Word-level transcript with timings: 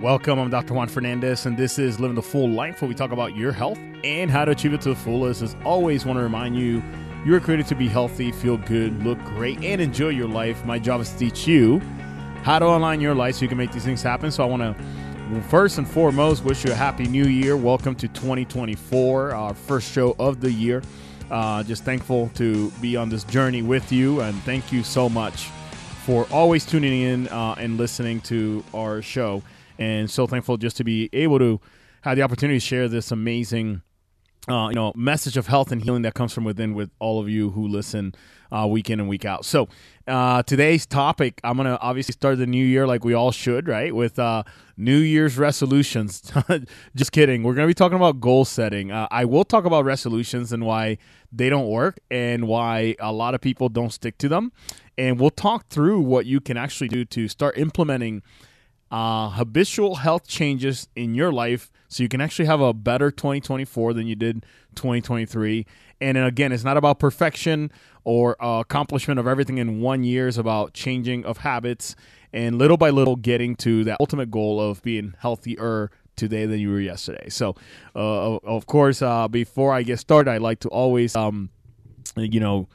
Welcome, 0.00 0.38
I'm 0.38 0.48
Dr. 0.48 0.72
Juan 0.72 0.88
Fernandez, 0.88 1.44
and 1.44 1.58
this 1.58 1.78
is 1.78 2.00
Living 2.00 2.14
the 2.14 2.22
Full 2.22 2.48
Life, 2.48 2.80
where 2.80 2.88
we 2.88 2.94
talk 2.94 3.12
about 3.12 3.36
your 3.36 3.52
health 3.52 3.78
and 4.02 4.30
how 4.30 4.46
to 4.46 4.52
achieve 4.52 4.72
it 4.72 4.80
to 4.80 4.88
the 4.88 4.96
fullest. 4.96 5.42
As 5.42 5.54
always, 5.62 6.06
want 6.06 6.18
to 6.18 6.22
remind 6.22 6.56
you, 6.56 6.82
you 7.26 7.34
are 7.34 7.40
created 7.40 7.66
to 7.66 7.74
be 7.74 7.86
healthy, 7.86 8.32
feel 8.32 8.56
good, 8.56 9.04
look 9.04 9.22
great, 9.24 9.62
and 9.62 9.78
enjoy 9.78 10.08
your 10.08 10.26
life. 10.26 10.64
My 10.64 10.78
job 10.78 11.02
is 11.02 11.10
to 11.10 11.18
teach 11.18 11.46
you 11.46 11.80
how 12.44 12.58
to 12.58 12.64
align 12.64 13.02
your 13.02 13.14
life 13.14 13.34
so 13.34 13.42
you 13.42 13.48
can 13.48 13.58
make 13.58 13.72
these 13.72 13.84
things 13.84 14.02
happen. 14.02 14.30
So 14.30 14.42
I 14.42 14.46
want 14.46 14.62
to 14.62 15.42
first 15.50 15.76
and 15.76 15.86
foremost 15.86 16.44
wish 16.44 16.64
you 16.64 16.72
a 16.72 16.74
happy 16.74 17.04
new 17.04 17.26
year. 17.26 17.54
Welcome 17.54 17.94
to 17.96 18.08
2024, 18.08 19.34
our 19.34 19.52
first 19.52 19.92
show 19.92 20.16
of 20.18 20.40
the 20.40 20.50
year. 20.50 20.82
Uh, 21.30 21.62
just 21.62 21.84
thankful 21.84 22.30
to 22.36 22.70
be 22.80 22.96
on 22.96 23.10
this 23.10 23.24
journey 23.24 23.60
with 23.60 23.92
you, 23.92 24.22
and 24.22 24.34
thank 24.44 24.72
you 24.72 24.82
so 24.82 25.10
much 25.10 25.48
for 26.06 26.26
always 26.32 26.64
tuning 26.64 27.02
in 27.02 27.28
uh, 27.28 27.54
and 27.58 27.76
listening 27.76 28.22
to 28.22 28.64
our 28.72 29.02
show 29.02 29.42
and 29.80 30.08
so 30.10 30.26
thankful 30.26 30.56
just 30.56 30.76
to 30.76 30.84
be 30.84 31.08
able 31.12 31.38
to 31.38 31.60
have 32.02 32.16
the 32.16 32.22
opportunity 32.22 32.60
to 32.60 32.64
share 32.64 32.88
this 32.88 33.10
amazing 33.10 33.82
uh, 34.48 34.68
you 34.68 34.74
know 34.74 34.92
message 34.94 35.36
of 35.36 35.46
health 35.48 35.70
and 35.70 35.82
healing 35.82 36.02
that 36.02 36.14
comes 36.14 36.32
from 36.32 36.44
within 36.44 36.74
with 36.74 36.90
all 36.98 37.20
of 37.20 37.28
you 37.28 37.50
who 37.50 37.66
listen 37.66 38.14
uh, 38.52 38.66
week 38.66 38.90
in 38.90 38.98
and 38.98 39.08
week 39.08 39.24
out. 39.24 39.44
So 39.44 39.68
uh, 40.08 40.42
today's 40.42 40.86
topic 40.86 41.40
i'm 41.44 41.56
gonna 41.56 41.78
obviously 41.80 42.12
start 42.12 42.38
the 42.38 42.46
new 42.46 42.64
year 42.64 42.84
like 42.86 43.04
we 43.04 43.14
all 43.14 43.30
should 43.30 43.68
right 43.68 43.94
with 43.94 44.18
uh, 44.18 44.42
new 44.76 44.96
year's 44.96 45.38
resolutions. 45.38 46.32
Just 46.96 47.12
kidding. 47.12 47.42
We're 47.42 47.54
gonna 47.54 47.66
be 47.66 47.74
talking 47.74 47.96
about 47.96 48.20
goal 48.20 48.44
setting. 48.44 48.90
Uh, 48.90 49.08
i 49.10 49.24
will 49.24 49.44
talk 49.44 49.64
about 49.64 49.84
resolutions 49.84 50.52
and 50.52 50.64
why 50.64 50.98
they 51.32 51.48
don't 51.48 51.68
work 51.68 52.00
and 52.10 52.48
why 52.48 52.96
a 52.98 53.12
lot 53.12 53.34
of 53.34 53.40
people 53.40 53.68
don't 53.68 53.92
stick 53.92 54.18
to 54.18 54.28
them. 54.28 54.52
And 54.98 55.18
we'll 55.18 55.30
talk 55.30 55.68
through 55.68 56.00
what 56.00 56.26
you 56.26 56.40
can 56.40 56.56
actually 56.56 56.88
do 56.88 57.04
to 57.06 57.28
start 57.28 57.56
implementing 57.56 58.22
uh, 58.90 59.30
habitual 59.30 59.96
health 59.96 60.26
changes 60.26 60.88
in 60.96 61.14
your 61.14 61.32
life 61.32 61.70
so 61.88 62.02
you 62.02 62.08
can 62.08 62.20
actually 62.20 62.46
have 62.46 62.60
a 62.60 62.72
better 62.72 63.10
2024 63.10 63.94
than 63.94 64.06
you 64.06 64.16
did 64.16 64.44
2023 64.74 65.66
and 66.00 66.18
again 66.18 66.52
it's 66.52 66.64
not 66.64 66.76
about 66.76 66.98
perfection 66.98 67.70
or 68.04 68.42
uh, 68.42 68.60
accomplishment 68.60 69.20
of 69.20 69.26
everything 69.26 69.58
in 69.58 69.80
one 69.80 70.04
year. 70.04 70.28
It's 70.28 70.38
about 70.38 70.72
changing 70.72 71.24
of 71.24 71.38
habits 71.38 71.94
and 72.32 72.56
little 72.58 72.76
by 72.76 72.90
little 72.90 73.16
getting 73.16 73.56
to 73.56 73.84
that 73.84 73.98
ultimate 74.00 74.30
goal 74.30 74.60
of 74.60 74.82
being 74.82 75.14
healthier 75.18 75.90
today 76.16 76.46
than 76.46 76.60
you 76.60 76.70
were 76.70 76.80
yesterday. 76.80 77.28
So 77.28 77.54
uh, 77.94 78.36
of 78.36 78.66
course 78.66 79.02
uh, 79.02 79.28
before 79.28 79.72
i 79.72 79.82
get 79.82 79.98
started 79.98 80.30
i 80.30 80.38
like 80.38 80.60
to 80.60 80.68
always 80.68 81.16
um, 81.16 81.50
you 82.16 82.40
know 82.40 82.68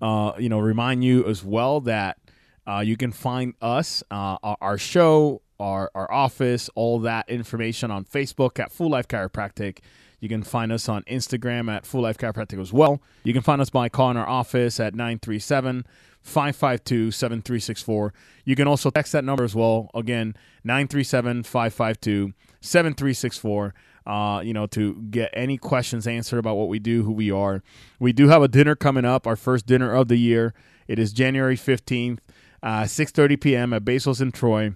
uh, 0.00 0.32
you 0.38 0.48
know 0.48 0.58
remind 0.58 1.04
you 1.04 1.24
as 1.26 1.44
well 1.44 1.80
that 1.82 2.18
uh, 2.66 2.78
you 2.78 2.96
can 2.96 3.10
find 3.10 3.54
us, 3.60 4.04
uh, 4.10 4.36
our 4.42 4.78
show, 4.78 5.42
our, 5.62 5.90
our 5.94 6.10
office, 6.10 6.68
all 6.74 6.98
that 7.00 7.28
information 7.28 7.90
on 7.90 8.04
Facebook 8.04 8.58
at 8.58 8.72
Full 8.72 8.90
Life 8.90 9.06
Chiropractic. 9.06 9.78
You 10.18 10.28
can 10.28 10.42
find 10.42 10.72
us 10.72 10.88
on 10.88 11.02
Instagram 11.04 11.70
at 11.70 11.86
Full 11.86 12.02
Life 12.02 12.18
Chiropractic 12.18 12.60
as 12.60 12.72
well. 12.72 13.00
You 13.22 13.32
can 13.32 13.42
find 13.42 13.60
us 13.60 13.70
by 13.70 13.88
calling 13.88 14.16
our 14.16 14.28
office 14.28 14.80
at 14.80 14.94
937 14.94 15.86
552 16.20 17.10
7364. 17.10 18.12
You 18.44 18.56
can 18.56 18.68
also 18.68 18.90
text 18.90 19.12
that 19.12 19.24
number 19.24 19.44
as 19.44 19.54
well. 19.54 19.90
Again, 19.94 20.36
937 20.64 21.44
552 21.44 22.32
7364. 22.60 23.74
Uh, 24.04 24.40
you 24.44 24.52
know, 24.52 24.66
to 24.66 24.94
get 25.10 25.30
any 25.32 25.56
questions 25.56 26.08
answered 26.08 26.38
about 26.38 26.56
what 26.56 26.68
we 26.68 26.80
do, 26.80 27.04
who 27.04 27.12
we 27.12 27.30
are. 27.30 27.62
We 28.00 28.12
do 28.12 28.26
have 28.28 28.42
a 28.42 28.48
dinner 28.48 28.74
coming 28.74 29.04
up, 29.04 29.28
our 29.28 29.36
first 29.36 29.64
dinner 29.64 29.92
of 29.94 30.08
the 30.08 30.16
year. 30.16 30.54
It 30.88 30.98
is 30.98 31.12
January 31.12 31.56
15th, 31.56 32.18
uh, 32.64 32.82
6.30 32.82 33.40
p.m. 33.40 33.72
at 33.72 33.84
Basil's 33.84 34.20
in 34.20 34.32
Troy 34.32 34.74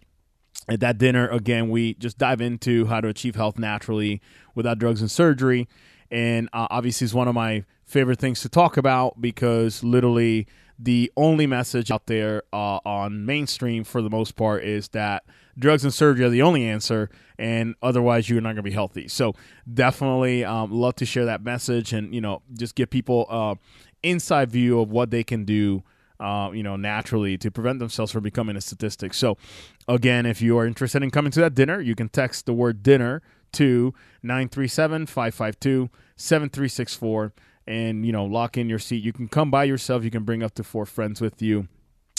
at 0.69 0.81
that 0.81 0.99
dinner, 0.99 1.29
again, 1.29 1.71
we 1.71 1.95
just 1.95 2.19
dive 2.19 2.41
into 2.41 2.87
how 2.87 3.01
to 3.01 3.09
achieve 3.09 3.37
health 3.37 3.59
naturally 3.59 4.21
without 4.55 4.79
drugs 4.79 5.01
and 5.01 5.11
surgery. 5.11 5.69
And 6.11 6.49
uh, 6.53 6.67
obviously, 6.71 7.05
it's 7.05 7.15
one 7.15 7.29
of 7.29 7.35
my 7.35 7.65
favorite 7.85 8.19
things 8.19 8.41
to 8.43 8.49
talk 8.49 8.77
about 8.77 9.21
because 9.21 9.85
literally 9.85 10.47
the 10.79 11.11
only 11.17 11.47
message 11.47 11.91
out 11.91 12.07
there 12.07 12.43
uh, 12.53 12.79
on 12.85 13.25
mainstream 13.25 13.85
for 13.85 14.03
the 14.03 14.11
most 14.11 14.37
part 14.37 14.65
is 14.65 14.89
that 14.89 15.25
drugs 15.59 15.85
and 15.85 15.95
surgery 15.95 16.25
are 16.25 16.31
the 16.31 16.43
only 16.43 16.69
answer, 16.69 17.09
and 17.39 17.75
otherwise 17.83 18.29
you're 18.29 18.41
not 18.41 18.49
going 18.49 18.57
to 18.57 18.63
be 18.63 18.73
healthy. 18.73 19.09
So 19.09 19.35
definitely 19.73 20.45
um, 20.45 20.71
love 20.71 20.97
to 20.97 21.07
share 21.07 21.25
that 21.27 21.43
message 21.43 21.93
and 21.93 22.15
you 22.15 22.21
know 22.21 22.43
just 22.59 22.75
give 22.75 22.91
people 22.91 23.27
uh, 23.31 23.55
inside 24.03 24.51
view 24.51 24.81
of 24.81 24.91
what 24.91 25.11
they 25.11 25.25
can 25.25 25.45
do 25.45 25.83
uh, 26.21 26.51
you 26.53 26.63
know, 26.63 26.77
naturally 26.77 27.37
to 27.39 27.51
prevent 27.51 27.79
themselves 27.79 28.13
from 28.13 28.23
becoming 28.23 28.57
a 28.57 28.61
statistic. 28.61 29.15
So, 29.15 29.37
again, 29.89 30.27
if 30.27 30.41
you 30.41 30.59
are 30.59 30.67
interested 30.67 31.03
in 31.03 31.11
coming 31.11 31.33
to 31.33 31.41
that 31.41 31.55
dinner, 31.55 31.81
you 31.81 31.95
can 31.95 32.09
text 32.09 32.47
the 32.47 32.55
word 32.55 32.83
dinner 32.83 33.23
to 33.53 33.95
937 34.23 35.07
552 35.07 35.91
7364 36.17 37.33
and, 37.67 38.07
you 38.07 38.13
know, 38.13 38.25
lock 38.25 38.57
in 38.57 38.69
your 38.69 38.79
seat. 38.79 39.03
You 39.03 39.13
can 39.13 39.29
come 39.29 39.51
by 39.51 39.65
yourself, 39.65 40.05
you 40.05 40.11
can 40.11 40.25
bring 40.25 40.43
up 40.43 40.55
to 40.55 40.65
four 40.65 40.87
friends 40.87 41.21
with 41.21 41.43
you 41.43 41.69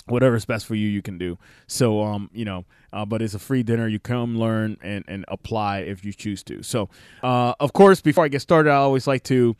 whatever's 0.09 0.45
best 0.45 0.65
for 0.65 0.75
you 0.75 0.87
you 0.87 1.01
can 1.01 1.17
do. 1.17 1.37
So 1.67 2.01
um 2.01 2.29
you 2.33 2.45
know 2.45 2.65
uh, 2.93 3.05
but 3.05 3.21
it's 3.21 3.33
a 3.33 3.39
free 3.39 3.63
dinner. 3.63 3.87
You 3.87 3.99
come 3.99 4.37
learn 4.37 4.77
and 4.81 5.03
and 5.07 5.25
apply 5.27 5.79
if 5.79 6.05
you 6.05 6.13
choose 6.13 6.43
to. 6.43 6.63
So 6.63 6.89
uh 7.23 7.53
of 7.59 7.73
course 7.73 8.01
before 8.01 8.25
i 8.25 8.27
get 8.27 8.41
started 8.41 8.69
i 8.69 8.75
always 8.75 9.07
like 9.07 9.23
to 9.23 9.55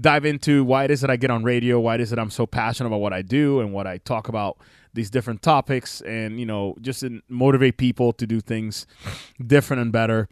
dive 0.00 0.24
into 0.24 0.64
why 0.64 0.84
it 0.84 0.90
is 0.90 1.00
that 1.00 1.10
i 1.10 1.16
get 1.16 1.30
on 1.30 1.42
radio 1.42 1.78
why 1.78 1.94
it 1.94 2.00
is 2.00 2.10
that 2.10 2.18
i'm 2.18 2.30
so 2.30 2.46
passionate 2.46 2.88
about 2.88 3.00
what 3.00 3.12
i 3.12 3.22
do 3.22 3.60
and 3.60 3.72
what 3.72 3.86
i 3.86 3.98
talk 3.98 4.28
about 4.28 4.58
these 4.94 5.10
different 5.10 5.42
topics 5.42 6.00
and 6.02 6.40
you 6.40 6.46
know 6.46 6.74
just 6.80 7.04
motivate 7.28 7.76
people 7.76 8.12
to 8.12 8.26
do 8.26 8.40
things 8.40 8.86
different 9.44 9.82
and 9.82 9.92
better. 9.92 10.28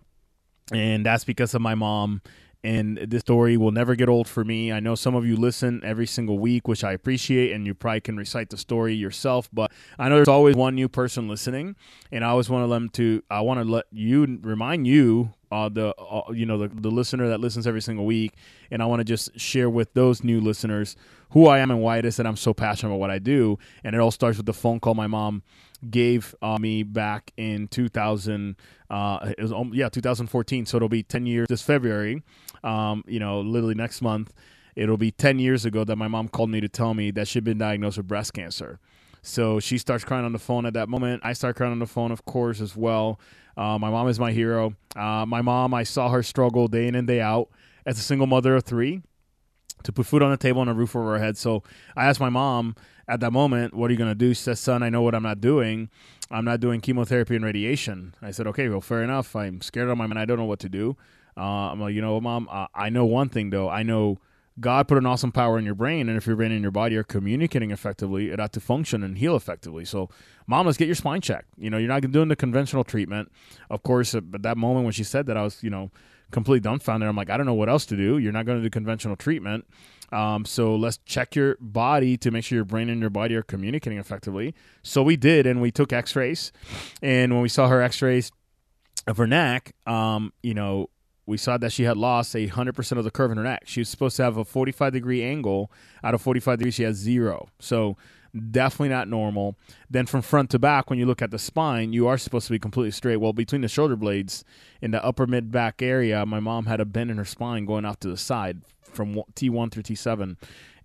And 0.73 1.07
that's 1.07 1.25
because 1.25 1.55
of 1.55 1.63
my 1.63 1.75
mom 1.75 2.21
and 2.65 2.99
this 2.99 3.21
story 3.21 3.57
will 3.57 3.71
never 3.71 3.95
get 3.95 4.09
old 4.09 4.27
for 4.27 4.45
me. 4.45 4.73
I 4.73 4.81
know 4.81 4.95
some 4.95 5.15
of 5.15 5.25
you 5.25 5.37
listen 5.37 5.81
every 5.85 6.07
single 6.07 6.39
week, 6.39 6.67
which 6.67 6.83
I 6.83 6.93
appreciate, 6.93 7.53
and 7.53 7.67
you 7.67 7.75
probably 7.75 8.01
can 8.01 8.17
recite 8.17 8.51
the 8.51 8.57
story 8.57 8.95
yourself. 8.95 9.49
But 9.53 9.73
I 9.99 10.09
know 10.09 10.17
there's 10.17 10.29
always 10.29 10.57
one 10.57 10.75
new 10.75 10.89
person 10.89 11.29
listening, 11.29 11.77
and 12.11 12.25
I 12.25 12.29
always 12.29 12.51
want 12.51 12.65
to 12.65 12.69
them 12.69 12.89
to. 12.91 13.23
I 13.31 13.41
want 13.41 13.61
to 13.61 13.65
let 13.65 13.85
you 13.93 14.39
remind 14.43 14.87
you, 14.87 15.35
uh, 15.51 15.69
the 15.69 15.95
uh, 15.97 16.33
you 16.33 16.47
know 16.47 16.59
the 16.59 16.69
the 16.69 16.91
listener 16.91 17.29
that 17.29 17.41
listens 17.41 17.67
every 17.67 17.81
single 17.81 18.05
week, 18.05 18.35
and 18.71 18.83
I 18.83 18.87
want 18.87 19.01
to 19.01 19.05
just 19.05 19.39
share 19.39 19.71
with 19.71 19.95
those 19.95 20.25
new 20.25 20.41
listeners 20.41 20.97
who 21.31 21.47
I 21.47 21.59
am 21.59 21.71
and 21.71 21.81
why 21.81 21.99
it 21.99 22.05
is 22.05 22.17
that 22.17 22.27
I'm 22.27 22.37
so 22.37 22.55
passionate 22.55 22.91
about 22.91 23.01
what 23.01 23.11
I 23.11 23.19
do. 23.19 23.59
And 23.85 23.95
it 23.95 24.01
all 24.01 24.11
starts 24.11 24.37
with 24.37 24.47
the 24.47 24.53
phone 24.53 24.81
call 24.81 24.95
my 24.95 25.07
mom 25.07 25.43
gave 25.91 26.35
uh, 26.43 26.59
me 26.59 26.83
back 26.83 27.33
in 27.37 27.69
2000. 27.69 28.57
Uh, 28.91 29.33
it 29.37 29.43
was 29.43 29.53
um, 29.53 29.73
yeah 29.75 29.89
2014. 29.89 30.67
So 30.67 30.77
it'll 30.77 30.89
be 30.89 31.03
10 31.03 31.27
years 31.27 31.49
this 31.49 31.63
February. 31.63 32.23
Um, 32.65 33.05
you 33.07 33.21
know, 33.21 33.41
literally 33.41 33.75
next 33.75 34.03
month, 34.03 34.33
it'll 34.75 34.97
be 34.97 35.11
10 35.11 35.39
years 35.39 35.65
ago 35.65 35.85
that 35.85 35.97
my 35.97 36.09
mom 36.09 36.29
called 36.29 36.51
me 36.51 36.61
to 36.61 36.69
tell 36.69 36.95
me 36.95 37.11
that 37.13 37.29
she'd 37.29 37.45
been 37.45 37.59
diagnosed 37.59 37.99
with 37.99 38.09
breast 38.09 38.33
cancer. 38.33 38.81
So 39.23 39.61
she 39.61 39.79
starts 39.79 40.05
crying 40.05 40.25
on 40.25 40.33
the 40.33 40.39
phone 40.39 40.65
at 40.65 40.73
that 40.75 40.89
moment. 40.89 41.23
I 41.25 41.33
start 41.33 41.57
crying 41.57 41.73
on 41.73 41.81
the 41.81 41.87
phone, 41.87 42.13
of 42.13 42.25
course, 42.25 42.61
as 42.61 42.77
well. 42.77 43.21
Uh, 43.57 43.79
my 43.79 43.91
mom 43.91 44.09
is 44.09 44.19
my 44.19 44.33
hero. 44.33 44.75
Uh, 44.95 45.27
my 45.27 45.43
mom, 45.43 45.75
I 45.75 45.83
saw 45.83 46.09
her 46.09 46.23
struggle 46.23 46.69
day 46.69 46.87
in 46.87 46.95
and 46.95 47.07
day 47.07 47.21
out 47.21 47.51
as 47.85 47.99
a 47.99 48.03
single 48.03 48.27
mother 48.27 48.55
of 48.55 48.65
three 48.65 49.03
to 49.83 49.93
put 49.93 50.07
food 50.07 50.23
on 50.23 50.31
the 50.31 50.37
table 50.37 50.61
and 50.61 50.71
a 50.71 50.75
roof 50.75 50.95
over 50.97 51.13
our 51.13 51.19
head. 51.19 51.37
So 51.37 51.63
I 51.97 52.07
asked 52.07 52.21
my 52.21 52.29
mom 52.29 52.77
at 53.07 53.21
that 53.21 53.33
moment, 53.33 53.75
"What 53.75 53.91
are 53.91 53.93
you 53.93 53.99
going 53.99 54.11
to 54.11 54.15
do?" 54.15 54.31
She 54.35 54.43
says, 54.43 54.61
"Son, 54.61 54.83
I 54.83 54.91
know 54.91 55.03
what 55.03 55.15
I'm 55.15 55.23
not 55.23 55.41
doing. 55.41 55.89
I'm 56.31 56.45
not 56.45 56.61
doing 56.61 56.81
chemotherapy 56.81 57.37
and 57.37 57.45
radiation." 57.45 58.15
I 58.21 58.31
said, 58.31 58.47
"Okay, 58.49 58.69
well, 58.69 58.81
fair 58.81 59.03
enough. 59.03 59.35
I'm 59.35 59.61
scared 59.61 59.89
on 59.89 59.99
my 59.99 60.07
mind. 60.07 60.19
I 60.19 60.25
don't 60.25 60.39
know 60.39 60.45
what 60.45 60.61
to 60.61 60.69
do." 60.69 60.97
Uh, 61.37 61.71
I'm 61.71 61.81
like, 61.81 61.95
you 61.95 62.01
know, 62.01 62.21
mom, 62.21 62.49
uh, 62.51 62.67
I 62.75 62.91
know 62.91 63.05
one 63.05 63.29
thing 63.29 63.51
though. 63.51 63.69
I 63.69 63.85
know 63.85 64.19
God 64.61 64.89
put 64.89 64.99
an 64.99 65.07
awesome 65.07 65.31
power 65.31 65.57
in 65.57 65.65
your 65.65 65.77
brain, 65.77 66.09
and 66.09 66.19
if 66.19 66.27
your 66.27 66.35
brain 66.35 66.51
and 66.51 66.63
your 66.63 66.73
body 66.73 66.97
are 66.97 67.05
communicating 67.05 67.71
effectively, 67.71 68.31
it 68.31 68.41
ought 68.41 68.53
to 68.55 68.61
function 68.61 69.05
and 69.05 69.19
heal 69.19 69.37
effectively. 69.37 69.85
So, 69.85 70.09
mom, 70.49 70.67
let's 70.67 70.79
get 70.79 70.87
your 70.87 70.97
spine 70.97 71.21
checked. 71.21 71.49
You 71.57 71.71
know, 71.71 71.79
you're 71.79 71.89
not 71.89 72.03
doing 72.11 72.27
the 72.27 72.35
conventional 72.35 72.83
treatment. 72.83 73.31
Of 73.71 73.85
course, 73.85 74.17
at 74.17 74.43
that 74.43 74.57
moment 74.57 74.85
when 74.85 74.93
she 74.93 75.05
said 75.05 75.27
that, 75.27 75.37
I 75.37 75.45
was, 75.45 75.63
you 75.63 75.71
know, 75.71 75.93
completely 76.31 76.61
dumbfounded. 76.61 77.09
I'm 77.09 77.17
like, 77.17 77.31
I 77.31 77.37
don't 77.37 77.47
know 77.47 77.55
what 77.55 77.69
else 77.69 77.87
to 77.87 77.97
do. 77.97 78.19
You're 78.19 78.33
not 78.33 78.47
going 78.47 78.59
to 78.59 78.63
do 78.63 78.71
conventional 78.71 79.17
treatment. 79.17 79.67
Um, 80.11 80.45
so 80.45 80.75
let's 80.75 80.99
check 81.05 81.35
your 81.35 81.57
body 81.61 82.17
to 82.19 82.31
make 82.31 82.45
sure 82.45 82.57
your 82.57 82.65
brain 82.65 82.89
and 82.89 83.01
your 83.01 83.11
body 83.11 83.35
are 83.35 83.43
communicating 83.43 83.99
effectively. 83.99 84.55
So 84.83 85.03
we 85.03 85.17
did, 85.17 85.47
and 85.47 85.61
we 85.61 85.71
took 85.71 85.93
X-rays, 85.93 86.51
and 87.03 87.33
when 87.33 87.43
we 87.43 87.49
saw 87.49 87.69
her 87.69 87.83
X-rays 87.83 88.33
of 89.07 89.19
her 89.19 89.27
neck, 89.27 89.75
um, 89.87 90.33
you 90.43 90.55
know, 90.55 90.89
we 91.27 91.37
saw 91.37 91.59
that 91.59 91.73
she 91.73 91.83
had 91.83 91.99
lost 91.99 92.35
a 92.35 92.47
hundred 92.47 92.75
percent 92.75 92.99
of 92.99 93.05
the 93.05 93.11
curve 93.11 93.31
in 93.31 93.37
her 93.37 93.45
neck. 93.45 93.65
She 93.67 93.81
was 93.81 93.91
supposed 93.91 94.17
to 94.17 94.23
have 94.23 94.39
a 94.39 94.47
45 94.47 94.95
degree 94.95 95.23
angle. 95.23 95.71
Out 96.03 96.15
of 96.15 96.23
45 96.23 96.59
degrees, 96.59 96.75
she 96.75 96.85
has 96.85 96.97
zero. 96.97 97.49
So 97.59 97.99
definitely 98.51 98.91
not 98.91 99.09
normal. 99.09 99.57
Then 99.91 100.07
from 100.07 100.23
front 100.23 100.51
to 100.51 100.59
back, 100.59 100.91
when 100.91 100.99
you 100.99 101.07
look 101.07 101.23
at 101.23 101.31
the 101.31 101.39
spine, 101.39 101.93
you 101.93 102.07
are 102.07 102.19
supposed 102.19 102.47
to 102.47 102.53
be 102.53 102.59
completely 102.59 102.91
straight. 102.91 103.17
Well, 103.17 103.33
between 103.33 103.61
the 103.61 103.69
shoulder 103.69 103.97
blades 103.97 104.45
in 104.81 104.91
the 104.91 105.05
upper 105.05 105.27
mid 105.27 105.51
back 105.51 105.83
area, 105.83 106.25
my 106.27 106.41
mom 106.41 106.67
had 106.67 106.81
a 106.81 106.85
bend 106.85 107.11
in 107.11 107.19
her 107.19 107.25
spine 107.25 107.65
going 107.65 107.85
off 107.85 108.01
to 108.01 108.09
the 108.09 108.17
side 108.17 108.63
from 108.83 109.15
T1 109.35 109.71
through 109.71 109.85
T7. 109.85 110.37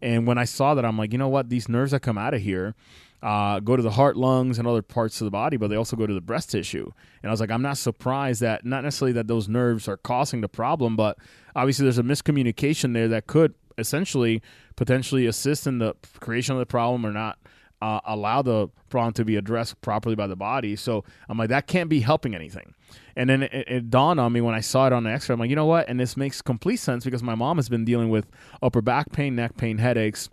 And 0.02 0.28
when 0.28 0.38
I 0.38 0.46
saw 0.46 0.76
that, 0.76 0.86
I'm 0.86 0.98
like, 0.98 1.14
you 1.14 1.18
know 1.18 1.30
what? 1.30 1.50
These 1.50 1.70
nerves 1.70 1.92
that 1.92 2.02
come 2.02 2.18
out 2.18 2.34
of 2.34 2.42
here, 2.42 2.76
uh, 3.22 3.62
go 3.62 3.78
to 3.78 3.82
the 3.82 3.92
heart, 3.92 4.18
lungs, 4.18 4.60
and 4.60 4.68
other 4.68 4.82
parts 4.82 5.22
of 5.22 5.26
the 5.26 5.32
body, 5.32 5.56
but 5.56 5.70
they 5.70 5.78
also 5.78 5.96
go 5.96 6.06
to 6.06 6.14
the 6.14 6.22
breast 6.22 6.52
tissue. 6.52 6.92
And 7.22 7.30
I 7.30 7.32
was 7.32 7.40
like, 7.40 7.52
I'm 7.52 7.62
not 7.62 7.78
surprised 7.78 8.42
that 8.42 8.66
not 8.66 8.84
necessarily 8.84 9.14
that 9.14 9.28
those 9.28 9.48
nerves 9.48 9.88
are 9.88 9.96
causing 9.96 10.42
the 10.42 10.50
problem, 10.50 10.98
but 10.98 11.18
obviously 11.56 11.84
there's 11.84 11.98
a 11.98 12.04
miscommunication 12.04 12.94
there 12.94 13.08
that 13.08 13.28
could 13.28 13.54
essentially 13.78 14.42
potentially 14.76 15.26
assist 15.26 15.68
in 15.68 15.80
the 15.80 15.96
creation 16.20 16.54
of 16.54 16.60
the 16.60 16.66
problem 16.66 17.06
or 17.06 17.12
not 17.12 17.38
uh, 17.84 18.00
allow 18.06 18.42
the 18.42 18.70
problem 18.88 19.12
to 19.12 19.26
be 19.26 19.36
addressed 19.36 19.80
properly 19.82 20.16
by 20.16 20.26
the 20.26 20.38
body. 20.38 20.74
So 20.74 21.04
I'm 21.28 21.38
like, 21.38 21.50
that 21.50 21.68
can't 21.68 21.90
be 21.90 22.00
helping 22.00 22.34
anything. 22.34 22.74
And 23.18 23.30
then 23.30 23.44
it, 23.44 23.68
it, 23.68 23.90
dawned 23.90 24.22
on 24.22 24.32
me 24.32 24.40
when 24.40 24.56
I 24.56 24.62
saw 24.62 24.88
it 24.88 24.94
on 24.94 25.04
the 25.04 25.12
X-ray. 25.12 25.34
I'm 25.34 25.40
like, 25.42 25.50
you 25.50 25.58
know 25.58 25.66
what? 25.66 25.90
And 25.90 26.00
this 26.00 26.16
makes 26.16 26.42
complete 26.42 26.78
sense 26.78 27.04
because 27.04 27.22
my 27.22 27.36
mom 27.36 27.58
has 27.58 27.68
been 27.68 27.84
dealing 27.84 28.10
with 28.10 28.32
upper 28.62 28.82
back 28.82 29.12
pain, 29.12 29.36
neck 29.36 29.58
pain, 29.58 29.80
headaches, 29.80 30.30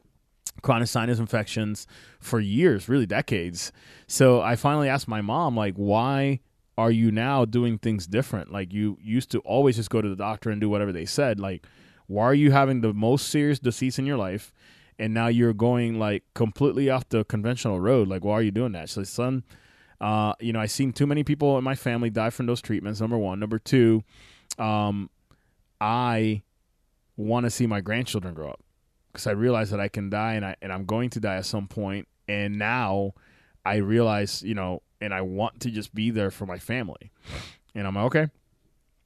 chronic 0.63 0.87
sinus 0.87 1.19
infections 1.19 1.89
for 2.21 2.39
years, 2.39 2.89
really 2.89 3.07
decades. 3.07 3.73
So 4.07 4.41
I 4.41 4.55
finally 4.55 4.89
asked 4.89 5.09
my 5.09 5.21
mom, 5.21 5.57
like, 5.57 5.75
why 5.75 6.39
are 6.79 6.93
you 6.93 7.11
now 7.11 7.45
doing 7.45 7.79
things 7.79 8.07
different? 8.07 8.53
Like 8.53 8.73
you 8.73 8.97
used 9.03 9.33
to 9.33 9.41
always 9.41 9.75
just 9.75 9.91
go 9.91 10.01
to 10.01 10.09
the 10.09 10.15
doctor 10.15 10.51
and 10.51 10.61
do 10.61 10.71
whatever 10.71 10.93
they 10.93 11.05
said. 11.05 11.41
Like, 11.41 11.67
why 12.11 12.25
are 12.25 12.35
you 12.35 12.51
having 12.51 12.81
the 12.81 12.93
most 12.93 13.29
serious 13.29 13.59
disease 13.59 13.99
in 13.99 14.07
your 14.07 14.19
life? 14.19 14.53
and 15.01 15.15
now 15.15 15.29
you're 15.29 15.55
going 15.55 15.99
like 15.99 16.23
completely 16.35 16.91
off 16.91 17.09
the 17.09 17.25
conventional 17.25 17.81
road. 17.81 18.07
Like, 18.07 18.23
why 18.23 18.35
are 18.35 18.43
you 18.43 18.51
doing 18.51 18.73
that? 18.73 18.91
So, 18.91 19.03
son, 19.03 19.45
uh, 19.99 20.35
you 20.41 20.53
know, 20.53 20.61
I've 20.61 20.71
seen 20.71 20.93
too 20.93 21.07
many 21.07 21.25
people 21.25 21.57
in 21.57 21.65
my 21.65 21.75
family 21.75 22.11
die 22.11 22.29
from 22.29 22.45
those 22.45 22.61
treatments. 22.61 23.01
Number 23.01 23.17
one. 23.17 23.41
Number 23.41 23.59
two, 23.59 24.05
um, 24.59 25.09
I 25.81 26.43
want 27.17 27.45
to 27.45 27.51
see 27.51 27.67
my 27.67 27.81
grandchildren 27.81 28.35
grow 28.35 28.51
up 28.51 28.61
because 29.11 29.27
I 29.27 29.31
realize 29.31 29.71
that 29.71 29.81
I 29.81 29.89
can 29.89 30.11
die 30.11 30.35
and 30.35 30.45
I 30.45 30.57
and 30.61 30.71
I'm 30.71 30.85
going 30.85 31.09
to 31.11 31.21
die 31.21 31.37
at 31.37 31.47
some 31.47 31.67
point. 31.67 32.07
And 32.29 32.59
now 32.59 33.15
I 33.65 33.77
realize, 33.77 34.43
you 34.43 34.55
know, 34.55 34.83
and 35.01 35.15
I 35.15 35.23
want 35.23 35.61
to 35.61 35.71
just 35.71 35.95
be 35.95 36.11
there 36.11 36.31
for 36.31 36.45
my 36.45 36.59
family. 36.59 37.11
And 37.75 37.87
I'm 37.87 37.95
like, 37.95 38.05
okay, 38.05 38.29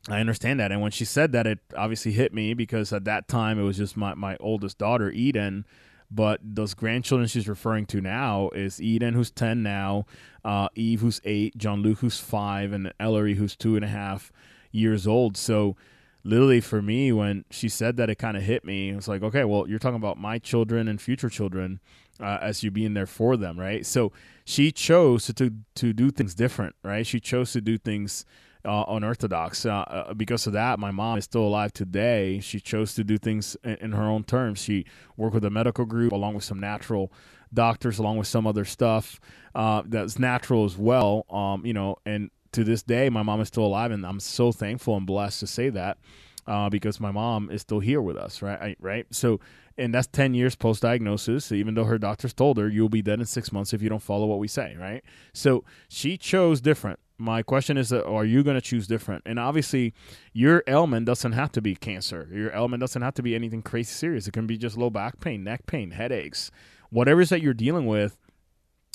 I 0.09 0.21
understand 0.21 0.61
that. 0.61 0.71
And 0.71 0.83
when 0.83 0.91
she 0.91 1.05
said 1.05 1.33
that, 1.33 1.47
it 1.47 1.61
obviously 1.77 2.13
hit 2.13 2.35
me 2.35 2.55
because 2.55 2.93
at 2.93 3.05
that 3.05 3.27
time 3.27 3.59
it 3.59 3.63
was 3.63 3.79
just 3.79 3.97
my, 3.97 4.15
my 4.15 4.37
oldest 4.39 4.79
daughter, 4.79 5.11
Eden. 5.11 5.65
But 6.11 6.41
those 6.43 6.75
grandchildren 6.75 7.27
she's 7.27 7.49
referring 7.49 7.87
to 7.87 8.01
now 8.01 8.51
is 8.51 8.81
Eden, 8.81 9.15
who's 9.15 9.31
10 9.31 9.63
now, 9.63 10.07
uh, 10.45 10.69
Eve, 10.75 11.01
who's 11.01 11.21
eight, 11.25 11.57
John 11.57 11.83
Luke, 11.83 11.99
who's 11.99 12.21
five, 12.21 12.73
and 12.73 12.93
Ellery, 13.01 13.35
who's 13.35 13.57
two 13.57 13.75
and 13.77 13.85
a 13.85 13.89
half 13.89 14.31
years 14.71 15.07
old. 15.07 15.37
So, 15.37 15.77
literally, 16.23 16.61
for 16.61 16.83
me, 16.83 17.11
when 17.11 17.45
she 17.51 17.69
said 17.69 17.97
that, 17.97 18.11
it 18.11 18.17
kind 18.17 18.37
of 18.37 18.43
hit 18.43 18.65
me. 18.65 18.91
It 18.91 18.97
was 18.97 19.09
like, 19.09 19.23
okay, 19.23 19.45
well, 19.45 19.67
you're 19.67 19.79
talking 19.79 19.97
about 19.97 20.19
my 20.19 20.39
children 20.39 20.87
and 20.87 21.01
future 21.01 21.31
children 21.31 21.81
uh, 22.21 22.39
as 22.41 22.63
you 22.63 22.71
being 22.71 22.95
there 22.95 23.07
for 23.07 23.37
them, 23.37 23.59
right? 23.59 23.85
So, 23.85 24.13
she 24.45 24.71
chose 24.71 25.25
to, 25.27 25.33
to, 25.33 25.51
to 25.77 25.93
do 25.93 26.11
things 26.11 26.35
different, 26.35 26.77
right? 26.85 27.07
She 27.07 27.19
chose 27.19 27.53
to 27.53 27.61
do 27.61 27.79
things 27.79 28.25
uh, 28.65 28.85
unorthodox. 28.89 29.67
Uh, 29.67 29.73
uh, 29.73 30.15
because 30.15 30.47
of 30.47 30.53
that, 30.53 30.79
my 30.79 30.91
mom 30.91 31.19
is 31.19 31.25
still 31.25 31.43
alive 31.43 31.73
today. 31.73 32.41
She 32.41 32.61
chose 32.61 32.95
to 32.95 33.05
do 33.05 33.19
things 33.19 33.57
in, 33.65 33.77
in, 33.77 33.93
her 33.93 34.05
own 34.05 34.25
terms. 34.25 34.61
She 34.61 34.87
worked 35.17 35.35
with 35.35 35.45
a 35.45 35.51
medical 35.51 35.85
group 35.85 36.13
along 36.13 36.35
with 36.35 36.45
some 36.45 36.61
natural 36.61 37.13
doctors, 37.53 37.99
along 37.99 38.17
with 38.17 38.27
some 38.27 38.47
other 38.47 38.65
stuff 38.65 39.21
uh, 39.55 39.83
that's 39.87 40.19
natural 40.19 40.65
as 40.65 40.77
well. 40.77 41.27
Um, 41.31 41.65
you 41.65 41.73
know, 41.73 41.97
and 42.05 42.31
to 42.53 42.65
this 42.65 42.83
day, 42.83 43.09
my 43.11 43.23
mom 43.23 43.41
is 43.41 43.49
still 43.49 43.65
alive, 43.65 43.91
and 43.91 44.05
I'm 44.07 44.21
so 44.21 44.53
thankful 44.53 44.97
and 44.97 45.07
blessed 45.07 45.41
to 45.41 45.47
say 45.47 45.71
that. 45.71 45.99
Uh, 46.47 46.69
because 46.69 47.01
my 47.01 47.11
mom 47.11 47.49
is 47.51 47.63
still 47.63 47.81
here 47.81 48.03
with 48.03 48.19
us, 48.19 48.43
right? 48.43 48.61
I, 48.61 48.77
right. 48.79 49.07
So, 49.11 49.41
and 49.79 49.95
that's 49.95 50.07
ten 50.07 50.35
years 50.35 50.55
post 50.55 50.83
diagnosis. 50.83 51.51
Even 51.51 51.73
though 51.73 51.85
her 51.85 51.97
doctors 51.97 52.35
told 52.35 52.59
her 52.59 52.69
you'll 52.69 52.91
be 52.91 53.01
dead 53.01 53.19
in 53.19 53.25
six 53.25 53.51
months 53.51 53.73
if 53.73 53.81
you 53.81 53.89
don't 53.89 54.03
follow 54.03 54.27
what 54.27 54.39
we 54.39 54.47
say, 54.47 54.77
right? 54.79 55.03
So 55.33 55.65
she 55.89 56.19
chose 56.19 56.61
different 56.61 57.01
my 57.19 57.43
question 57.43 57.77
is 57.77 57.91
that 57.91 58.05
are 58.07 58.25
you 58.25 58.43
going 58.43 58.57
to 58.57 58.61
choose 58.61 58.87
different? 58.87 59.23
And 59.27 59.39
obviously 59.39 59.95
your 60.33 60.63
ailment 60.67 61.07
doesn't 61.07 61.33
have 61.33 61.53
to 61.53 61.63
be 61.63 61.75
cancer. 61.75 62.29
Your 62.33 62.53
ailment 62.55 62.81
doesn't 62.81 63.03
have 63.03 63.15
to 63.15 63.23
be 63.23 63.35
anything 63.35 63.63
crazy 63.63 63.93
serious. 63.93 64.27
It 64.27 64.33
can 64.33 64.47
be 64.47 64.59
just 64.59 64.77
low 64.77 64.91
back 64.91 65.21
pain 65.21 65.45
neck 65.45 65.67
pain 65.67 65.93
headaches. 65.93 66.51
Whatever 66.91 67.21
it 67.21 67.25
is 67.25 67.29
that 67.31 67.43
you're 67.43 67.55
dealing 67.55 67.87
with 67.87 68.17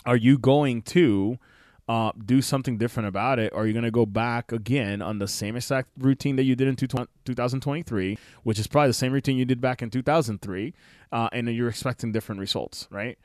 are 0.05 0.17
you 0.17 0.37
going 0.37 0.81
to 0.81 1.37
uh, 1.87 2.11
do 2.23 2.41
something 2.41 2.77
different 2.77 3.07
about 3.07 3.39
it? 3.39 3.51
Or 3.53 3.63
are 3.63 3.67
you 3.67 3.73
going 3.73 3.83
to 3.83 3.91
go 3.91 4.05
back 4.05 4.51
again 4.51 5.01
on 5.01 5.19
the 5.19 5.27
same 5.27 5.55
exact 5.55 5.89
routine 5.97 6.35
that 6.35 6.43
you 6.43 6.55
did 6.55 6.67
in 6.67 6.75
2023 6.75 8.17
which 8.43 8.59
is 8.59 8.67
probably 8.67 8.89
the 8.89 8.93
same 8.93 9.11
routine 9.13 9.37
you 9.37 9.45
did 9.45 9.61
back 9.61 9.81
in 9.81 9.89
2003 9.89 10.73
uh, 11.11 11.29
and 11.31 11.49
you're 11.49 11.69
expecting 11.69 12.11
different 12.11 12.39
results 12.39 12.87
right 12.91 13.17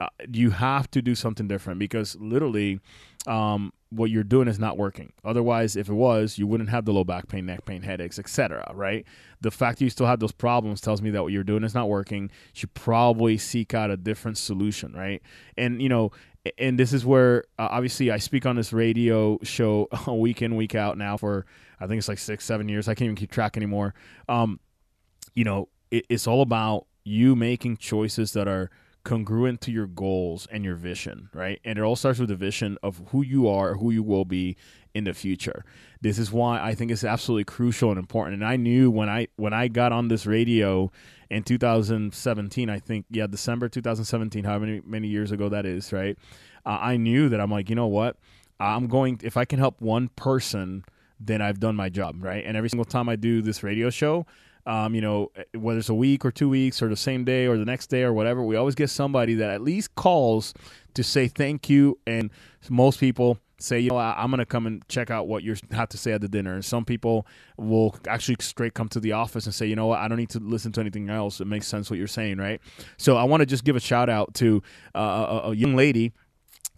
uh, 0.00 0.08
you 0.32 0.50
have 0.50 0.90
to 0.90 1.02
do 1.02 1.14
something 1.14 1.46
different 1.46 1.78
because 1.78 2.16
literally 2.16 2.80
um, 3.26 3.72
what 3.90 4.10
you're 4.10 4.24
doing 4.24 4.48
is 4.48 4.58
not 4.58 4.78
working. 4.78 5.12
Otherwise, 5.24 5.76
if 5.76 5.88
it 5.88 5.94
was, 5.94 6.38
you 6.38 6.46
wouldn't 6.46 6.70
have 6.70 6.86
the 6.86 6.92
low 6.92 7.04
back 7.04 7.28
pain, 7.28 7.44
neck 7.44 7.64
pain, 7.66 7.82
headaches, 7.82 8.18
etc. 8.18 8.72
Right? 8.74 9.04
The 9.40 9.50
fact 9.50 9.78
that 9.78 9.84
you 9.84 9.90
still 9.90 10.06
have 10.06 10.20
those 10.20 10.32
problems 10.32 10.80
tells 10.80 11.02
me 11.02 11.10
that 11.10 11.22
what 11.22 11.32
you're 11.32 11.44
doing 11.44 11.64
is 11.64 11.74
not 11.74 11.88
working. 11.88 12.24
You 12.24 12.30
should 12.54 12.74
probably 12.74 13.36
seek 13.36 13.74
out 13.74 13.90
a 13.90 13.96
different 13.96 14.38
solution, 14.38 14.92
right? 14.92 15.20
And 15.58 15.82
you 15.82 15.88
know, 15.88 16.12
and 16.56 16.78
this 16.78 16.92
is 16.92 17.04
where 17.04 17.44
uh, 17.58 17.68
obviously 17.70 18.10
I 18.10 18.18
speak 18.18 18.46
on 18.46 18.56
this 18.56 18.72
radio 18.72 19.38
show 19.42 19.88
week 20.08 20.40
in 20.40 20.56
week 20.56 20.74
out 20.74 20.96
now 20.96 21.16
for 21.16 21.44
I 21.78 21.86
think 21.86 21.98
it's 21.98 22.08
like 22.08 22.18
six, 22.18 22.44
seven 22.44 22.68
years. 22.68 22.88
I 22.88 22.94
can't 22.94 23.06
even 23.06 23.16
keep 23.16 23.30
track 23.30 23.56
anymore. 23.56 23.94
Um, 24.28 24.60
you 25.34 25.44
know, 25.44 25.68
it, 25.90 26.06
it's 26.08 26.26
all 26.26 26.42
about 26.42 26.86
you 27.04 27.34
making 27.34 27.76
choices 27.78 28.32
that 28.32 28.46
are 28.46 28.70
congruent 29.04 29.60
to 29.62 29.70
your 29.70 29.86
goals 29.86 30.46
and 30.50 30.64
your 30.64 30.74
vision, 30.74 31.30
right? 31.32 31.60
And 31.64 31.78
it 31.78 31.82
all 31.82 31.96
starts 31.96 32.18
with 32.18 32.28
the 32.28 32.36
vision 32.36 32.76
of 32.82 33.02
who 33.08 33.22
you 33.22 33.48
are, 33.48 33.74
who 33.74 33.90
you 33.90 34.02
will 34.02 34.24
be 34.24 34.56
in 34.94 35.04
the 35.04 35.14
future. 35.14 35.64
This 36.00 36.18
is 36.18 36.32
why 36.32 36.60
I 36.60 36.74
think 36.74 36.90
it's 36.90 37.04
absolutely 37.04 37.44
crucial 37.44 37.90
and 37.90 37.98
important. 37.98 38.34
And 38.34 38.44
I 38.44 38.56
knew 38.56 38.90
when 38.90 39.08
I 39.08 39.28
when 39.36 39.52
I 39.52 39.68
got 39.68 39.92
on 39.92 40.08
this 40.08 40.26
radio 40.26 40.90
in 41.30 41.42
2017, 41.42 42.68
I 42.68 42.78
think 42.78 43.06
yeah, 43.10 43.26
December 43.26 43.68
2017, 43.68 44.44
how 44.44 44.58
many, 44.58 44.80
many 44.84 45.08
years 45.08 45.32
ago 45.32 45.48
that 45.48 45.64
is, 45.64 45.92
right? 45.92 46.18
Uh, 46.66 46.78
I 46.80 46.96
knew 46.96 47.28
that 47.28 47.40
I'm 47.40 47.50
like, 47.50 47.70
you 47.70 47.76
know 47.76 47.86
what? 47.86 48.16
I'm 48.58 48.88
going 48.88 49.20
if 49.22 49.36
I 49.36 49.44
can 49.44 49.58
help 49.58 49.80
one 49.80 50.08
person, 50.08 50.84
then 51.18 51.40
I've 51.40 51.60
done 51.60 51.76
my 51.76 51.88
job, 51.88 52.22
right? 52.22 52.44
And 52.44 52.56
every 52.56 52.68
single 52.68 52.84
time 52.84 53.08
I 53.08 53.16
do 53.16 53.40
this 53.40 53.62
radio 53.62 53.90
show, 53.90 54.26
um, 54.66 54.94
you 54.94 55.00
know, 55.00 55.30
whether 55.54 55.78
it's 55.78 55.88
a 55.88 55.94
week 55.94 56.24
or 56.24 56.30
two 56.30 56.48
weeks 56.48 56.82
or 56.82 56.88
the 56.88 56.96
same 56.96 57.24
day 57.24 57.46
or 57.46 57.56
the 57.56 57.64
next 57.64 57.88
day 57.88 58.02
or 58.02 58.12
whatever, 58.12 58.42
we 58.42 58.56
always 58.56 58.74
get 58.74 58.90
somebody 58.90 59.34
that 59.34 59.50
at 59.50 59.62
least 59.62 59.94
calls 59.94 60.54
to 60.94 61.02
say 61.02 61.28
thank 61.28 61.68
you. 61.68 61.98
And 62.06 62.30
most 62.68 63.00
people 63.00 63.38
say, 63.58 63.78
you 63.78 63.90
know, 63.90 63.98
I'm 63.98 64.30
going 64.30 64.38
to 64.38 64.46
come 64.46 64.66
and 64.66 64.86
check 64.88 65.10
out 65.10 65.28
what 65.28 65.42
you 65.42 65.54
have 65.72 65.88
to 65.90 65.98
say 65.98 66.12
at 66.12 66.20
the 66.20 66.28
dinner. 66.28 66.54
And 66.54 66.64
some 66.64 66.84
people 66.84 67.26
will 67.56 67.96
actually 68.08 68.36
straight 68.40 68.74
come 68.74 68.88
to 68.90 69.00
the 69.00 69.12
office 69.12 69.46
and 69.46 69.54
say, 69.54 69.66
you 69.66 69.76
know 69.76 69.86
what, 69.86 70.00
I 70.00 70.08
don't 70.08 70.18
need 70.18 70.30
to 70.30 70.40
listen 70.40 70.72
to 70.72 70.80
anything 70.80 71.10
else. 71.10 71.40
It 71.40 71.46
makes 71.46 71.66
sense 71.66 71.90
what 71.90 71.98
you're 71.98 72.08
saying, 72.08 72.38
right? 72.38 72.60
So 72.96 73.16
I 73.16 73.24
want 73.24 73.40
to 73.40 73.46
just 73.46 73.64
give 73.64 73.76
a 73.76 73.80
shout 73.80 74.08
out 74.08 74.34
to 74.34 74.62
uh, 74.94 75.40
a, 75.44 75.50
a 75.50 75.54
young 75.54 75.76
lady 75.76 76.12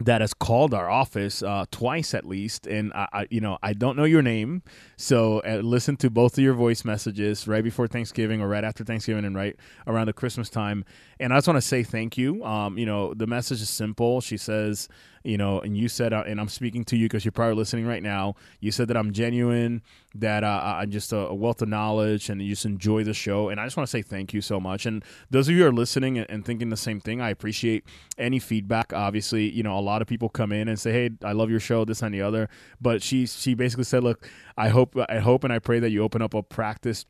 that 0.01 0.21
has 0.21 0.35
called 0.35 0.75
our 0.75 0.91
office 0.91 1.43
uh, 1.43 1.65
twice 1.71 2.13
at 2.15 2.25
least, 2.25 2.67
and 2.67 2.93
I, 2.93 3.09
I, 3.13 3.27
you 3.31 3.41
know, 3.41 3.59
I 3.63 3.73
don't 3.73 3.97
know 3.97 4.05
your 4.05 4.23
name, 4.23 4.63
so 4.97 5.41
uh, 5.41 5.57
listen 5.57 5.97
to 5.99 6.11
both 6.11 6.37
of 6.39 6.43
your 6.43 6.55
voice 6.55 6.85
messages 6.85 7.47
right 7.47 7.63
before 7.63 7.87
Thanksgiving 7.87 8.41
or 8.41 8.49
right 8.49 8.65
after 8.65 8.85
Thanksgiving 8.85 9.25
and 9.25 9.37
right 9.37 9.57
around 9.87 10.07
the 10.07 10.13
Christmas 10.13 10.51
time. 10.51 10.85
And 11.21 11.33
I 11.33 11.37
just 11.37 11.47
want 11.47 11.59
to 11.59 11.63
say 11.63 11.83
thank 11.85 12.19
you. 12.19 12.45
Um, 12.45 12.79
you 12.79 12.87
know, 12.87 13.15
the 13.15 13.27
message 13.27 13.63
is 13.63 13.71
simple. 13.71 14.21
She 14.21 14.37
says, 14.37 14.89
you 15.25 15.39
know, 15.39 15.61
and 15.61 15.77
you 15.77 15.89
said, 15.89 16.13
uh, 16.13 16.25
and 16.27 16.41
I'm 16.41 16.49
speaking 16.49 16.85
to 16.87 16.97
you 16.97 17.07
because 17.07 17.25
you're 17.25 17.33
probably 17.33 17.55
listening 17.55 17.87
right 17.87 18.03
now. 18.03 18.35
You 18.61 18.73
said 18.73 18.89
that 18.89 18.97
I'm 18.97 19.13
genuine, 19.13 19.83
that 20.15 20.45
uh, 20.45 20.77
I'm 20.81 20.91
just 20.91 21.13
a, 21.13 21.29
a, 21.29 21.35
wealth 21.35 21.63
of 21.63 21.69
knowledge, 21.69 22.29
and 22.29 22.43
you 22.43 22.51
just 22.51 22.65
enjoy 22.65 23.05
the 23.05 23.15
show. 23.15 23.49
And 23.49 23.61
I 23.61 23.67
just 23.67 23.77
want 23.77 23.87
to 23.87 23.91
say 23.91 24.03
thank 24.03 24.35
you 24.35 24.41
so 24.41 24.59
much. 24.59 24.87
And 24.87 25.05
those 25.31 25.49
of 25.49 25.55
you 25.55 25.63
who 25.63 25.69
are 25.69 25.73
listening 25.73 26.19
and, 26.19 26.29
and, 26.31 26.45
thinking 26.45 26.71
the 26.71 26.77
same 26.77 27.01
thing, 27.01 27.21
I 27.21 27.31
appreciate 27.31 27.85
any 28.19 28.39
feedback. 28.39 28.93
Obviously, 28.93 29.49
you 29.49 29.63
know, 29.63 29.79
a 29.79 29.81
lot 29.81 30.03
of 30.03 30.09
people 30.09 30.29
come 30.29 30.53
in 30.53 30.69
and 30.69 30.79
say, 30.79 30.93
"Hey, 30.93 31.11
I 31.23 31.33
love 31.33 31.51
your 31.51 31.61
show, 31.61 31.85
this 31.85 32.03
and 32.03 32.13
the 32.13 32.23
other." 32.23 32.49
But 32.81 33.03
she 33.03 33.27
she 33.27 33.55
basically 33.55 33.85
said, 33.85 34.03
"Look, 34.03 34.29
I 34.57 34.69
hope 34.69 34.97
I 35.09 35.19
hope 35.19 35.45
and 35.45 35.53
I 35.53 35.59
pray 35.59 35.79
that 35.79 35.91
you 35.91 36.03
open 36.03 36.23
up 36.23 36.35
a 36.35 36.43
practice." 36.43 37.07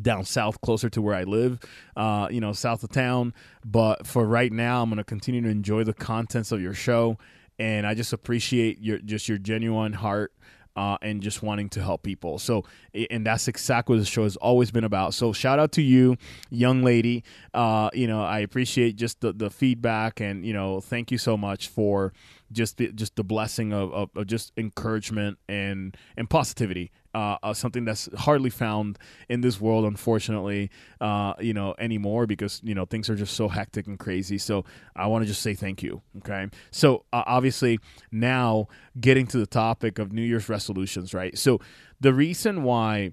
down 0.00 0.24
south 0.24 0.60
closer 0.60 0.88
to 0.88 1.02
where 1.02 1.16
I 1.16 1.24
live, 1.24 1.58
uh, 1.96 2.28
you 2.30 2.40
know, 2.40 2.52
south 2.52 2.84
of 2.84 2.90
town. 2.90 3.34
But 3.64 4.06
for 4.06 4.24
right 4.24 4.52
now, 4.52 4.82
I'm 4.82 4.88
going 4.88 4.98
to 4.98 5.04
continue 5.04 5.40
to 5.42 5.48
enjoy 5.48 5.82
the 5.82 5.92
contents 5.92 6.52
of 6.52 6.60
your 6.60 6.74
show 6.74 7.18
and 7.60 7.86
I 7.86 7.92
just 7.94 8.12
appreciate 8.12 8.80
your 8.80 8.98
just 8.98 9.28
your 9.28 9.38
genuine 9.38 9.92
heart 9.92 10.32
uh, 10.76 10.96
and 11.02 11.20
just 11.20 11.42
wanting 11.42 11.68
to 11.68 11.82
help 11.82 12.02
people. 12.02 12.38
So, 12.38 12.64
and 13.10 13.26
that's 13.26 13.48
exactly 13.48 13.96
what 13.96 14.00
the 14.00 14.06
show 14.06 14.22
has 14.22 14.36
always 14.36 14.70
been 14.70 14.84
about. 14.84 15.12
So, 15.12 15.32
shout 15.32 15.58
out 15.58 15.72
to 15.72 15.82
you, 15.82 16.16
young 16.48 16.82
lady. 16.82 17.22
Uh, 17.52 17.90
you 17.92 18.06
know, 18.06 18.22
I 18.22 18.38
appreciate 18.38 18.96
just 18.96 19.20
the, 19.20 19.32
the 19.34 19.50
feedback 19.50 20.20
and, 20.20 20.44
you 20.44 20.54
know, 20.54 20.80
thank 20.80 21.10
you 21.10 21.18
so 21.18 21.36
much 21.36 21.68
for 21.68 22.14
just 22.50 22.78
the, 22.78 22.90
just 22.92 23.16
the 23.16 23.24
blessing 23.24 23.74
of, 23.74 23.92
of, 23.92 24.10
of 24.16 24.26
just 24.26 24.52
encouragement 24.56 25.38
and 25.48 25.96
and 26.16 26.30
positivity. 26.30 26.90
Uh, 27.12 27.36
uh, 27.42 27.52
something 27.52 27.84
that's 27.84 28.08
hardly 28.18 28.50
found 28.50 28.96
in 29.28 29.40
this 29.40 29.60
world, 29.60 29.84
unfortunately, 29.84 30.70
uh, 31.00 31.34
you 31.40 31.52
know, 31.52 31.74
anymore 31.78 32.24
because 32.24 32.60
you 32.62 32.72
know 32.74 32.84
things 32.84 33.10
are 33.10 33.16
just 33.16 33.34
so 33.34 33.48
hectic 33.48 33.88
and 33.88 33.98
crazy. 33.98 34.38
So 34.38 34.64
I 34.94 35.08
want 35.08 35.22
to 35.22 35.26
just 35.26 35.42
say 35.42 35.54
thank 35.54 35.82
you. 35.82 36.02
Okay, 36.18 36.48
so 36.70 37.04
uh, 37.12 37.24
obviously 37.26 37.80
now 38.12 38.68
getting 39.00 39.26
to 39.28 39.38
the 39.38 39.46
topic 39.46 39.98
of 39.98 40.12
New 40.12 40.22
Year's 40.22 40.48
resolutions, 40.48 41.12
right? 41.12 41.36
So 41.36 41.60
the 42.00 42.14
reason 42.14 42.62
why 42.62 43.12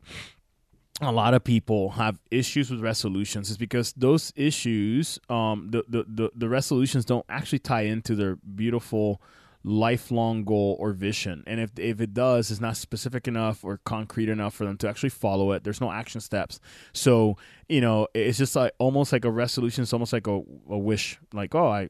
a 1.01 1.11
lot 1.11 1.33
of 1.33 1.43
people 1.43 1.91
have 1.91 2.19
issues 2.31 2.71
with 2.71 2.81
resolutions 2.81 3.49
is 3.49 3.57
because 3.57 3.93
those 3.93 4.33
issues, 4.35 5.19
um, 5.29 5.69
the, 5.69 5.83
the, 5.87 6.05
the, 6.07 6.31
the 6.35 6.49
resolutions 6.49 7.05
don't 7.05 7.25
actually 7.29 7.59
tie 7.59 7.81
into 7.81 8.15
their 8.15 8.35
beautiful 8.35 9.21
lifelong 9.67 10.45
goal 10.45 10.77
or 10.79 10.93
vision. 10.93 11.43
And 11.45 11.59
if, 11.59 11.71
if 11.77 11.99
it 11.99 12.13
does, 12.13 12.49
it's 12.49 12.61
not 12.61 12.77
specific 12.77 13.27
enough 13.27 13.65
or 13.65 13.81
concrete 13.83 14.29
enough 14.29 14.53
for 14.53 14.65
them 14.65 14.77
to 14.77 14.87
actually 14.87 15.09
follow 15.09 15.51
it. 15.51 15.63
There's 15.63 15.81
no 15.81 15.91
action 15.91 16.21
steps. 16.21 16.61
So, 16.93 17.37
you 17.67 17.81
know, 17.81 18.07
it's 18.13 18.37
just 18.37 18.55
like 18.55 18.71
almost 18.79 19.11
like 19.11 19.25
a 19.25 19.31
resolution. 19.31 19.81
It's 19.81 19.91
almost 19.91 20.13
like 20.13 20.25
a, 20.25 20.41
a 20.69 20.77
wish, 20.77 21.19
like, 21.33 21.53
oh, 21.53 21.67
I, 21.67 21.89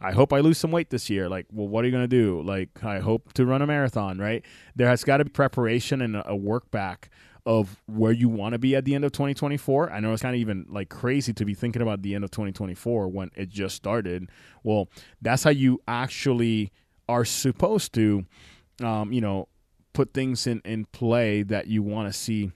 I 0.00 0.12
hope 0.12 0.32
I 0.32 0.38
lose 0.38 0.58
some 0.58 0.70
weight 0.70 0.90
this 0.90 1.10
year. 1.10 1.28
Like, 1.28 1.46
well, 1.50 1.66
what 1.66 1.84
are 1.84 1.88
you 1.88 1.92
going 1.92 2.04
to 2.04 2.08
do? 2.08 2.42
Like, 2.42 2.84
I 2.84 3.00
hope 3.00 3.32
to 3.32 3.44
run 3.44 3.60
a 3.60 3.66
marathon, 3.66 4.18
right? 4.18 4.44
There 4.76 4.88
has 4.88 5.02
got 5.02 5.16
to 5.16 5.24
be 5.24 5.30
preparation 5.30 6.02
and 6.02 6.22
a 6.24 6.36
work 6.36 6.70
back 6.70 7.10
of 7.44 7.80
where 7.86 8.12
you 8.12 8.28
want 8.28 8.52
to 8.52 8.58
be 8.58 8.76
at 8.76 8.84
the 8.84 8.94
end 8.94 9.04
of 9.04 9.12
2024. 9.12 9.90
I 9.90 9.98
know 10.00 10.12
it's 10.12 10.22
kind 10.22 10.34
of 10.34 10.40
even 10.40 10.66
like 10.68 10.90
crazy 10.90 11.32
to 11.32 11.44
be 11.44 11.54
thinking 11.54 11.82
about 11.82 12.02
the 12.02 12.14
end 12.14 12.24
of 12.24 12.30
2024 12.30 13.08
when 13.08 13.30
it 13.34 13.48
just 13.48 13.74
started. 13.76 14.28
Well, 14.62 14.88
that's 15.22 15.44
how 15.44 15.50
you 15.50 15.80
actually 15.88 16.72
are 17.08 17.24
supposed 17.24 17.92
to, 17.94 18.24
um, 18.82 19.12
you 19.12 19.20
know, 19.20 19.48
put 19.92 20.12
things 20.12 20.46
in, 20.46 20.60
in 20.64 20.84
play 20.86 21.42
that 21.42 21.66
you 21.66 21.82
want 21.82 22.12
to 22.12 22.18
see 22.18 22.52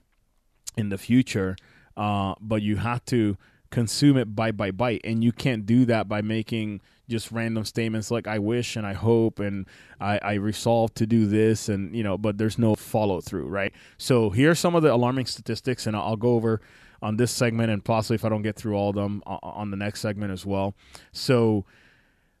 in 0.77 0.89
the 0.89 0.97
future. 0.97 1.55
Uh, 1.97 2.35
but 2.39 2.61
you 2.61 2.77
have 2.77 3.03
to 3.05 3.37
consume 3.69 4.17
it 4.17 4.35
bite 4.35 4.57
by 4.57 4.71
bite. 4.71 5.01
And 5.03 5.23
you 5.23 5.31
can't 5.31 5.65
do 5.65 5.85
that 5.85 6.07
by 6.07 6.21
making 6.21 6.81
just 7.09 7.31
random 7.31 7.65
statements 7.65 8.09
like 8.09 8.27
I 8.27 8.39
wish 8.39 8.75
and 8.75 8.87
I 8.87 8.93
hope 8.93 9.39
and 9.39 9.67
I, 9.99 10.19
I 10.19 10.33
resolve 10.35 10.93
to 10.95 11.05
do 11.05 11.25
this 11.25 11.67
and 11.69 11.95
you 11.95 12.03
know, 12.03 12.17
but 12.17 12.37
there's 12.37 12.57
no 12.57 12.75
follow 12.75 13.21
through, 13.21 13.47
right? 13.47 13.73
So 13.97 14.29
here's 14.29 14.59
some 14.59 14.75
of 14.75 14.83
the 14.83 14.93
alarming 14.93 15.25
statistics, 15.25 15.85
and 15.85 15.95
I'll 15.95 16.15
go 16.15 16.35
over 16.35 16.61
on 17.01 17.17
this 17.17 17.31
segment 17.31 17.71
and 17.71 17.83
possibly 17.83 18.15
if 18.15 18.23
I 18.23 18.29
don't 18.29 18.43
get 18.43 18.55
through 18.55 18.75
all 18.75 18.89
of 18.89 18.95
them 18.95 19.23
on 19.25 19.71
the 19.71 19.77
next 19.77 20.01
segment 20.01 20.31
as 20.31 20.45
well. 20.45 20.75
So 21.11 21.65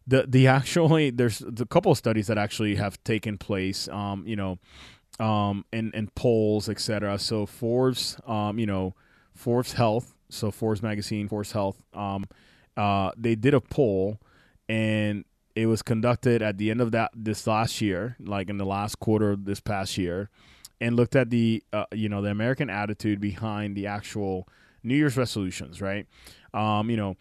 the 0.07 0.25
the 0.27 0.47
actually 0.47 1.09
there's 1.09 1.41
a 1.41 1.65
couple 1.65 1.91
of 1.91 1.97
studies 1.97 2.27
that 2.27 2.37
actually 2.37 2.75
have 2.75 3.01
taken 3.03 3.37
place, 3.37 3.87
um, 3.89 4.25
you 4.25 4.35
know, 4.35 4.59
um, 5.19 5.65
in 5.71 5.91
in 5.93 6.09
polls, 6.15 6.69
etc. 6.69 7.19
So 7.19 7.45
Forbes, 7.45 8.17
um, 8.25 8.59
you 8.59 8.65
know, 8.65 8.95
Forbes 9.33 9.73
Health 9.73 10.15
so 10.31 10.49
Forbes 10.49 10.81
magazine, 10.81 11.27
Forbes 11.27 11.51
Health, 11.51 11.83
um, 11.93 12.25
uh, 12.77 13.11
they 13.17 13.35
did 13.35 13.53
a 13.53 13.61
poll, 13.61 14.19
and 14.67 15.25
it 15.55 15.65
was 15.65 15.81
conducted 15.81 16.41
at 16.41 16.57
the 16.57 16.71
end 16.71 16.81
of 16.81 16.91
that 16.93 17.11
this 17.13 17.45
last 17.45 17.81
year, 17.81 18.15
like 18.19 18.49
in 18.49 18.57
the 18.57 18.65
last 18.65 18.99
quarter 18.99 19.31
of 19.31 19.45
this 19.45 19.59
past 19.59 19.97
year, 19.97 20.29
and 20.79 20.95
looked 20.95 21.15
at 21.15 21.29
the 21.29 21.63
uh, 21.73 21.85
you 21.91 22.09
know 22.09 22.21
the 22.21 22.29
American 22.31 22.69
attitude 22.69 23.19
behind 23.19 23.75
the 23.75 23.87
actual 23.87 24.47
New 24.83 24.95
Year's 24.95 25.17
resolutions, 25.17 25.81
right? 25.81 26.07
Um, 26.53 26.89
you 26.89 26.97
know, 26.97 27.17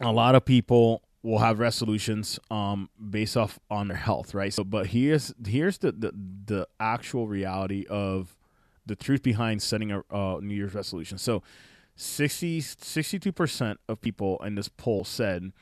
a 0.00 0.12
lot 0.12 0.34
of 0.34 0.44
people 0.44 1.02
will 1.24 1.38
have 1.38 1.58
resolutions 1.58 2.38
um, 2.50 2.90
based 3.10 3.36
off 3.36 3.58
on 3.70 3.88
their 3.88 3.96
health, 3.96 4.34
right? 4.34 4.52
So, 4.52 4.62
but 4.62 4.88
here's 4.88 5.34
here's 5.44 5.78
the 5.78 5.90
the, 5.90 6.12
the 6.44 6.68
actual 6.78 7.26
reality 7.26 7.86
of 7.88 8.36
the 8.86 8.94
truth 8.94 9.22
behind 9.22 9.62
setting 9.62 9.90
a 9.90 10.04
uh, 10.10 10.38
New 10.40 10.54
Year's 10.54 10.74
resolution. 10.74 11.16
So 11.16 11.42
60, 11.96 12.60
62% 12.60 13.76
of 13.88 14.00
people 14.02 14.38
in 14.44 14.56
this 14.56 14.68
poll 14.68 15.04
said 15.04 15.52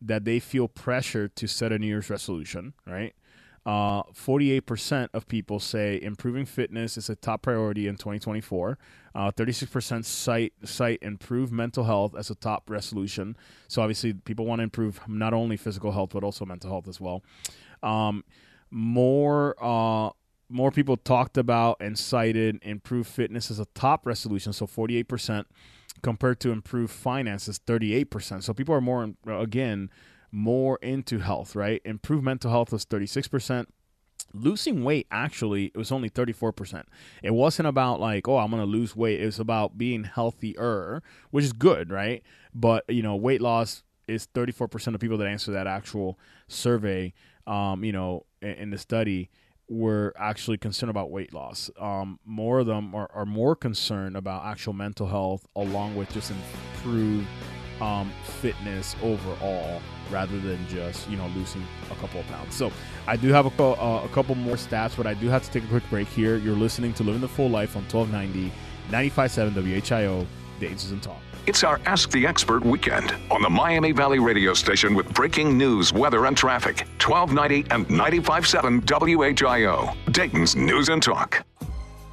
that 0.00 0.24
they 0.24 0.40
feel 0.40 0.66
pressure 0.66 1.28
to 1.28 1.46
set 1.46 1.70
a 1.70 1.78
New 1.78 1.86
Year's 1.86 2.10
resolution, 2.10 2.72
right? 2.84 3.14
Uh, 3.64 4.02
48% 4.12 5.08
of 5.14 5.28
people 5.28 5.60
say 5.60 6.00
improving 6.02 6.44
fitness 6.44 6.96
is 6.96 7.08
a 7.08 7.14
top 7.14 7.42
priority 7.42 7.86
in 7.86 7.94
2024. 7.94 8.76
Uh, 9.14 9.30
36% 9.30 10.04
cite, 10.04 10.52
cite 10.64 10.98
improve 11.00 11.52
mental 11.52 11.84
health 11.84 12.14
as 12.16 12.28
a 12.28 12.34
top 12.34 12.68
resolution. 12.68 13.36
So 13.68 13.80
obviously, 13.82 14.14
people 14.14 14.46
want 14.46 14.58
to 14.58 14.64
improve 14.64 15.00
not 15.06 15.32
only 15.32 15.56
physical 15.56 15.92
health, 15.92 16.10
but 16.12 16.24
also 16.24 16.44
mental 16.44 16.70
health 16.70 16.88
as 16.88 17.00
well. 17.00 17.22
Um, 17.82 18.24
more 18.70 19.54
uh, 19.62 20.10
more 20.48 20.70
people 20.70 20.96
talked 20.96 21.38
about 21.38 21.78
and 21.80 21.98
cited 21.98 22.58
improved 22.62 23.08
fitness 23.08 23.50
as 23.50 23.58
a 23.58 23.64
top 23.74 24.06
resolution. 24.06 24.52
So 24.52 24.66
48% 24.66 25.44
compared 26.02 26.40
to 26.40 26.50
improved 26.50 26.92
finances 26.92 27.60
38%. 27.66 28.42
So 28.42 28.52
people 28.52 28.74
are 28.74 28.80
more 28.80 29.14
again 29.26 29.90
more 30.32 30.78
into 30.82 31.18
health, 31.18 31.54
right? 31.54 31.80
Improved 31.84 32.24
mental 32.24 32.50
health 32.50 32.72
was 32.72 32.84
36%. 32.84 33.66
Losing 34.34 34.82
weight 34.82 35.06
actually 35.10 35.66
it 35.66 35.76
was 35.76 35.92
only 35.92 36.08
34%. 36.08 36.84
It 37.22 37.32
wasn't 37.32 37.68
about 37.68 38.00
like, 38.00 38.26
oh, 38.26 38.38
I'm 38.38 38.50
going 38.50 38.62
to 38.62 38.66
lose 38.66 38.96
weight. 38.96 39.20
It 39.20 39.26
was 39.26 39.38
about 39.38 39.76
being 39.76 40.04
healthier, 40.04 41.02
which 41.30 41.44
is 41.44 41.52
good, 41.52 41.90
right? 41.90 42.22
But, 42.54 42.84
you 42.88 43.02
know, 43.02 43.14
weight 43.14 43.42
loss 43.42 43.82
is 44.08 44.26
34% 44.34 44.94
of 44.94 45.00
people 45.00 45.18
that 45.18 45.28
answer 45.28 45.52
that 45.52 45.66
actual 45.66 46.18
survey 46.48 47.12
um, 47.46 47.84
you 47.84 47.92
know, 47.92 48.26
in, 48.40 48.50
in 48.50 48.70
the 48.70 48.78
study 48.78 49.30
were 49.68 50.12
actually 50.18 50.58
concerned 50.58 50.90
about 50.90 51.10
weight 51.10 51.32
loss. 51.32 51.70
Um, 51.80 52.18
more 52.24 52.60
of 52.60 52.66
them 52.66 52.94
are, 52.94 53.10
are, 53.12 53.24
more 53.24 53.56
concerned 53.56 54.16
about 54.16 54.44
actual 54.44 54.72
mental 54.72 55.06
health, 55.06 55.46
along 55.56 55.96
with 55.96 56.12
just 56.12 56.30
improved 56.30 57.26
um, 57.82 58.12
fitness 58.22 58.94
overall, 59.02 59.82
rather 60.10 60.38
than 60.38 60.64
just 60.68 61.10
you 61.10 61.16
know 61.16 61.26
losing 61.34 61.66
a 61.90 61.94
couple 61.96 62.20
of 62.20 62.26
pounds. 62.28 62.54
So 62.54 62.70
I 63.06 63.16
do 63.16 63.28
have 63.28 63.46
a, 63.46 63.62
uh, 63.62 64.02
a 64.04 64.08
couple 64.08 64.34
more 64.36 64.54
stats, 64.54 64.96
but 64.96 65.06
I 65.06 65.14
do 65.14 65.28
have 65.28 65.44
to 65.44 65.50
take 65.50 65.64
a 65.64 65.66
quick 65.66 65.82
break 65.90 66.08
here. 66.08 66.36
You're 66.36 66.56
listening 66.56 66.94
to 66.94 67.02
Living 67.02 67.20
the 67.20 67.28
Full 67.28 67.50
Life 67.50 67.76
on 67.76 67.82
1290, 67.82 68.52
95.7 68.90 69.52
WHIO, 69.52 70.26
Dangers 70.60 70.92
and 70.92 71.02
Talk. 71.02 71.20
It's 71.44 71.64
our 71.64 71.80
Ask 71.86 72.12
the 72.12 72.24
Expert 72.24 72.64
weekend 72.64 73.12
on 73.28 73.42
the 73.42 73.50
Miami 73.50 73.90
Valley 73.90 74.20
radio 74.20 74.54
station 74.54 74.94
with 74.94 75.12
breaking 75.12 75.58
news, 75.58 75.92
weather, 75.92 76.26
and 76.26 76.36
traffic. 76.36 76.86
1290 77.04 77.74
and 77.74 77.86
95.7 77.88 79.34
WHIO, 79.34 80.12
Dayton's 80.12 80.54
News 80.54 80.88
and 80.88 81.02
Talk. 81.02 81.44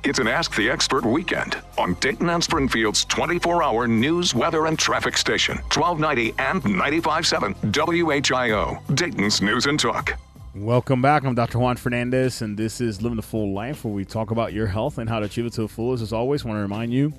It's 0.02 0.18
an 0.20 0.30
Ask 0.30 0.56
the 0.56 0.70
Expert 0.70 1.06
weekend 1.06 1.58
on 1.78 1.94
Dayton 1.96 2.30
and 2.30 2.42
Springfield's 2.42 3.04
24 3.04 3.62
hour 3.62 3.86
news, 3.86 4.34
weather, 4.34 4.68
and 4.68 4.80
traffic 4.80 5.18
station. 5.18 5.58
1290 5.58 6.34
and 6.40 6.64
95.7 6.64 7.54
WHIO, 7.74 8.96
Dayton's 8.96 9.42
News 9.42 9.66
and 9.66 9.78
Talk. 9.78 10.18
Welcome 10.56 11.02
back. 11.02 11.26
I'm 11.26 11.36
Dr. 11.36 11.60
Juan 11.60 11.76
Fernandez, 11.76 12.42
and 12.42 12.58
this 12.58 12.80
is 12.80 13.02
Living 13.02 13.18
the 13.18 13.22
Full 13.22 13.54
Life, 13.54 13.84
where 13.84 13.94
we 13.94 14.06
talk 14.06 14.32
about 14.32 14.54
your 14.54 14.68
health 14.68 15.00
and 15.00 15.10
how 15.10 15.20
to 15.20 15.26
achieve 15.26 15.46
it 15.46 15.54
to 15.54 15.64
the 15.64 15.68
fullest. 15.68 16.02
As 16.02 16.14
always, 16.14 16.46
I 16.46 16.48
want 16.48 16.60
to 16.60 16.62
remind 16.62 16.94
you 16.94 17.12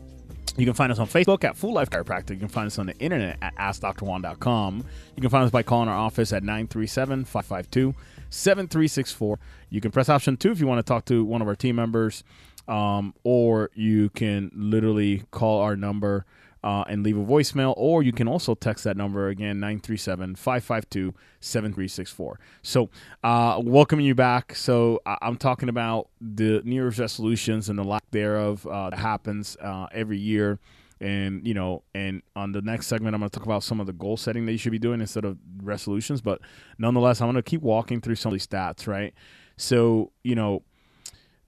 you 0.56 0.64
can 0.64 0.74
find 0.74 0.90
us 0.90 0.98
on 0.98 1.06
Facebook 1.06 1.44
at 1.44 1.56
Full 1.56 1.74
Life 1.74 1.90
Chiropractic. 1.90 2.30
You 2.30 2.36
can 2.36 2.48
find 2.48 2.66
us 2.66 2.78
on 2.78 2.86
the 2.86 2.96
internet 2.96 3.36
at 3.42 3.54
AskDrJuan.com. 3.56 4.84
You 5.16 5.20
can 5.20 5.30
find 5.30 5.44
us 5.44 5.50
by 5.50 5.62
calling 5.62 5.88
our 5.88 5.96
office 5.96 6.32
at 6.32 6.42
937 6.42 7.26
552 7.26 7.94
7364. 8.30 9.38
You 9.70 9.80
can 9.80 9.90
press 9.90 10.08
option 10.08 10.36
two 10.36 10.50
if 10.50 10.60
you 10.60 10.66
want 10.66 10.78
to 10.84 10.88
talk 10.88 11.04
to 11.06 11.24
one 11.24 11.42
of 11.42 11.48
our 11.48 11.56
team 11.56 11.76
members, 11.76 12.24
um, 12.70 13.14
or 13.24 13.70
you 13.74 14.08
can 14.10 14.50
literally 14.54 15.24
call 15.32 15.60
our 15.60 15.76
number 15.76 16.24
uh, 16.62 16.84
and 16.88 17.02
leave 17.02 17.16
a 17.16 17.24
voicemail, 17.24 17.74
or 17.76 18.02
you 18.02 18.12
can 18.12 18.28
also 18.28 18.54
text 18.54 18.84
that 18.84 18.96
number 18.96 19.28
again, 19.28 19.58
937 19.60 20.36
552 20.36 21.14
7364. 21.40 22.38
So, 22.62 22.90
uh, 23.24 23.60
welcoming 23.64 24.06
you 24.06 24.14
back. 24.14 24.54
So, 24.54 25.00
I'm 25.06 25.36
talking 25.36 25.68
about 25.68 26.10
the 26.20 26.62
New 26.64 26.74
Year's 26.74 26.98
resolutions 26.98 27.68
and 27.68 27.78
the 27.78 27.84
lack 27.84 28.08
thereof 28.10 28.66
uh, 28.66 28.90
that 28.90 28.98
happens 28.98 29.56
uh, 29.60 29.86
every 29.92 30.18
year. 30.18 30.60
And, 31.02 31.46
you 31.46 31.54
know, 31.54 31.82
and 31.94 32.20
on 32.36 32.52
the 32.52 32.60
next 32.60 32.86
segment, 32.88 33.14
I'm 33.14 33.22
going 33.22 33.30
to 33.30 33.38
talk 33.38 33.46
about 33.46 33.62
some 33.62 33.80
of 33.80 33.86
the 33.86 33.94
goal 33.94 34.18
setting 34.18 34.44
that 34.44 34.52
you 34.52 34.58
should 34.58 34.70
be 34.70 34.78
doing 34.78 35.00
instead 35.00 35.24
of 35.24 35.38
resolutions. 35.62 36.20
But 36.20 36.42
nonetheless, 36.78 37.22
I'm 37.22 37.26
going 37.26 37.36
to 37.36 37.42
keep 37.42 37.62
walking 37.62 38.02
through 38.02 38.16
some 38.16 38.30
of 38.30 38.34
these 38.34 38.46
stats, 38.46 38.86
right? 38.86 39.14
So, 39.56 40.12
you 40.22 40.34
know, 40.34 40.62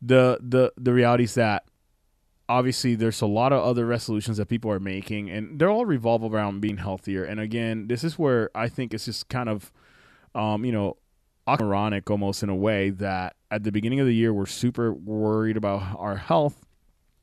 the 0.02 0.38
the 0.40 0.73
the 0.76 0.92
reality 0.92 1.25
is 1.25 1.35
that 1.35 1.64
obviously 2.49 2.94
there's 2.97 3.23
a 3.23 3.26
lot 3.26 3.52
of 3.52 3.62
other 3.62 3.87
resolutions 3.87 4.37
that 4.37 4.47
people 4.49 4.71
are 4.71 4.80
making 4.80 5.30
and 5.30 5.59
they're 5.59 5.71
all 5.71 5.87
revolve 5.87 6.25
around 6.25 6.61
being 6.61 6.76
healthier 6.76 7.25
and 7.25 7.38
again 7.38 7.87
this 7.87 8.02
is 8.02 8.18
where 8.18 8.50
i 8.54 8.68
think 8.68 8.92
it's 8.92 9.04
just 9.04 9.28
kind 9.28 9.49
of 9.49 9.73
um, 10.35 10.64
you 10.64 10.73
know 10.73 10.97
ironic 11.49 12.11
almost 12.11 12.42
in 12.42 12.49
a 12.49 12.54
way 12.54 12.90
that 12.90 13.37
at 13.50 13.62
the 13.62 13.73
beginning 13.73 14.00
of 14.00 14.06
the 14.06 14.14
year 14.14 14.32
we're 14.35 14.47
super 14.47 14.92
worried 14.92 15.56
about 15.56 15.97
our 15.99 16.16
health 16.16 16.66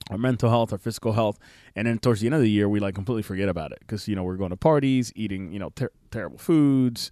our 0.10 0.18
mental 0.18 0.50
health 0.50 0.72
our 0.72 0.78
physical 0.78 1.14
health 1.14 1.38
and 1.76 1.86
then 1.88 2.00
towards 2.00 2.22
the 2.22 2.28
end 2.28 2.36
of 2.36 2.42
the 2.42 2.50
year 2.50 2.68
we 2.70 2.80
like 2.80 2.96
completely 2.96 3.24
forget 3.24 3.50
about 3.50 3.72
it 3.72 3.80
because 3.82 4.08
you 4.08 4.16
know 4.16 4.24
we're 4.24 4.36
going 4.38 4.50
to 4.50 4.58
parties 4.58 5.12
eating 5.16 5.52
you 5.52 5.60
know 5.60 5.70
ter- 5.76 5.92
terrible 6.12 6.38
foods 6.38 7.12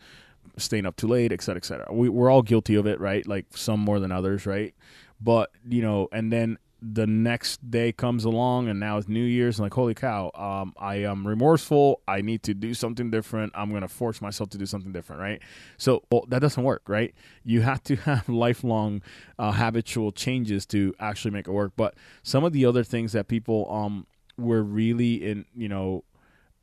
staying 0.57 0.85
up 0.85 0.95
too 0.95 1.07
late, 1.07 1.31
et 1.31 1.41
cetera, 1.41 1.57
et 1.57 1.65
cetera. 1.65 1.87
We, 1.91 2.09
we're 2.09 2.29
all 2.29 2.41
guilty 2.41 2.75
of 2.75 2.85
it, 2.87 2.99
right? 2.99 3.25
Like 3.27 3.45
some 3.55 3.79
more 3.79 3.99
than 3.99 4.11
others, 4.11 4.45
right? 4.45 4.73
But 5.19 5.51
you 5.67 5.81
know, 5.81 6.07
and 6.11 6.31
then 6.31 6.57
the 6.81 7.07
next 7.07 7.71
day 7.71 7.91
comes 7.91 8.23
along 8.23 8.67
and 8.67 8.79
now 8.79 8.97
it's 8.97 9.07
new 9.07 9.23
year's 9.23 9.57
and 9.57 9.65
like 9.65 9.73
holy 9.73 9.95
cow 9.95 10.29
um, 10.35 10.73
i 10.77 10.97
am 10.97 11.25
remorseful. 11.25 12.01
I 12.07 12.21
need 12.21 12.43
to 12.43 12.53
do 12.53 12.75
something 12.75 13.09
different. 13.09 13.53
I'm 13.55 13.71
going 13.71 13.81
to 13.81 13.87
force 13.87 14.21
myself 14.21 14.49
to 14.51 14.59
do 14.59 14.65
something 14.67 14.91
different 14.91 15.21
right? 15.21 15.41
So 15.77 16.03
well, 16.11 16.25
that 16.27 16.39
doesn't 16.39 16.63
work 16.63 16.83
right? 16.87 17.13
You 17.43 17.61
have 17.61 17.81
to 17.83 17.95
have 18.07 18.29
lifelong 18.29 19.01
uh, 19.39 19.53
habitual 19.53 20.11
changes 20.11 20.65
to 20.67 20.93
actually 20.99 21.31
make 21.31 21.47
it 21.47 21.51
work. 21.51 21.73
But 21.75 21.95
some 22.21 22.43
of 22.43 22.53
the 22.53 22.65
other 22.65 22.83
things 22.83 23.11
that 23.13 23.27
people 23.27 23.67
um, 23.71 24.05
were 24.37 24.63
really 24.63 25.15
in 25.15 25.45
you 25.55 25.69
know 25.69 26.03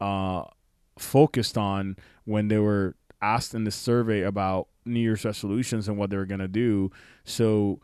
uh, 0.00 0.44
focused 0.96 1.58
on 1.58 1.96
when 2.24 2.48
they 2.48 2.58
were 2.58 2.94
asked 3.20 3.54
in 3.54 3.64
the 3.64 3.70
survey 3.70 4.22
about 4.22 4.68
new 4.84 5.00
year's 5.00 5.24
resolutions 5.24 5.88
and 5.88 5.96
what 5.96 6.10
they 6.10 6.16
were 6.16 6.26
going 6.26 6.40
to 6.40 6.48
do. 6.48 6.90
So 7.24 7.80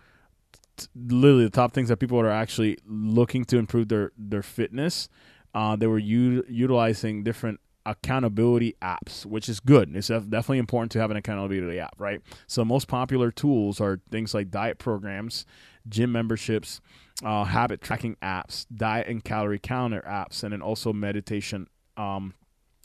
literally 0.95 1.45
the 1.45 1.51
top 1.51 1.73
things 1.73 1.89
that 1.89 1.99
people 1.99 2.21
are 2.21 2.31
actually 2.31 2.79
looking 2.87 3.45
to 3.47 3.59
improve 3.59 3.89
their 3.89 4.13
their 4.17 4.43
fitness. 4.43 5.09
Uh, 5.55 5.75
they 5.77 5.87
were 5.87 5.99
u- 5.99 6.45
utilizing 6.49 7.25
different 7.25 7.61
accountability 7.87 8.77
apps, 8.83 9.25
which 9.27 9.49
is 9.49 9.59
good. 9.59 9.95
It's 9.97 10.09
definitely 10.09 10.59
important 10.59 10.93
to 10.93 11.01
have 11.01 11.11
an 11.11 11.17
accountability 11.17 11.81
app, 11.81 11.95
right? 11.99 12.21
So 12.47 12.65
most 12.65 12.89
popular 12.89 13.31
tools 13.31 13.81
are 13.81 14.01
things 14.11 14.35
like 14.35 14.51
diet 14.51 14.79
programs, 14.79 15.47
gym 15.89 16.13
memberships, 16.13 16.81
uh, 17.25 17.45
habit 17.45 17.81
tracking 17.81 18.17
apps, 18.23 18.67
diet 18.75 19.09
and 19.09 19.25
calorie 19.25 19.59
counter 19.59 20.03
apps, 20.07 20.43
and 20.43 20.53
then 20.53 20.63
also 20.63 20.93
meditation 20.93 21.67
um, 21.97 22.35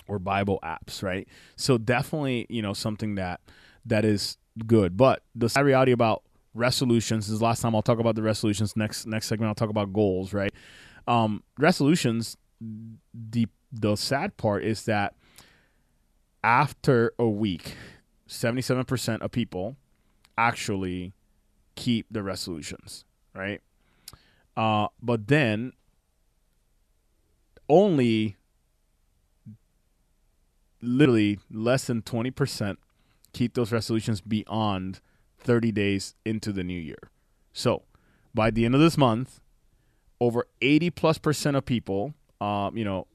or 0.07 0.17
Bible 0.17 0.59
apps, 0.63 1.03
right? 1.03 1.27
So 1.55 1.77
definitely, 1.77 2.45
you 2.49 2.61
know, 2.61 2.73
something 2.73 3.15
that 3.15 3.41
that 3.85 4.05
is 4.05 4.37
good. 4.65 4.97
But 4.97 5.23
the 5.35 5.49
sad 5.49 5.65
reality 5.65 5.91
about 5.91 6.23
resolutions. 6.55 7.27
This 7.27 7.35
is 7.35 7.41
last 7.41 7.61
time 7.61 7.75
I'll 7.75 7.83
talk 7.83 7.99
about 7.99 8.15
the 8.15 8.23
resolutions. 8.23 8.75
Next 8.75 9.05
next 9.05 9.27
segment 9.27 9.49
I'll 9.49 9.55
talk 9.55 9.69
about 9.69 9.93
goals, 9.93 10.33
right? 10.33 10.53
Um, 11.07 11.43
resolutions 11.59 12.37
the 13.13 13.47
the 13.71 13.95
sad 13.95 14.37
part 14.37 14.63
is 14.63 14.85
that 14.85 15.13
after 16.43 17.13
a 17.19 17.27
week, 17.27 17.75
77% 18.29 19.21
of 19.21 19.31
people 19.31 19.75
actually 20.37 21.13
keep 21.75 22.05
the 22.09 22.23
resolutions, 22.23 23.03
right? 23.33 23.61
Uh, 24.55 24.87
but 25.01 25.27
then 25.27 25.73
only 27.67 28.37
literally 30.81 31.39
less 31.51 31.85
than 31.87 32.01
20% 32.01 32.77
keep 33.33 33.55
those 33.55 33.71
resolutions 33.71 34.21
beyond 34.21 35.01
30 35.45 35.71
days 35.71 36.15
into 36.25 36.51
the 36.51 36.63
new 36.63 36.79
year. 36.79 37.09
So 37.53 37.83
by 38.33 38.51
the 38.51 38.65
end 38.65 38.75
of 38.75 38.81
this 38.81 38.97
month, 38.97 39.39
over 40.19 40.45
80 40.61 40.89
plus 40.89 41.17
percent 41.17 41.55
of 41.55 41.65
people, 41.65 42.13
um, 42.41 42.77
you 42.77 42.83
know, 42.83 43.07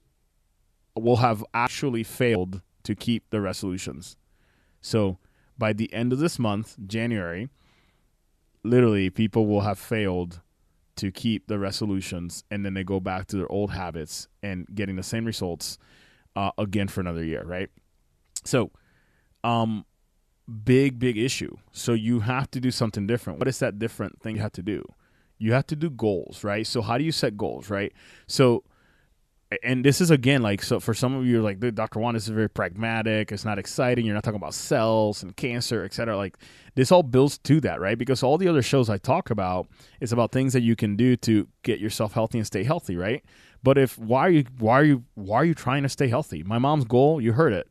will 0.94 1.16
have 1.16 1.44
actually 1.52 2.02
failed 2.02 2.62
to 2.84 2.94
keep 2.94 3.28
the 3.30 3.40
resolutions. 3.40 4.16
So 4.80 5.18
by 5.58 5.72
the 5.72 5.92
end 5.92 6.12
of 6.12 6.18
this 6.18 6.38
month, 6.38 6.76
January, 6.86 7.48
literally 8.62 9.10
people 9.10 9.46
will 9.46 9.62
have 9.62 9.78
failed 9.78 10.40
to 10.96 11.10
keep 11.10 11.46
the 11.46 11.58
resolutions 11.58 12.44
and 12.50 12.64
then 12.64 12.74
they 12.74 12.84
go 12.84 13.00
back 13.00 13.26
to 13.26 13.36
their 13.36 13.50
old 13.50 13.70
habits 13.70 14.28
and 14.42 14.66
getting 14.74 14.96
the 14.96 15.02
same 15.02 15.24
results 15.24 15.78
uh, 16.36 16.50
again 16.58 16.88
for 16.88 17.00
another 17.00 17.24
year, 17.24 17.42
right? 17.44 17.70
So, 18.44 18.70
um, 19.44 19.84
big, 20.50 20.98
big 20.98 21.16
issue. 21.16 21.56
So 21.72 21.92
you 21.92 22.20
have 22.20 22.50
to 22.52 22.60
do 22.60 22.70
something 22.70 23.06
different. 23.06 23.38
What 23.38 23.48
is 23.48 23.58
that 23.60 23.78
different 23.78 24.20
thing 24.20 24.36
you 24.36 24.42
have 24.42 24.52
to 24.52 24.62
do? 24.62 24.84
You 25.38 25.52
have 25.52 25.66
to 25.68 25.76
do 25.76 25.88
goals, 25.88 26.44
right? 26.44 26.66
So 26.66 26.82
how 26.82 26.98
do 26.98 27.04
you 27.04 27.12
set 27.12 27.36
goals, 27.36 27.70
right? 27.70 27.92
So 28.26 28.64
and 29.62 29.84
this 29.84 30.00
is 30.00 30.10
again 30.10 30.42
like 30.42 30.62
so 30.62 30.78
for 30.78 30.94
some 30.94 31.14
of 31.14 31.26
you 31.26 31.42
like 31.42 31.58
dr 31.58 31.98
juan 31.98 32.14
this 32.14 32.24
is 32.24 32.28
very 32.28 32.48
pragmatic 32.48 33.32
it's 33.32 33.44
not 33.44 33.58
exciting 33.58 34.06
you're 34.06 34.14
not 34.14 34.22
talking 34.22 34.36
about 34.36 34.54
cells 34.54 35.22
and 35.22 35.36
cancer 35.36 35.84
etc 35.84 36.16
like 36.16 36.38
this 36.76 36.92
all 36.92 37.02
builds 37.02 37.36
to 37.38 37.60
that 37.60 37.80
right 37.80 37.98
because 37.98 38.22
all 38.22 38.38
the 38.38 38.46
other 38.46 38.62
shows 38.62 38.88
i 38.88 38.96
talk 38.96 39.30
about 39.30 39.66
is 40.00 40.12
about 40.12 40.30
things 40.30 40.52
that 40.52 40.60
you 40.60 40.76
can 40.76 40.94
do 40.96 41.16
to 41.16 41.48
get 41.62 41.80
yourself 41.80 42.12
healthy 42.12 42.38
and 42.38 42.46
stay 42.46 42.62
healthy 42.62 42.96
right 42.96 43.24
but 43.62 43.76
if 43.76 43.98
why 43.98 44.20
are 44.20 44.30
you 44.30 44.44
why 44.58 44.74
are 44.74 44.84
you 44.84 45.04
why 45.14 45.36
are 45.38 45.44
you 45.44 45.54
trying 45.54 45.82
to 45.82 45.88
stay 45.88 46.06
healthy 46.06 46.44
my 46.44 46.58
mom's 46.58 46.84
goal 46.84 47.20
you 47.20 47.32
heard 47.32 47.52
it 47.52 47.66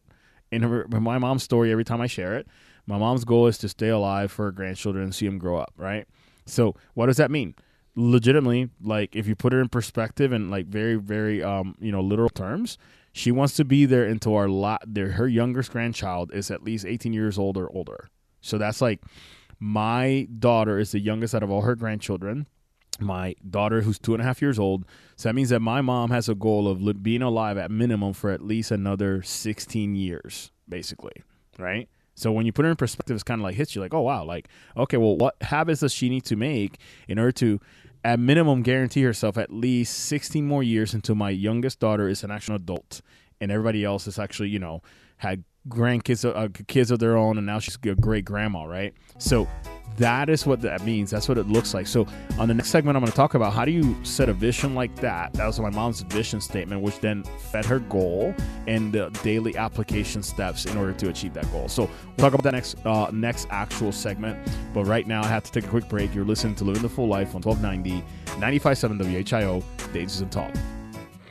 in, 0.52 0.64
her, 0.64 0.86
my 0.90 1.18
mom's 1.18 1.44
story 1.44 1.72
every 1.72 1.86
time 1.86 2.02
i 2.02 2.08
share 2.08 2.36
it 2.36 2.48
my 2.90 2.98
mom's 2.98 3.24
goal 3.24 3.46
is 3.46 3.60
to 3.60 3.70
stay 3.70 3.90
alive 3.90 4.32
for 4.32 4.46
her 4.46 4.52
grandchildren 4.52 5.04
and 5.04 5.14
see 5.14 5.28
them 5.28 5.38
grow 5.38 5.58
up, 5.58 5.72
right? 5.78 6.08
So, 6.48 6.76
what 6.96 7.06
does 7.06 7.18
that 7.18 7.30
mean? 7.30 7.54
Legitimately, 7.96 8.70
like 8.82 9.16
if 9.16 9.28
you 9.28 9.36
put 9.36 9.54
it 9.54 9.58
in 9.58 9.70
perspective 9.70 10.32
and 10.32 10.50
like 10.50 10.66
very, 10.66 10.96
very, 10.96 11.44
um, 11.44 11.76
you 11.80 11.92
know, 11.92 12.02
literal 12.02 12.30
terms, 12.30 12.80
she 13.14 13.32
wants 13.32 13.56
to 13.58 13.64
be 13.64 13.86
there 13.86 14.06
until 14.06 14.36
our 14.36 14.50
lot. 14.50 14.82
her 14.98 15.28
youngest 15.28 15.72
grandchild 15.72 16.34
is 16.34 16.50
at 16.50 16.64
least 16.64 16.84
18 16.84 17.14
years 17.14 17.38
old 17.38 17.58
or 17.58 17.70
older. 17.72 18.10
So 18.42 18.58
that's 18.58 18.82
like 18.82 19.02
my 19.60 20.28
daughter 20.40 20.80
is 20.80 20.92
the 20.92 21.00
youngest 21.00 21.36
out 21.36 21.44
of 21.44 21.52
all 21.52 21.62
her 21.62 21.76
grandchildren. 21.76 22.48
My 23.00 23.36
daughter, 23.48 23.82
who's 23.82 24.00
two 24.00 24.14
and 24.14 24.22
a 24.22 24.26
half 24.26 24.42
years 24.42 24.58
old, 24.58 24.86
so 25.16 25.30
that 25.30 25.36
means 25.36 25.50
that 25.50 25.60
my 25.60 25.82
mom 25.82 26.10
has 26.10 26.28
a 26.28 26.36
goal 26.36 26.68
of 26.68 27.04
being 27.04 27.22
alive 27.22 27.58
at 27.58 27.70
minimum 27.70 28.14
for 28.14 28.32
at 28.32 28.42
least 28.42 28.72
another 28.72 29.22
16 29.22 29.96
years, 29.96 30.52
basically, 30.68 31.22
right? 31.60 31.88
So 32.20 32.32
when 32.32 32.46
you 32.46 32.52
put 32.52 32.66
it 32.66 32.70
in 32.70 32.76
perspective, 32.76 33.16
it's 33.16 33.24
kind 33.24 33.40
of 33.40 33.44
like 33.44 33.56
hits 33.56 33.76
you 33.76 33.82
like, 33.82 33.94
oh 33.94 34.02
wow, 34.02 34.24
like 34.24 34.50
okay, 34.76 34.98
well, 34.98 35.18
what 35.18 35.36
habits 35.42 35.80
does 35.80 35.94
she 35.94 36.10
need 36.10 36.26
to 36.26 36.36
make 36.36 36.80
in 37.08 37.18
order 37.18 37.32
to, 37.34 37.60
at 38.04 38.20
minimum, 38.20 38.62
guarantee 38.62 39.04
herself 39.04 39.38
at 39.38 39.52
least 39.54 39.98
16 40.06 40.46
more 40.46 40.64
years 40.64 40.94
until 40.94 41.16
my 41.16 41.30
youngest 41.30 41.80
daughter 41.80 42.08
is 42.08 42.24
an 42.24 42.32
actual 42.32 42.56
adult, 42.56 43.02
and 43.40 43.52
everybody 43.52 43.84
else 43.84 44.08
is 44.08 44.20
actually, 44.20 44.50
you 44.50 44.60
know, 44.60 44.82
had 45.18 45.44
grandkids, 45.68 46.26
uh, 46.26 46.50
kids 46.68 46.92
of 46.92 47.00
their 47.00 47.18
own, 47.18 47.38
and 47.38 47.46
now 47.46 47.60
she's 47.60 47.78
a 47.84 47.96
great 47.96 48.26
grandma, 48.26 48.64
right? 48.64 48.94
So 49.18 49.48
that 49.98 50.30
is 50.30 50.46
what 50.46 50.62
that 50.62 50.84
means. 50.86 51.12
That's 51.12 51.28
what 51.28 51.38
it 51.38 51.48
looks 51.48 51.74
like. 51.74 51.86
So 51.86 52.08
on 52.38 52.48
the 52.48 52.54
next 52.54 52.70
segment, 52.70 52.96
I'm 52.96 53.02
going 53.02 53.12
to 53.12 53.16
talk 53.16 53.34
about 53.34 53.54
how 53.54 53.66
do 53.66 53.72
you 53.72 53.96
set 54.04 54.30
a 54.30 54.34
vision 54.34 54.74
like 54.74 54.96
that. 54.98 55.34
That 55.34 55.46
was 55.46 55.60
my 55.60 55.70
mom's 55.70 56.02
vision 56.02 56.40
statement, 56.40 56.82
which 56.82 57.00
then 57.00 57.24
fed 57.52 57.66
her 57.66 57.80
goal 57.80 58.34
and 58.66 58.94
the 58.94 59.10
daily 59.24 59.58
application 59.58 60.24
steps 60.24 60.66
in 60.66 60.78
order 60.78 60.94
to 60.94 61.10
achieve 61.10 61.34
that 61.34 61.52
goal. 61.52 61.68
So 61.68 61.84
we'll 61.84 62.18
talk 62.18 62.34
about 62.34 62.44
that 62.44 62.54
next 62.54 62.78
uh, 62.86 63.10
next 63.12 63.48
actual 63.52 63.92
segment. 63.92 64.40
But 64.74 64.86
right 64.86 65.06
now, 65.06 65.22
I 65.22 65.28
have 65.28 65.44
to 65.44 65.52
take 65.52 65.66
a 65.66 65.70
quick 65.70 65.90
break. 65.90 66.16
You're 66.16 66.26
listening 66.26 66.56
to 66.56 66.64
Living 66.64 66.82
the 66.82 66.90
Full 66.90 67.08
Life 67.08 67.36
on 67.36 67.42
1290, 67.42 68.04
95.7 68.40 69.24
WHIO, 69.24 69.64
Dages 69.94 70.22
and 70.22 70.32
Talk. 70.32 70.54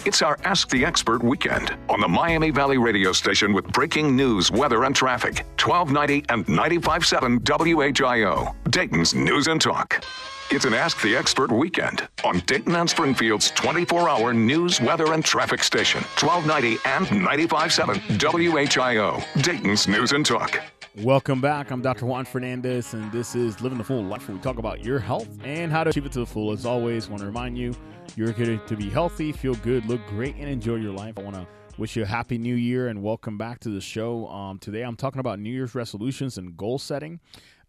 It's 0.06 0.22
our 0.22 0.38
Ask 0.44 0.70
the 0.70 0.84
Expert 0.84 1.22
weekend 1.22 1.76
on 1.88 2.00
the 2.00 2.08
Miami 2.08 2.50
Valley 2.50 2.78
radio 2.78 3.12
station 3.12 3.52
with 3.52 3.66
breaking 3.72 4.14
news, 4.14 4.50
weather, 4.50 4.84
and 4.84 4.94
traffic. 4.94 5.44
1290 5.60 6.24
and 6.28 6.46
95.7 6.46 7.40
WHIO, 7.40 8.54
Dayton's 8.70 9.14
News 9.14 9.48
and 9.48 9.60
Talk. 9.60 10.04
It's 10.50 10.64
an 10.64 10.72
Ask 10.72 11.02
the 11.02 11.16
Expert 11.16 11.50
weekend 11.50 12.08
on 12.24 12.38
Dayton 12.46 12.76
and 12.76 12.88
Springfield's 12.88 13.50
24 13.50 14.08
hour 14.08 14.32
news, 14.32 14.80
weather, 14.80 15.12
and 15.12 15.24
traffic 15.24 15.62
station. 15.62 16.00
1290 16.18 16.78
and 16.88 17.06
95.7 17.26 18.18
WHIO, 18.18 19.42
Dayton's 19.42 19.88
News 19.88 20.12
and 20.12 20.24
Talk. 20.24 20.60
Welcome 21.02 21.40
back. 21.40 21.70
I'm 21.70 21.80
Dr. 21.80 22.06
Juan 22.06 22.24
Fernandez, 22.24 22.92
and 22.92 23.12
this 23.12 23.36
is 23.36 23.60
Living 23.60 23.78
the 23.78 23.84
Full 23.84 24.02
Life, 24.02 24.26
where 24.26 24.36
we 24.36 24.42
talk 24.42 24.58
about 24.58 24.84
your 24.84 24.98
health 24.98 25.28
and 25.44 25.70
how 25.70 25.84
to 25.84 25.90
achieve 25.90 26.06
it 26.06 26.12
to 26.12 26.18
the 26.18 26.26
full. 26.26 26.50
As 26.50 26.66
always, 26.66 27.08
want 27.08 27.20
to 27.20 27.26
remind 27.26 27.56
you 27.56 27.72
you're 28.16 28.32
here 28.32 28.56
to 28.56 28.76
be 28.76 28.90
healthy, 28.90 29.30
feel 29.30 29.54
good, 29.54 29.86
look 29.86 30.04
great, 30.08 30.34
and 30.34 30.48
enjoy 30.48 30.74
your 30.74 30.92
life. 30.92 31.16
I 31.16 31.22
want 31.22 31.36
to 31.36 31.46
wish 31.76 31.94
you 31.94 32.02
a 32.02 32.06
happy 32.06 32.36
new 32.36 32.56
year 32.56 32.88
and 32.88 33.00
welcome 33.00 33.38
back 33.38 33.60
to 33.60 33.68
the 33.68 33.80
show. 33.80 34.26
Um, 34.26 34.58
today, 34.58 34.82
I'm 34.82 34.96
talking 34.96 35.20
about 35.20 35.38
New 35.38 35.52
Year's 35.52 35.76
resolutions 35.76 36.36
and 36.36 36.56
goal 36.56 36.80
setting. 36.80 37.20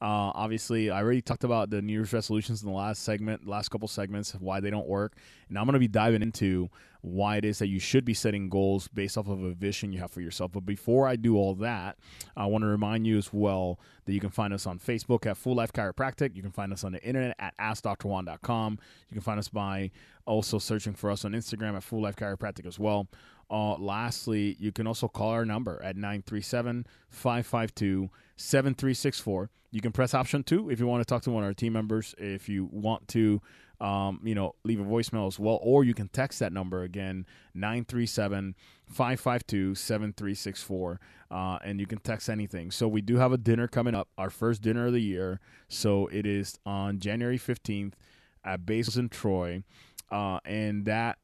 Uh, 0.02 0.32
obviously, 0.34 0.90
I 0.90 1.02
already 1.02 1.22
talked 1.22 1.44
about 1.44 1.70
the 1.70 1.82
New 1.82 1.92
Year's 1.92 2.14
resolutions 2.14 2.64
in 2.64 2.70
the 2.70 2.76
last 2.76 3.04
segment, 3.04 3.46
last 3.46 3.68
couple 3.70 3.88
segments, 3.90 4.32
why 4.34 4.62
they 4.62 4.70
don't 4.70 4.88
work. 4.88 5.18
And 5.50 5.58
I'm 5.58 5.66
going 5.66 5.74
to 5.74 5.80
be 5.80 5.90
diving 5.90 6.22
into 6.22 6.70
why 7.02 7.36
it 7.38 7.44
is 7.44 7.60
that 7.60 7.68
you 7.68 7.80
should 7.80 8.06
be 8.06 8.14
setting 8.14 8.50
goals 8.50 8.88
based 8.88 9.18
off 9.18 9.28
of 9.28 9.44
a 9.44 9.52
vision 9.52 9.92
you 9.92 10.00
have 10.00 10.12
for 10.12 10.22
yourself. 10.22 10.54
But 10.54 10.66
before 10.66 11.06
I 11.06 11.18
do 11.18 11.36
all 11.36 11.54
that, 11.56 11.98
I 12.38 12.46
want 12.46 12.64
to 12.64 12.68
remind 12.68 13.08
you 13.08 13.18
as 13.18 13.34
well 13.34 13.78
that 14.06 14.14
you 14.14 14.22
can 14.22 14.30
find 14.30 14.54
us 14.54 14.66
on 14.66 14.80
Facebook 14.80 15.26
at 15.26 15.36
Full 15.36 15.56
Life 15.56 15.74
Chiropractic. 15.74 16.34
You 16.34 16.42
can 16.44 16.52
find 16.52 16.72
us 16.72 16.86
on 16.86 16.94
the 16.94 17.04
internet 17.04 17.36
at 17.38 17.58
AskDrJuan.com. 17.58 18.80
You 19.10 19.16
can 19.16 19.22
find 19.22 19.40
us 19.40 19.50
by 19.50 19.92
also 20.26 20.60
searching 20.60 20.94
for 20.94 21.12
us 21.12 21.26
on 21.26 21.34
Instagram 21.34 21.76
at 21.76 21.84
Full 21.84 22.02
Life 22.02 22.16
Chiropractic 22.16 22.66
as 22.66 22.80
well. 22.80 23.08
uh, 23.50 23.76
lastly, 23.76 24.56
you 24.60 24.72
can 24.72 24.88
also 24.88 25.08
call 25.08 25.30
our 25.30 25.46
number 25.46 25.82
at 25.84 25.96
937 25.96 26.86
552 27.10 28.10
7364. 28.38 29.50
You 29.72 29.82
can 29.82 29.92
press 29.92 30.14
option 30.14 30.44
two 30.44 30.70
if 30.70 30.80
you 30.80 30.88
want 30.88 31.02
to 31.02 31.06
talk 31.06 31.22
to 31.24 31.32
one 31.32 31.44
of 31.44 31.48
our 31.48 31.54
team 31.54 31.74
members. 31.74 32.16
If 32.18 32.50
you 32.50 32.68
want 32.72 33.08
to, 33.10 33.42
um, 33.80 34.20
you 34.24 34.34
know, 34.34 34.56
leave 34.64 34.80
a 34.80 34.84
voicemail 34.84 35.28
as 35.28 35.38
well, 35.38 35.60
or 35.62 35.84
you 35.84 35.94
can 35.94 36.08
text 36.08 36.40
that 36.40 36.52
number 36.52 36.84
again, 36.84 37.26
937 37.54 38.56
552 38.88 39.76
7364, 39.76 41.00
uh, 41.30 41.60
and 41.64 41.80
you 41.80 41.86
can 41.86 42.00
text 42.00 42.30
anything. 42.30 42.72
So 42.72 42.88
we 42.88 43.02
do 43.02 43.18
have 43.18 43.32
a 43.32 43.38
dinner 43.38 43.68
coming 43.68 43.94
up, 43.94 44.10
our 44.18 44.32
first 44.32 44.62
dinner 44.62 44.88
of 44.88 44.94
the 44.94 45.02
year. 45.02 45.40
So 45.68 46.08
it 46.08 46.26
is 46.26 46.58
on 46.66 47.00
January 47.00 47.38
15th 47.38 47.94
at 48.44 48.66
Basil's 48.66 48.98
in 48.98 49.10
Troy. 49.10 49.64
Uh, 50.12 50.40
and 50.44 50.86
that 50.86 51.20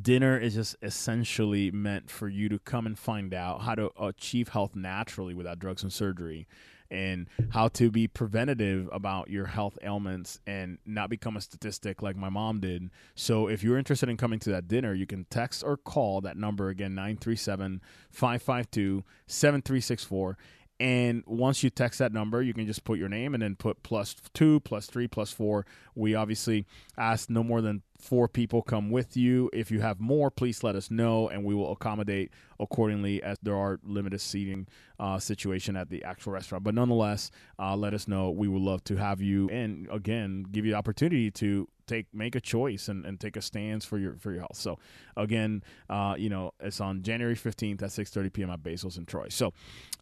dinner 0.00 0.38
is 0.38 0.54
just 0.54 0.76
essentially 0.82 1.70
meant 1.70 2.10
for 2.10 2.28
you 2.28 2.48
to 2.48 2.58
come 2.58 2.86
and 2.86 2.98
find 2.98 3.34
out 3.34 3.62
how 3.62 3.74
to 3.74 3.90
achieve 4.00 4.48
health 4.48 4.74
naturally 4.74 5.34
without 5.34 5.58
drugs 5.58 5.82
and 5.82 5.92
surgery 5.92 6.46
and 6.92 7.26
how 7.50 7.68
to 7.68 7.90
be 7.90 8.06
preventative 8.06 8.86
about 8.92 9.30
your 9.30 9.46
health 9.46 9.78
ailments 9.82 10.38
and 10.46 10.76
not 10.84 11.08
become 11.08 11.38
a 11.38 11.40
statistic 11.40 12.02
like 12.02 12.16
my 12.16 12.28
mom 12.28 12.60
did. 12.60 12.90
So 13.14 13.48
if 13.48 13.64
you're 13.64 13.78
interested 13.78 14.10
in 14.10 14.18
coming 14.18 14.38
to 14.40 14.50
that 14.50 14.68
dinner, 14.68 14.92
you 14.92 15.06
can 15.06 15.24
text 15.30 15.64
or 15.64 15.78
call 15.78 16.20
that 16.20 16.36
number 16.36 16.68
again 16.68 16.94
937 16.94 17.80
552 18.10 19.04
7364 19.26 20.36
and 20.82 21.22
once 21.28 21.62
you 21.62 21.70
text 21.70 22.00
that 22.00 22.12
number, 22.12 22.42
you 22.42 22.52
can 22.52 22.66
just 22.66 22.82
put 22.82 22.98
your 22.98 23.08
name 23.08 23.34
and 23.34 23.42
then 23.44 23.54
put 23.54 23.84
plus 23.84 24.16
two, 24.34 24.58
plus 24.58 24.86
three, 24.86 25.06
plus 25.06 25.30
four. 25.30 25.64
We 25.94 26.16
obviously 26.16 26.66
ask 26.98 27.30
no 27.30 27.44
more 27.44 27.60
than 27.60 27.82
four 28.00 28.26
people 28.26 28.62
come 28.62 28.90
with 28.90 29.16
you. 29.16 29.48
If 29.52 29.70
you 29.70 29.80
have 29.80 30.00
more, 30.00 30.28
please 30.28 30.64
let 30.64 30.74
us 30.74 30.90
know, 30.90 31.28
and 31.28 31.44
we 31.44 31.54
will 31.54 31.70
accommodate 31.70 32.32
accordingly 32.58 33.22
as 33.22 33.38
there 33.44 33.54
are 33.54 33.78
limited 33.84 34.20
seating 34.20 34.66
uh, 34.98 35.20
situation 35.20 35.76
at 35.76 35.88
the 35.88 36.02
actual 36.02 36.32
restaurant. 36.32 36.64
But 36.64 36.74
nonetheless, 36.74 37.30
uh, 37.60 37.76
let 37.76 37.94
us 37.94 38.08
know. 38.08 38.32
We 38.32 38.48
would 38.48 38.62
love 38.62 38.82
to 38.84 38.96
have 38.96 39.20
you, 39.20 39.48
and 39.50 39.86
again, 39.88 40.46
give 40.50 40.66
you 40.66 40.72
the 40.72 40.78
opportunity 40.78 41.30
to 41.30 41.68
take 41.92 42.06
make 42.24 42.34
a 42.36 42.40
choice 42.40 42.84
and, 42.90 43.00
and 43.06 43.14
take 43.24 43.36
a 43.36 43.42
stance 43.50 43.84
for 43.90 43.98
your 43.98 44.14
for 44.22 44.30
your 44.34 44.42
health. 44.46 44.58
So 44.66 44.72
again, 45.16 45.62
uh, 45.96 46.14
you 46.24 46.30
know, 46.34 46.44
it's 46.68 46.80
on 46.80 47.02
January 47.02 47.38
fifteenth 47.48 47.82
at 47.82 47.90
six 47.92 48.10
thirty 48.10 48.30
p.m. 48.30 48.50
at 48.50 48.62
Basil's 48.62 48.96
in 49.00 49.04
Troy. 49.06 49.28
So 49.28 49.52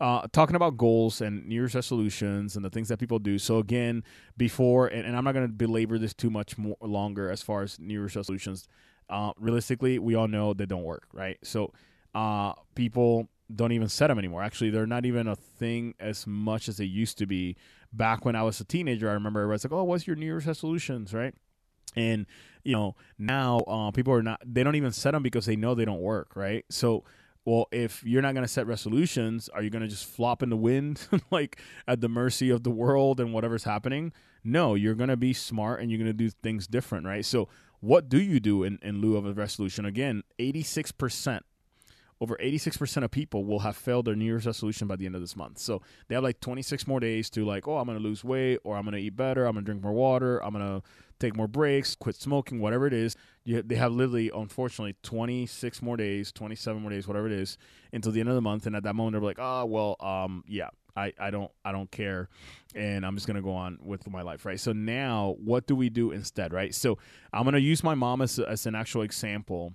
uh, 0.06 0.20
talking 0.38 0.56
about 0.56 0.76
goals 0.76 1.20
and 1.20 1.34
New 1.48 1.56
Year's 1.60 1.74
resolutions 1.74 2.56
and 2.56 2.64
the 2.64 2.70
things 2.70 2.88
that 2.88 2.98
people 2.98 3.18
do. 3.18 3.38
So 3.38 3.58
again, 3.58 4.04
before 4.36 4.82
and, 4.94 5.04
and 5.06 5.16
I'm 5.16 5.24
not 5.24 5.34
going 5.34 5.48
to 5.48 5.52
belabor 5.52 5.98
this 5.98 6.14
too 6.14 6.30
much 6.30 6.50
more 6.58 6.76
longer 6.80 7.30
as 7.30 7.42
far 7.42 7.62
as 7.62 7.78
New 7.78 7.94
Year's 7.94 8.16
resolutions. 8.16 8.68
Uh, 9.08 9.32
realistically, 9.38 9.98
we 9.98 10.14
all 10.14 10.28
know 10.28 10.54
they 10.54 10.66
don't 10.66 10.84
work, 10.84 11.08
right? 11.12 11.38
So 11.42 11.72
uh, 12.14 12.52
people 12.74 13.28
don't 13.52 13.72
even 13.72 13.88
set 13.88 14.06
them 14.06 14.18
anymore. 14.18 14.42
Actually, 14.42 14.70
they're 14.70 14.86
not 14.86 15.04
even 15.04 15.26
a 15.26 15.34
thing 15.34 15.94
as 15.98 16.26
much 16.26 16.68
as 16.68 16.76
they 16.76 16.84
used 17.02 17.18
to 17.18 17.26
be. 17.26 17.56
Back 17.92 18.24
when 18.24 18.36
I 18.36 18.44
was 18.44 18.60
a 18.60 18.64
teenager, 18.64 19.10
I 19.10 19.14
remember 19.14 19.42
I 19.42 19.46
was 19.46 19.64
like, 19.64 19.72
"Oh, 19.72 19.82
what's 19.82 20.06
your 20.06 20.14
New 20.14 20.26
Year's 20.26 20.46
resolutions?" 20.46 21.12
Right? 21.12 21.34
And 21.96 22.26
you 22.64 22.72
know 22.72 22.94
now 23.18 23.58
uh, 23.60 23.90
people 23.90 24.12
are 24.12 24.22
not 24.22 24.40
they 24.44 24.62
don't 24.62 24.76
even 24.76 24.92
set 24.92 25.12
them 25.12 25.22
because 25.22 25.46
they 25.46 25.56
know 25.56 25.74
they 25.74 25.84
don't 25.84 26.00
work 26.00 26.36
right 26.36 26.64
so 26.68 27.04
well 27.44 27.66
if 27.72 28.04
you're 28.04 28.22
not 28.22 28.34
going 28.34 28.44
to 28.44 28.48
set 28.48 28.66
resolutions 28.66 29.48
are 29.50 29.62
you 29.62 29.70
going 29.70 29.82
to 29.82 29.88
just 29.88 30.04
flop 30.04 30.42
in 30.42 30.50
the 30.50 30.56
wind 30.56 31.06
like 31.30 31.60
at 31.86 32.00
the 32.00 32.08
mercy 32.08 32.50
of 32.50 32.62
the 32.62 32.70
world 32.70 33.20
and 33.20 33.32
whatever's 33.32 33.64
happening 33.64 34.12
no 34.44 34.74
you're 34.74 34.94
going 34.94 35.08
to 35.10 35.16
be 35.16 35.32
smart 35.32 35.80
and 35.80 35.90
you're 35.90 35.98
going 35.98 36.06
to 36.06 36.12
do 36.12 36.30
things 36.30 36.66
different 36.66 37.06
right 37.06 37.24
so 37.24 37.48
what 37.80 38.08
do 38.08 38.20
you 38.20 38.40
do 38.40 38.62
in, 38.62 38.78
in 38.82 39.00
lieu 39.00 39.16
of 39.16 39.26
a 39.26 39.32
resolution 39.32 39.84
again 39.84 40.22
86% 40.38 41.40
over 42.20 42.36
86% 42.36 43.02
of 43.02 43.10
people 43.10 43.44
will 43.44 43.60
have 43.60 43.76
failed 43.76 44.04
their 44.04 44.14
New 44.14 44.26
Year's 44.26 44.44
resolution 44.44 44.86
by 44.86 44.96
the 44.96 45.06
end 45.06 45.14
of 45.14 45.22
this 45.22 45.34
month. 45.34 45.58
So 45.58 45.80
they 46.06 46.14
have 46.14 46.22
like 46.22 46.40
26 46.40 46.86
more 46.86 47.00
days 47.00 47.30
to 47.30 47.46
like, 47.46 47.66
oh, 47.66 47.78
I'm 47.78 47.86
going 47.86 47.96
to 47.96 48.04
lose 48.04 48.22
weight 48.22 48.58
or 48.62 48.76
I'm 48.76 48.84
going 48.84 48.94
to 48.94 49.00
eat 49.00 49.16
better. 49.16 49.46
I'm 49.46 49.54
going 49.54 49.64
to 49.64 49.70
drink 49.70 49.82
more 49.82 49.94
water. 49.94 50.38
I'm 50.44 50.52
going 50.52 50.80
to 50.80 50.86
take 51.20 51.36
more 51.36 51.46
breaks, 51.46 51.94
quit 51.94 52.16
smoking, 52.16 52.60
whatever 52.60 52.86
it 52.86 52.92
is. 52.92 53.14
You, 53.44 53.62
they 53.62 53.76
have 53.76 53.92
literally, 53.92 54.30
unfortunately, 54.34 54.96
26 55.02 55.82
more 55.82 55.96
days, 55.96 56.32
27 56.32 56.82
more 56.82 56.90
days, 56.90 57.06
whatever 57.06 57.26
it 57.26 57.32
is, 57.32 57.58
until 57.92 58.10
the 58.10 58.20
end 58.20 58.28
of 58.28 58.34
the 58.34 58.40
month. 58.40 58.66
And 58.66 58.74
at 58.74 58.82
that 58.82 58.94
moment, 58.94 59.12
they're 59.12 59.22
like, 59.22 59.38
oh, 59.38 59.66
well, 59.66 59.96
um, 60.00 60.42
yeah, 60.48 60.70
I, 60.96 61.12
I 61.18 61.30
don't 61.30 61.50
I 61.64 61.72
don't 61.72 61.90
care 61.90 62.28
and 62.74 63.06
I'm 63.06 63.14
just 63.14 63.26
gonna 63.26 63.42
go 63.42 63.52
on 63.52 63.78
with 63.80 64.08
my 64.10 64.22
life 64.22 64.44
right 64.44 64.58
so 64.58 64.72
now 64.72 65.36
what 65.42 65.66
do 65.66 65.76
we 65.76 65.88
do 65.88 66.10
instead 66.10 66.52
right 66.52 66.74
so 66.74 66.98
I'm 67.32 67.44
gonna 67.44 67.58
use 67.58 67.84
my 67.84 67.94
mom 67.94 68.22
as, 68.22 68.38
as 68.38 68.66
an 68.66 68.74
actual 68.74 69.02
example 69.02 69.72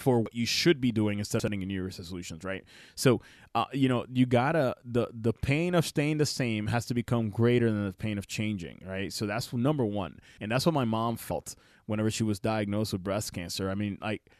for 0.00 0.20
what 0.20 0.34
you 0.34 0.46
should 0.46 0.80
be 0.80 0.92
doing 0.92 1.18
instead 1.18 1.38
of 1.38 1.42
setting 1.42 1.60
New 1.60 1.74
Year's 1.74 1.98
resolutions, 1.98 2.44
right? 2.44 2.64
So, 2.94 3.20
uh, 3.54 3.66
you 3.72 3.88
know, 3.88 4.06
you 4.12 4.26
gotta 4.26 4.74
the 4.84 5.08
the 5.12 5.32
pain 5.32 5.74
of 5.74 5.84
staying 5.84 6.18
the 6.18 6.26
same 6.26 6.68
has 6.68 6.86
to 6.86 6.94
become 6.94 7.30
greater 7.30 7.70
than 7.70 7.86
the 7.86 7.92
pain 7.92 8.18
of 8.18 8.26
changing, 8.26 8.82
right? 8.86 9.12
So 9.12 9.26
that's 9.26 9.52
number 9.52 9.84
one, 9.84 10.18
and 10.40 10.50
that's 10.50 10.66
what 10.66 10.74
my 10.74 10.84
mom 10.84 11.16
felt 11.16 11.54
whenever 11.86 12.10
she 12.10 12.22
was 12.22 12.38
diagnosed 12.38 12.92
with 12.92 13.04
breast 13.04 13.32
cancer. 13.32 13.70
I 13.70 13.74
mean, 13.74 13.98
like 14.00 14.30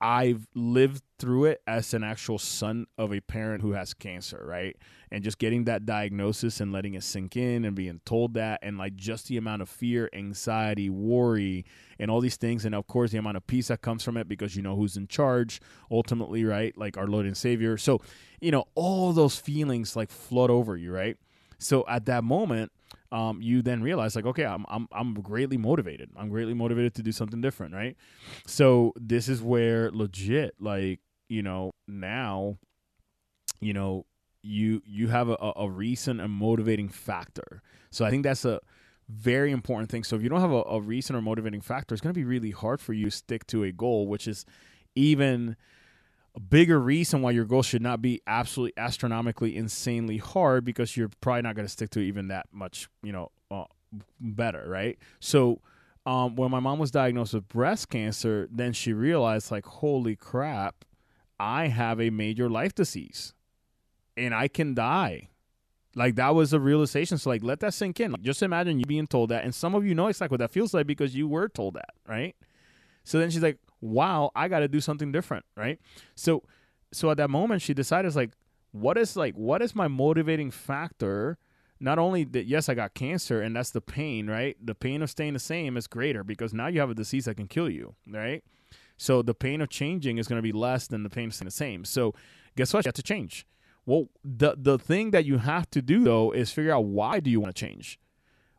I've 0.00 0.46
lived 0.54 1.02
through 1.18 1.46
it 1.46 1.60
as 1.66 1.92
an 1.92 2.04
actual 2.04 2.38
son 2.38 2.86
of 2.96 3.12
a 3.12 3.20
parent 3.20 3.62
who 3.62 3.72
has 3.72 3.94
cancer, 3.94 4.44
right? 4.46 4.76
And 5.10 5.24
just 5.24 5.38
getting 5.38 5.64
that 5.64 5.86
diagnosis 5.86 6.60
and 6.60 6.72
letting 6.72 6.94
it 6.94 7.02
sink 7.02 7.36
in 7.36 7.64
and 7.64 7.74
being 7.74 8.00
told 8.04 8.34
that, 8.34 8.60
and 8.62 8.78
like 8.78 8.94
just 8.94 9.26
the 9.26 9.36
amount 9.36 9.62
of 9.62 9.68
fear, 9.68 10.08
anxiety, 10.12 10.88
worry, 10.88 11.64
and 11.98 12.10
all 12.10 12.20
these 12.20 12.36
things. 12.36 12.64
And 12.64 12.74
of 12.74 12.86
course, 12.86 13.10
the 13.10 13.18
amount 13.18 13.36
of 13.36 13.46
peace 13.46 13.68
that 13.68 13.80
comes 13.80 14.04
from 14.04 14.16
it 14.16 14.28
because 14.28 14.54
you 14.54 14.62
know 14.62 14.76
who's 14.76 14.96
in 14.96 15.08
charge 15.08 15.60
ultimately, 15.90 16.44
right? 16.44 16.76
Like 16.78 16.96
our 16.96 17.08
Lord 17.08 17.26
and 17.26 17.36
Savior. 17.36 17.76
So, 17.76 18.00
you 18.40 18.52
know, 18.52 18.66
all 18.76 19.12
those 19.12 19.36
feelings 19.36 19.96
like 19.96 20.10
flood 20.10 20.50
over 20.50 20.76
you, 20.76 20.92
right? 20.92 21.16
So 21.58 21.84
at 21.88 22.06
that 22.06 22.22
moment, 22.22 22.70
um, 23.10 23.40
you 23.40 23.62
then 23.62 23.82
realize 23.82 24.16
like, 24.16 24.26
okay, 24.26 24.44
I'm 24.44 24.64
I'm 24.68 24.88
I'm 24.92 25.14
greatly 25.14 25.56
motivated. 25.56 26.10
I'm 26.16 26.28
greatly 26.28 26.54
motivated 26.54 26.94
to 26.96 27.02
do 27.02 27.12
something 27.12 27.40
different, 27.40 27.74
right? 27.74 27.96
So 28.46 28.92
this 28.96 29.28
is 29.28 29.42
where 29.42 29.90
legit, 29.90 30.54
like, 30.60 31.00
you 31.28 31.42
know, 31.42 31.72
now, 31.86 32.58
you 33.60 33.72
know, 33.72 34.04
you 34.42 34.82
you 34.84 35.08
have 35.08 35.28
a, 35.28 35.52
a 35.56 35.70
recent 35.70 36.20
and 36.20 36.32
motivating 36.32 36.88
factor. 36.88 37.62
So 37.90 38.04
I 38.04 38.10
think 38.10 38.24
that's 38.24 38.44
a 38.44 38.60
very 39.08 39.52
important 39.52 39.90
thing. 39.90 40.04
So 40.04 40.16
if 40.16 40.22
you 40.22 40.28
don't 40.28 40.40
have 40.40 40.52
a, 40.52 40.62
a 40.68 40.80
recent 40.80 41.16
or 41.16 41.22
motivating 41.22 41.62
factor, 41.62 41.94
it's 41.94 42.02
going 42.02 42.12
to 42.12 42.18
be 42.18 42.24
really 42.24 42.50
hard 42.50 42.80
for 42.80 42.92
you 42.92 43.06
to 43.06 43.10
stick 43.10 43.46
to 43.48 43.64
a 43.64 43.72
goal, 43.72 44.06
which 44.06 44.28
is 44.28 44.44
even 44.94 45.56
a 46.38 46.40
bigger 46.40 46.78
reason 46.78 47.20
why 47.20 47.32
your 47.32 47.44
goal 47.44 47.64
should 47.64 47.82
not 47.82 48.00
be 48.00 48.22
absolutely 48.28 48.72
astronomically 48.80 49.56
insanely 49.56 50.18
hard 50.18 50.64
because 50.64 50.96
you're 50.96 51.10
probably 51.20 51.42
not 51.42 51.56
going 51.56 51.66
to 51.66 51.72
stick 51.72 51.90
to 51.90 51.98
even 51.98 52.28
that 52.28 52.46
much, 52.52 52.88
you 53.02 53.10
know, 53.10 53.32
uh, 53.50 53.64
better, 54.20 54.64
right? 54.68 54.96
So 55.18 55.60
um, 56.06 56.36
when 56.36 56.52
my 56.52 56.60
mom 56.60 56.78
was 56.78 56.92
diagnosed 56.92 57.34
with 57.34 57.48
breast 57.48 57.88
cancer, 57.88 58.46
then 58.52 58.72
she 58.72 58.92
realized 58.92 59.50
like, 59.50 59.66
holy 59.66 60.14
crap, 60.14 60.84
I 61.40 61.66
have 61.66 62.00
a 62.00 62.10
major 62.10 62.48
life 62.48 62.72
disease, 62.72 63.34
and 64.16 64.32
I 64.32 64.46
can 64.46 64.74
die. 64.74 65.30
Like 65.96 66.14
that 66.14 66.36
was 66.36 66.52
a 66.52 66.60
realization. 66.60 67.18
So 67.18 67.30
like, 67.30 67.42
let 67.42 67.58
that 67.60 67.74
sink 67.74 67.98
in. 67.98 68.12
Like, 68.12 68.22
just 68.22 68.44
imagine 68.44 68.78
you 68.78 68.86
being 68.86 69.08
told 69.08 69.30
that, 69.30 69.42
and 69.42 69.52
some 69.52 69.74
of 69.74 69.84
you 69.84 69.96
know 69.96 70.06
exactly 70.06 70.34
what 70.34 70.40
that 70.40 70.52
feels 70.52 70.72
like 70.72 70.86
because 70.86 71.16
you 71.16 71.26
were 71.26 71.48
told 71.48 71.74
that, 71.74 71.94
right? 72.06 72.36
So 73.02 73.18
then 73.18 73.30
she's 73.30 73.42
like, 73.42 73.58
wow, 73.80 74.30
I 74.34 74.48
got 74.48 74.60
to 74.60 74.68
do 74.68 74.80
something 74.80 75.12
different, 75.12 75.44
right? 75.56 75.78
So, 76.14 76.42
so 76.92 77.10
at 77.10 77.16
that 77.18 77.30
moment, 77.30 77.62
she 77.62 77.74
decided, 77.74 78.14
like, 78.14 78.30
what 78.72 78.98
is 78.98 79.16
like, 79.16 79.34
what 79.34 79.62
is 79.62 79.74
my 79.74 79.88
motivating 79.88 80.50
factor? 80.50 81.38
Not 81.80 81.98
only 81.98 82.24
that, 82.24 82.46
yes, 82.46 82.68
I 82.68 82.74
got 82.74 82.94
cancer, 82.94 83.40
and 83.40 83.54
that's 83.54 83.70
the 83.70 83.80
pain, 83.80 84.28
right? 84.28 84.56
The 84.64 84.74
pain 84.74 85.00
of 85.00 85.10
staying 85.10 85.34
the 85.34 85.38
same 85.38 85.76
is 85.76 85.86
greater 85.86 86.24
because 86.24 86.52
now 86.52 86.66
you 86.66 86.80
have 86.80 86.90
a 86.90 86.94
disease 86.94 87.26
that 87.26 87.36
can 87.36 87.46
kill 87.46 87.70
you, 87.70 87.94
right? 88.06 88.42
So 88.96 89.22
the 89.22 89.34
pain 89.34 89.60
of 89.60 89.68
changing 89.68 90.18
is 90.18 90.26
going 90.26 90.38
to 90.38 90.42
be 90.42 90.52
less 90.52 90.88
than 90.88 91.04
the 91.04 91.10
pain 91.10 91.28
of 91.28 91.34
staying 91.34 91.46
the 91.46 91.52
same. 91.52 91.84
So 91.84 92.14
guess 92.56 92.74
what? 92.74 92.84
You 92.84 92.88
have 92.88 92.94
to 92.94 93.02
change. 93.02 93.46
Well, 93.86 94.08
the 94.22 94.54
the 94.58 94.78
thing 94.78 95.12
that 95.12 95.24
you 95.24 95.38
have 95.38 95.70
to 95.70 95.80
do 95.80 96.04
though 96.04 96.32
is 96.32 96.50
figure 96.52 96.74
out 96.74 96.84
why 96.84 97.20
do 97.20 97.30
you 97.30 97.40
want 97.40 97.54
to 97.54 97.58
change? 97.58 97.98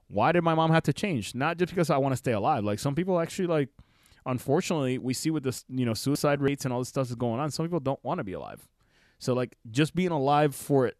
Why 0.08 0.32
did 0.32 0.44
my 0.44 0.56
mom 0.56 0.72
have 0.72 0.84
to 0.84 0.94
change? 0.94 1.36
Not 1.36 1.58
just 1.58 1.72
because 1.72 1.92
I 1.92 1.98
want 1.98 2.14
to 2.14 2.18
stay 2.18 2.32
alive. 2.32 2.64
Like 2.64 2.80
some 2.80 2.96
people 2.96 3.20
actually 3.20 3.48
like 3.48 3.70
unfortunately, 4.26 4.98
we 4.98 5.14
see 5.14 5.30
with 5.30 5.44
this, 5.44 5.66
you 5.70 5.86
know, 5.86 5.94
suicide 5.94 6.42
rates 6.42 6.66
and 6.66 6.74
all 6.74 6.80
this 6.80 6.90
stuff 6.90 7.10
is 7.10 7.16
going 7.16 7.40
on. 7.40 7.52
Some 7.52 7.66
people 7.66 7.80
don't 7.80 8.04
want 8.04 8.20
to 8.20 8.24
be 8.24 8.34
alive. 8.34 8.68
So 9.20 9.34
like 9.34 9.58
just 9.70 9.96
being 9.96 10.12
alive 10.12 10.56
for 10.56 10.88
it 10.88 10.98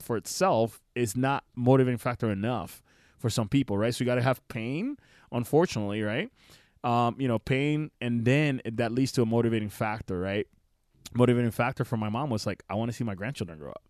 for 0.00 0.16
itself 0.16 0.80
is 0.94 1.16
not 1.16 1.44
motivating 1.54 1.98
factor 1.98 2.30
enough 2.30 2.82
for 3.18 3.30
some 3.30 3.48
people, 3.48 3.78
right? 3.78 3.94
So 3.94 4.02
you 4.02 4.06
got 4.06 4.16
to 4.16 4.22
have 4.22 4.46
pain, 4.48 4.96
unfortunately, 5.30 6.02
right? 6.02 6.30
Um, 6.84 7.16
you 7.18 7.28
know, 7.28 7.38
pain, 7.38 7.90
and 8.00 8.24
then 8.24 8.60
that 8.64 8.92
leads 8.92 9.12
to 9.12 9.22
a 9.22 9.26
motivating 9.26 9.68
factor, 9.68 10.18
right? 10.18 10.46
Motivating 11.14 11.50
factor 11.50 11.84
for 11.84 11.96
my 11.96 12.08
mom 12.08 12.30
was 12.30 12.46
like, 12.46 12.62
I 12.68 12.74
want 12.74 12.90
to 12.90 12.96
see 12.96 13.04
my 13.04 13.14
grandchildren 13.14 13.58
grow 13.58 13.70
up. 13.70 13.82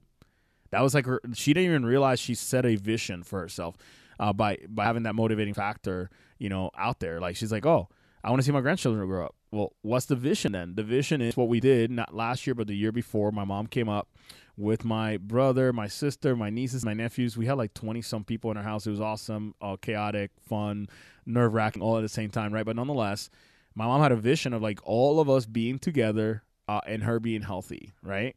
That 0.70 0.82
was 0.82 0.94
like 0.94 1.06
her. 1.06 1.20
She 1.34 1.54
didn't 1.54 1.70
even 1.70 1.87
realize 1.87 2.20
she 2.20 2.34
set 2.34 2.66
a 2.66 2.76
vision 2.76 3.22
for 3.22 3.40
herself 3.40 3.76
uh, 4.20 4.32
by 4.32 4.58
by 4.68 4.84
having 4.84 5.04
that 5.04 5.14
motivating 5.14 5.54
factor, 5.54 6.11
you 6.38 6.50
know, 6.50 6.70
out 6.76 7.00
there. 7.00 7.20
Like 7.20 7.37
she's 7.37 7.52
like, 7.52 7.64
oh, 7.64 7.88
I 8.22 8.31
want 8.31 8.40
to 8.40 8.46
see 8.46 8.52
my 8.52 8.61
grandchildren 8.61 9.07
grow 9.07 9.26
up. 9.26 9.35
Well, 9.50 9.72
what's 9.83 10.07
the 10.07 10.16
vision 10.16 10.52
then? 10.52 10.74
The 10.74 10.83
vision 10.83 11.20
is 11.20 11.37
what 11.37 11.48
we 11.48 11.61
did 11.61 11.90
not 11.90 12.14
last 12.14 12.46
year, 12.46 12.54
but 12.54 12.66
the 12.66 12.76
year 12.76 12.92
before. 12.92 13.33
My 13.33 13.44
mom 13.44 13.66
came 13.66 13.88
up 13.88 14.09
with 14.57 14.85
my 14.85 15.16
brother, 15.16 15.72
my 15.72 15.87
sister, 15.87 16.37
my 16.37 16.50
nieces, 16.50 16.85
my 16.85 16.94
nephews. 16.94 17.37
We 17.37 17.46
had 17.46 17.57
like 17.57 17.74
20 17.74 18.02
some 18.02 18.24
people 18.24 18.50
in 18.50 18.57
our 18.57 18.62
house. 18.62 18.87
It 18.87 18.90
was 18.90 19.00
awesome, 19.00 19.54
uh, 19.62 19.76
chaotic, 19.81 20.33
fun, 20.46 20.88
nerve 21.24 21.54
wracking, 21.54 21.81
all 21.81 21.96
at 21.96 22.02
the 22.02 22.09
same 22.09 22.31
time, 22.31 22.52
right? 22.52 22.66
But 22.66 22.76
nonetheless, 22.76 23.31
my 23.74 23.87
mom 23.87 24.02
had 24.02 24.12
a 24.12 24.16
vision 24.16 24.52
of 24.52 24.61
like 24.61 24.81
all 24.83 25.20
of 25.20 25.31
us 25.31 25.46
being 25.46 25.78
together 25.78 26.42
uh, 26.66 26.81
and 26.87 27.04
her 27.04 27.20
being 27.20 27.42
healthy, 27.42 27.92
right? 28.02 28.37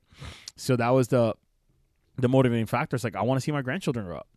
So 0.55 0.75
that 0.75 0.89
was 0.89 1.07
the 1.09 1.35
the 2.17 2.29
motivating 2.29 2.67
factor. 2.67 2.95
It's 2.95 3.03
like 3.03 3.15
I 3.15 3.23
want 3.23 3.39
to 3.39 3.41
see 3.41 3.51
my 3.51 3.63
grandchildren 3.63 4.05
grow 4.05 4.17
up. 4.17 4.27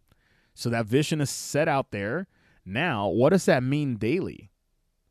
So 0.54 0.70
that 0.70 0.86
vision 0.86 1.20
is 1.20 1.30
set 1.30 1.68
out 1.68 1.90
there. 1.90 2.26
Now, 2.64 3.08
what 3.08 3.30
does 3.30 3.44
that 3.44 3.62
mean 3.62 3.96
daily? 3.96 4.50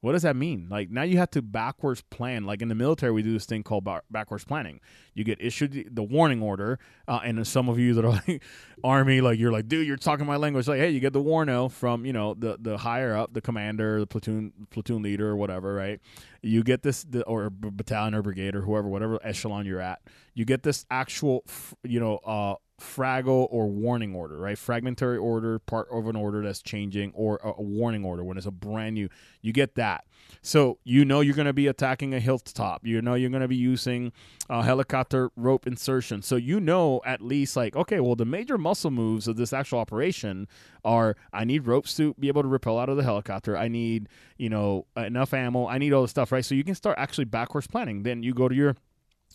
What 0.03 0.11
does 0.11 0.23
that 0.23 0.35
mean? 0.35 0.67
Like 0.69 0.91
now 0.91 1.03
you 1.03 1.17
have 1.17 1.31
to 1.31 1.41
backwards 1.41 2.01
plan. 2.01 2.43
Like 2.43 2.61
in 2.61 2.67
the 2.67 2.75
military, 2.75 3.13
we 3.13 3.21
do 3.21 3.31
this 3.31 3.45
thing 3.45 3.63
called 3.63 3.87
backwards 4.11 4.43
planning. 4.43 4.81
You 5.13 5.23
get 5.23 5.41
issued 5.41 5.95
the 5.95 6.03
warning 6.03 6.41
order, 6.41 6.77
uh, 7.07 7.21
and 7.23 7.47
some 7.47 7.69
of 7.69 7.79
you 7.79 7.93
that 7.93 8.03
are 8.03 8.21
like 8.27 8.43
army, 8.83 9.21
like 9.21 9.39
you're 9.39 9.53
like, 9.53 9.69
dude, 9.69 9.87
you're 9.87 9.95
talking 9.95 10.25
my 10.25 10.35
language. 10.35 10.67
Like, 10.67 10.81
hey, 10.81 10.89
you 10.89 10.99
get 10.99 11.13
the 11.13 11.23
warno 11.23 11.71
from 11.71 12.05
you 12.05 12.11
know 12.11 12.33
the 12.33 12.57
the 12.59 12.77
higher 12.79 13.15
up, 13.15 13.33
the 13.33 13.39
commander, 13.39 14.01
the 14.01 14.05
platoon 14.05 14.51
platoon 14.71 15.03
leader, 15.03 15.29
or 15.29 15.37
whatever, 15.37 15.73
right? 15.73 16.01
You 16.41 16.63
get 16.63 16.83
this, 16.83 17.05
the, 17.05 17.23
or 17.23 17.49
battalion 17.49 18.13
or 18.13 18.21
brigade 18.21 18.55
or 18.55 18.61
whoever, 18.63 18.89
whatever 18.89 19.17
echelon 19.23 19.65
you're 19.65 19.79
at. 19.79 20.01
You 20.33 20.43
get 20.43 20.63
this 20.63 20.85
actual, 20.91 21.45
you 21.83 22.01
know, 22.01 22.17
uh, 22.17 22.55
FRAGO 22.79 23.31
or 23.31 23.67
warning 23.67 24.15
order, 24.15 24.37
right? 24.37 24.57
Fragmentary 24.57 25.17
order, 25.17 25.59
part 25.59 25.87
of 25.91 26.07
an 26.07 26.15
order 26.15 26.43
that's 26.43 26.61
changing, 26.61 27.11
or 27.13 27.39
a, 27.43 27.61
warning 27.61 28.03
order 28.03 28.23
when 28.23 28.37
it's 28.37 28.47
a 28.47 28.51
brand 28.51 28.95
new. 28.95 29.09
You 29.41 29.53
get 29.53 29.75
that. 29.75 30.05
So 30.41 30.79
you 30.83 31.05
know 31.05 31.21
you're 31.21 31.35
going 31.35 31.45
to 31.45 31.53
be 31.53 31.67
attacking 31.67 32.13
a 32.13 32.19
hilltop. 32.19 32.85
You 32.85 33.01
know 33.01 33.13
you're 33.13 33.29
going 33.29 33.41
to 33.41 33.47
be 33.47 33.55
using 33.55 34.11
a 34.49 34.63
helicopter 34.63 35.31
rope 35.35 35.67
insertion. 35.67 36.21
So 36.21 36.35
you 36.35 36.59
know 36.59 37.01
at 37.05 37.21
least 37.21 37.55
like, 37.55 37.75
okay, 37.75 37.99
well, 37.99 38.15
the 38.15 38.25
major 38.25 38.57
muscle 38.57 38.91
moves 38.91 39.27
of 39.27 39.35
this 39.35 39.53
actual 39.53 39.79
operation 39.79 40.47
are 40.83 41.15
I 41.31 41.45
need 41.45 41.67
ropes 41.67 41.95
to 41.97 42.13
be 42.15 42.27
able 42.27 42.41
to 42.41 42.47
rappel 42.47 42.79
out 42.79 42.89
of 42.89 42.97
the 42.97 43.03
helicopter. 43.03 43.55
I 43.55 43.67
need, 43.67 44.09
you 44.37 44.49
know, 44.49 44.87
enough 44.97 45.33
ammo. 45.33 45.67
I 45.67 45.77
need 45.77 45.93
all 45.93 46.01
the 46.01 46.07
stuff, 46.07 46.31
right? 46.31 46.43
So 46.43 46.55
you 46.55 46.63
can 46.63 46.75
start 46.75 46.97
actually 46.97 47.25
backwards 47.25 47.67
planning. 47.67 48.03
Then 48.03 48.23
you 48.23 48.33
go 48.33 48.49
to 48.49 48.55
your 48.55 48.75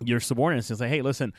your 0.02 0.20
subordinates 0.20 0.70
and 0.70 0.78
say, 0.78 0.88
hey, 0.88 1.02
listen, 1.02 1.32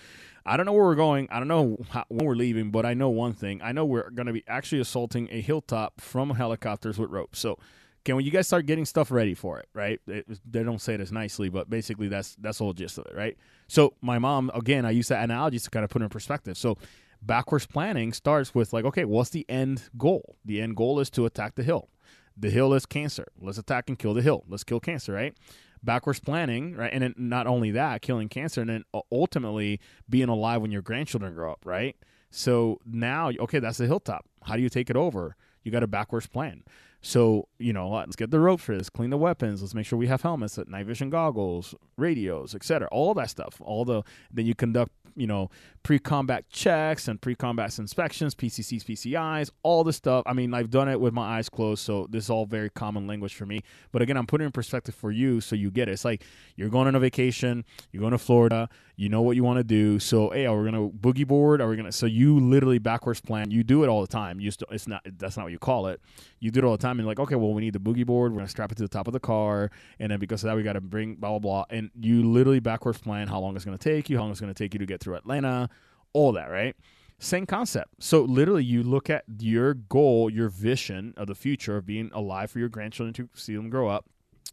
I 0.46 0.58
don't 0.58 0.66
know 0.66 0.74
where 0.74 0.86
we're 0.86 0.96
going. 0.96 1.28
I 1.32 1.40
don't 1.40 1.48
know 1.48 1.78
how, 1.90 2.06
when 2.08 2.26
we're 2.26 2.36
leaving, 2.36 2.72
but 2.72 2.86
I 2.86 2.94
know 2.94 3.10
one 3.10 3.34
thing. 3.34 3.62
I 3.62 3.72
know 3.72 3.86
we're 3.86 4.10
going 4.10 4.28
to 4.28 4.34
be 4.34 4.44
actually 4.48 4.82
assaulting 4.82 5.28
a 5.32 5.42
hilltop 5.42 6.02
from 6.02 6.32
helicopters 6.32 6.98
with 6.98 7.10
ropes. 7.10 7.40
So, 7.40 7.60
can 8.06 8.16
when 8.16 8.24
you 8.24 8.32
guys 8.32 8.48
start 8.48 8.66
getting 8.66 8.86
stuff 8.86 9.12
ready 9.12 9.34
for 9.34 9.60
it, 9.60 9.68
right? 9.74 10.00
It, 10.08 10.26
they 10.50 10.64
don't 10.64 10.82
say 10.82 10.96
this 10.96 11.12
nicely, 11.12 11.50
but 11.50 11.70
basically 11.70 12.08
that's 12.08 12.36
that's 12.40 12.60
the 12.60 12.64
whole 12.64 12.74
gist 12.74 12.98
of 12.98 13.06
it, 13.08 13.16
right? 13.16 13.38
So, 13.68 13.94
my 14.02 14.20
mom, 14.20 14.50
again, 14.54 14.86
I 14.86 14.92
use 14.92 15.10
that 15.10 15.24
analogy 15.24 15.60
to 15.60 15.70
kind 15.70 15.84
of 15.84 15.90
put 15.90 16.02
in 16.02 16.10
perspective. 16.10 16.58
So, 16.58 16.78
backwards 17.22 17.66
planning 17.66 18.14
starts 18.14 18.56
with 18.56 18.72
like, 18.72 18.86
okay, 18.86 19.06
what's 19.06 19.32
the 19.32 19.46
end 19.50 19.84
goal? 19.98 20.38
The 20.46 20.62
end 20.62 20.78
goal 20.78 21.00
is 21.00 21.10
to 21.12 21.26
attack 21.26 21.56
the 21.56 21.64
hill. 21.64 21.90
The 22.38 22.50
hill 22.50 22.74
is 22.74 22.86
cancer. 22.86 23.28
Let's 23.40 23.58
attack 23.58 23.90
and 23.90 24.00
kill 24.00 24.14
the 24.14 24.22
hill. 24.22 24.46
Let's 24.48 24.64
kill 24.64 24.80
cancer, 24.80 25.12
right? 25.12 25.36
Backwards 25.84 26.20
planning, 26.20 26.76
right? 26.76 26.92
And 26.92 27.04
then 27.04 27.16
not 27.18 27.48
only 27.48 27.72
that, 27.72 28.02
killing 28.02 28.30
cancer, 28.30 28.62
and 28.62 28.70
then 28.70 28.84
ultimately 29.12 29.80
being 30.10 30.30
alive 30.30 30.62
when 30.62 30.72
your 30.72 30.82
grandchildren 30.82 31.34
grow 31.34 31.52
up, 31.52 31.66
right? 31.66 31.96
So 32.32 32.80
now, 32.86 33.32
okay, 33.40 33.60
that's 33.60 33.78
the 33.78 33.88
hilltop. 33.88 34.26
How 34.44 34.56
do 34.56 34.62
you 34.62 34.70
take 34.70 34.90
it 34.90 34.96
over? 34.96 35.36
You 35.64 35.72
got 35.72 35.84
a 35.84 35.88
backwards 35.88 36.28
plan. 36.28 36.64
So, 37.02 37.48
you 37.60 37.72
know, 37.72 37.90
let's 37.90 38.16
get 38.16 38.30
the 38.30 38.40
ropes 38.40 38.64
for 38.64 38.78
this, 38.78 38.90
clean 38.90 39.10
the 39.10 39.18
weapons, 39.18 39.62
let's 39.62 39.74
make 39.74 39.86
sure 39.86 39.98
we 39.98 40.08
have 40.08 40.22
helmets, 40.22 40.58
uh, 40.58 40.66
night 40.68 40.86
vision 40.86 41.10
goggles, 41.10 41.74
radios, 41.98 42.54
etc. 42.54 42.90
All 42.92 43.14
that 43.14 43.30
stuff. 43.30 43.62
All 43.62 43.86
the 43.86 44.04
then 44.32 44.46
you 44.46 44.54
conduct 44.54 44.92
you 45.20 45.28
know, 45.28 45.50
pre-combat 45.84 46.50
checks 46.50 47.08
and 47.08 47.22
pre-combat 47.22 47.78
inspections, 47.78 48.34
PCCs, 48.34 48.84
PCIs, 48.84 49.52
all 49.64 49.84
this 49.84 49.98
stuff. 49.98 50.24
I 50.26 50.34
mean, 50.34 50.54
I've 50.54 50.70
done 50.70 50.88
it 50.88 51.00
with 51.00 51.14
my 51.14 51.38
eyes 51.38 51.50
closed, 51.50 51.84
so 51.84 52.08
this 52.10 52.26
is 52.26 52.30
all 52.30 52.46
very 52.46 52.70
common 52.70 53.06
language 53.06 53.36
for 53.36 53.46
me. 53.46 53.62
But 53.92 54.02
again, 54.02 54.16
I'm 54.16 54.26
putting 54.26 54.46
in 54.46 54.52
perspective 54.52 54.96
for 54.96 55.12
you 55.12 55.42
so 55.42 55.56
you 55.56 55.72
get 55.72 55.90
it. 55.90 55.94
It's 55.94 56.06
like 56.06 56.24
you're 56.56 56.70
going 56.70 56.88
on 56.88 56.96
a 56.96 57.00
vacation, 57.00 57.66
you're 57.92 58.02
going 58.02 58.12
to 58.12 58.18
Florida, 58.18 58.70
you 58.96 59.10
know 59.10 59.22
what 59.22 59.36
you 59.36 59.44
want 59.44 59.58
to 59.58 59.64
do. 59.64 60.00
So, 60.00 60.30
hey, 60.30 60.46
are 60.46 60.58
we 60.58 60.70
going 60.70 60.90
to 60.90 60.98
boogie 60.98 61.28
board? 61.28 61.62
Are 61.62 61.68
we 61.68 61.76
going 61.76 61.86
to? 61.86 61.92
So 61.92 62.06
you 62.06 62.40
literally 62.40 62.80
backwards 62.80 63.22
plan. 63.22 63.52
You 63.52 63.64
do 63.64 63.84
it 63.84 63.88
all 63.88 64.02
the 64.02 64.08
time. 64.08 64.40
You 64.40 64.52
still, 64.52 64.68
it's 64.72 64.88
not 64.88 65.02
that's 65.18 65.38
not 65.38 65.44
what 65.44 65.52
you 65.52 65.60
call 65.60 65.88
it. 65.88 66.02
You 66.40 66.52
do 66.52 66.60
it 66.60 66.64
all 66.64 66.72
the 66.72 66.78
time. 66.78 67.00
And 67.00 67.08
like, 67.08 67.20
okay, 67.20 67.36
well, 67.36 67.54
we 67.54 67.62
need 67.62 67.74
the 67.74 67.80
boogie 67.80 68.06
board. 68.06 68.32
We're 68.34 68.42
to 68.42 68.48
strap 68.48 68.72
it 68.72 68.76
to 68.76 68.84
the 68.84 68.90
top 68.90 69.08
of 69.08 69.14
the 69.14 69.20
car, 69.20 69.72
and 70.00 70.12
then 70.12 70.20
because 70.20 70.44
of 70.44 70.50
that, 70.50 70.56
we 70.56 70.64
got 70.64 70.74
to 70.74 70.82
bring 70.82 71.16
blah 71.16 71.30
blah 71.32 71.40
blah. 71.40 71.66
And 71.70 71.92
you 72.00 72.24
literally 72.24 72.60
backwards 72.60 73.00
plan 73.00 73.28
how 73.28 73.40
long 73.40 73.56
it's 73.56 73.66
to 73.66 73.78
take 73.78 74.10
you, 74.10 74.18
how 74.18 74.24
long 74.24 74.32
it's 74.32 74.40
to 74.40 74.54
take 74.54 74.74
you 74.74 74.80
to 74.80 74.86
get 74.86 75.02
through 75.02 75.16
Atlanta, 75.16 75.70
all 76.14 76.32
that, 76.34 76.50
right? 76.50 76.76
Same 77.22 77.46
concept. 77.46 78.02
So 78.02 78.22
literally, 78.22 78.64
you 78.64 78.82
look 78.82 79.10
at 79.10 79.26
your 79.40 79.74
goal, 79.74 80.30
your 80.30 80.48
vision 80.48 81.14
of 81.18 81.28
the 81.28 81.36
future 81.36 81.76
of 81.76 81.86
being 81.86 82.10
alive 82.14 82.50
for 82.50 82.60
your 82.60 82.70
grandchildren 82.70 83.14
to 83.16 83.30
see 83.34 83.56
them 83.56 83.70
grow 83.70 83.90
up, 83.90 84.06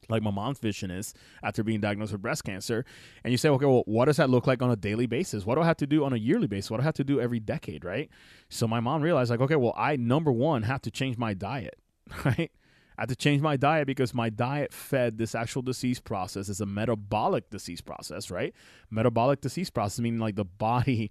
like 0.08 0.22
my 0.22 0.30
mom's 0.30 0.58
vision 0.58 0.90
is 0.90 1.14
after 1.42 1.62
being 1.62 1.80
diagnosed 1.80 2.12
with 2.12 2.22
breast 2.22 2.44
cancer, 2.44 2.84
and 3.24 3.32
you 3.32 3.38
say, 3.38 3.48
okay, 3.48 3.66
well, 3.66 3.82
what 3.86 4.06
does 4.06 4.16
that 4.16 4.30
look 4.30 4.46
like 4.46 4.62
on 4.62 4.70
a 4.70 4.76
daily 4.76 5.06
basis? 5.06 5.44
What 5.44 5.56
do 5.56 5.62
I 5.62 5.66
have 5.66 5.76
to 5.78 5.86
do 5.86 6.04
on 6.04 6.12
a 6.12 6.16
yearly 6.16 6.46
basis? 6.46 6.70
What 6.70 6.78
do 6.78 6.82
I 6.82 6.84
have 6.84 6.94
to 6.94 7.04
do 7.04 7.20
every 7.20 7.40
decade, 7.40 7.84
right? 7.84 8.10
So 8.48 8.66
my 8.66 8.80
mom 8.80 9.02
realized, 9.02 9.30
like, 9.30 9.40
okay, 9.40 9.56
well, 9.56 9.74
I 9.76 9.96
number 9.96 10.32
one 10.32 10.62
have 10.62 10.82
to 10.82 10.90
change 10.90 11.18
my 11.18 11.34
diet, 11.34 11.78
right? 12.24 12.50
I 12.98 13.02
had 13.02 13.08
to 13.10 13.16
change 13.16 13.42
my 13.42 13.56
diet 13.56 13.86
because 13.86 14.14
my 14.14 14.30
diet 14.30 14.72
fed 14.72 15.18
this 15.18 15.34
actual 15.34 15.60
disease 15.60 16.00
process. 16.00 16.48
It's 16.48 16.60
a 16.60 16.66
metabolic 16.66 17.50
disease 17.50 17.82
process, 17.82 18.30
right? 18.30 18.54
Metabolic 18.90 19.42
disease 19.42 19.68
process 19.68 20.00
meaning 20.00 20.20
like 20.20 20.36
the 20.36 20.46
body 20.46 21.10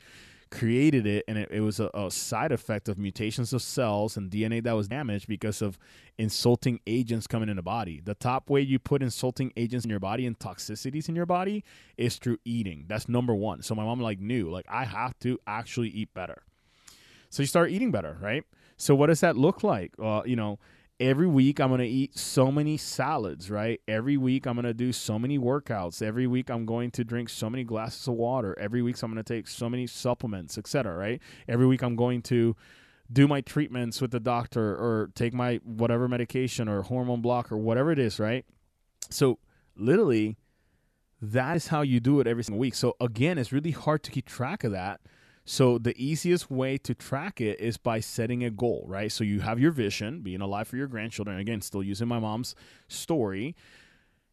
created 0.52 1.06
it 1.06 1.26
and 1.28 1.38
it, 1.38 1.50
it 1.52 1.62
was 1.62 1.80
a, 1.80 1.90
a, 1.94 2.10
side 2.12 2.52
effect 2.52 2.88
of 2.88 2.98
mutations 2.98 3.52
of 3.52 3.62
cells 3.62 4.16
and 4.16 4.30
DNA 4.30 4.64
that 4.64 4.74
was 4.74 4.88
damaged 4.88 5.28
because 5.28 5.62
of 5.62 5.78
insulting 6.18 6.80
agents 6.88 7.28
coming 7.28 7.50
in 7.50 7.56
the 7.56 7.62
body. 7.62 8.02
The 8.04 8.14
top 8.14 8.50
way 8.50 8.62
you 8.62 8.80
put 8.80 9.02
insulting 9.02 9.52
agents 9.58 9.86
in 9.86 9.90
your 9.90 10.00
body 10.00 10.26
and 10.26 10.38
toxicities 10.38 11.10
in 11.10 11.16
your 11.16 11.26
body 11.26 11.64
is 11.98 12.18
through 12.18 12.38
eating. 12.46 12.86
That's 12.88 13.10
number 13.10 13.34
one. 13.34 13.62
So 13.64 13.76
my 13.76 13.84
mom 13.84 14.00
like 14.00 14.20
knew 14.20 14.50
like 14.50 14.66
I 14.70 14.86
have 14.86 15.18
to 15.20 15.40
actually 15.48 15.90
eat 15.90 16.14
better. 16.14 16.44
So 17.30 17.44
you 17.44 17.48
start 17.48 17.72
eating 17.72 17.92
better, 17.92 18.18
right? 18.22 18.44
So 18.78 18.96
what 18.96 19.08
does 19.08 19.22
that 19.22 19.36
look 19.36 19.64
like? 19.64 19.94
Uh, 20.02 20.22
you 20.26 20.36
know, 20.36 20.60
every 21.00 21.28
week 21.28 21.60
I'm 21.60 21.70
going 21.70 21.80
to 21.80 21.88
eat 21.88 22.18
so 22.18 22.52
many 22.52 22.78
salads, 22.78 23.50
right? 23.50 23.82
Every 23.88 24.18
week 24.18 24.46
I'm 24.46 24.56
going 24.56 24.66
to 24.66 24.74
do 24.74 24.94
so 24.94 25.20
many 25.20 25.38
workouts. 25.38 26.02
Every 26.02 26.28
week 26.28 26.50
I'm 26.50 26.66
going 26.66 26.92
to 26.92 27.04
drink 27.04 27.30
so 27.30 27.50
many 27.50 27.64
glasses 27.64 28.08
of 28.08 28.14
water. 28.14 28.58
Every 28.60 28.82
week 28.82 29.02
I'm 29.02 29.12
going 29.12 29.24
to 29.24 29.34
take 29.34 29.48
so 29.48 29.70
many 29.70 29.88
supplements, 29.88 30.58
etc., 30.58 30.96
right? 30.96 31.22
Every 31.48 31.68
week 31.68 31.84
I'm 31.84 31.96
going 31.96 32.22
to 32.24 32.56
do 33.12 33.28
my 33.28 33.42
treatments 33.42 34.02
with 34.02 34.12
the 34.12 34.20
doctor 34.20 34.74
or 34.76 35.12
take 35.16 35.34
my 35.34 35.60
whatever 35.64 36.08
medication 36.08 36.68
or 36.68 36.82
hormone 36.84 37.22
block 37.22 37.52
or 37.52 37.58
whatever 37.58 37.92
it 37.92 38.00
is, 38.00 38.20
right? 38.20 38.46
So 39.10 39.40
literally 39.76 40.38
that 41.22 41.56
is 41.56 41.68
how 41.68 41.82
you 41.82 42.00
do 42.00 42.20
it 42.20 42.28
every 42.28 42.44
single 42.44 42.60
week. 42.60 42.76
So 42.76 42.96
again, 43.00 43.38
it's 43.38 43.52
really 43.52 43.72
hard 43.72 44.04
to 44.04 44.12
keep 44.12 44.26
track 44.26 44.64
of 44.64 44.72
that 44.72 45.02
so 45.46 45.78
the 45.78 45.94
easiest 46.04 46.50
way 46.50 46.78
to 46.80 46.96
track 46.96 47.40
it 47.40 47.60
is 47.60 47.78
by 47.78 48.00
setting 48.00 48.44
a 48.44 48.50
goal, 48.50 48.84
right? 48.88 49.12
So 49.12 49.24
you 49.24 49.42
have 49.42 49.60
your 49.60 49.72
vision, 49.72 50.22
being 50.22 50.42
alive 50.42 50.68
for 50.68 50.76
your 50.76 50.88
grandchildren. 50.88 51.38
Again, 51.38 51.62
still 51.62 51.84
using 51.84 52.08
my 52.08 52.20
mom's 52.20 52.56
story. 52.88 53.56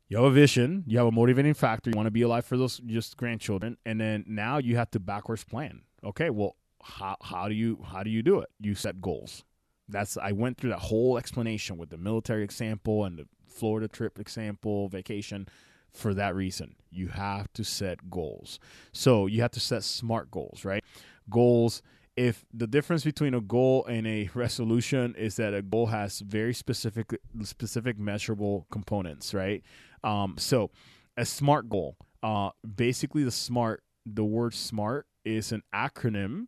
You 0.09 0.17
have 0.17 0.27
a 0.27 0.31
vision, 0.31 0.85
you 0.87 0.99
have 0.99 1.07
a 1.07 1.13
motivating 1.13 1.55
factor, 1.55 1.91
you 1.91 1.97
want 1.97 2.07
to 2.07 2.11
be 2.11 2.23
alive 2.23 2.45
for 2.45 2.57
those 2.57 2.79
just 2.87 3.17
grandchildren, 3.17 3.79
and 3.87 4.01
then 4.01 4.25
now 4.27 4.59
you 4.59 4.77
have 4.77 4.91
to 4.91 5.01
backwards 5.01 5.45
plan. 5.45 5.83
Okay, 6.05 6.31
well, 6.31 6.57
how 6.83 7.17
how 7.23 7.49
do 7.49 7.55
you 7.55 7.83
how 7.87 8.03
do 8.03 8.11
you 8.11 8.23
do 8.23 8.41
it? 8.41 8.51
You 8.61 8.75
set 8.75 9.01
goals. 9.01 9.45
That's 9.89 10.17
I 10.17 10.33
went 10.33 10.59
through 10.59 10.71
that 10.71 10.81
whole 10.81 11.17
explanation 11.17 11.79
with 11.79 11.91
the 11.91 11.97
military 11.99 12.43
example 12.43 13.05
and 13.05 13.19
the 13.19 13.27
Florida 13.47 13.89
trip 13.89 14.19
example, 14.19 14.89
vacation 14.89 15.47
for 15.93 16.15
that 16.15 16.35
reason. 16.35 16.75
You 16.91 17.09
have 17.09 17.53
to 17.55 17.65
set 17.65 18.11
goals. 18.11 18.59
So 18.93 19.27
you 19.27 19.43
have 19.43 19.51
to 19.53 19.61
set 19.61 19.85
smart 19.85 20.31
goals, 20.31 20.65
right? 20.65 20.82
Goals. 21.31 21.83
If 22.17 22.45
the 22.53 22.67
difference 22.67 23.05
between 23.05 23.33
a 23.35 23.41
goal 23.41 23.87
and 23.87 24.07
a 24.07 24.29
resolution 24.35 25.15
is 25.17 25.37
that 25.37 25.55
a 25.55 25.63
goal 25.63 25.87
has 25.87 26.21
very 26.21 26.55
specific, 26.55 27.19
specific 27.43 27.99
measurable 27.99 28.67
components, 28.71 29.33
right? 29.33 29.63
Um, 30.05 30.37
so 30.39 30.71
a 31.17 31.25
smart 31.25 31.69
goal, 31.69 31.97
uh, 32.23 32.51
basically 32.77 33.25
the 33.25 33.31
smart, 33.31 33.83
the 34.05 34.25
word 34.25 34.55
smart 34.55 35.07
is 35.25 35.53
an 35.53 35.63
acronym 35.75 36.47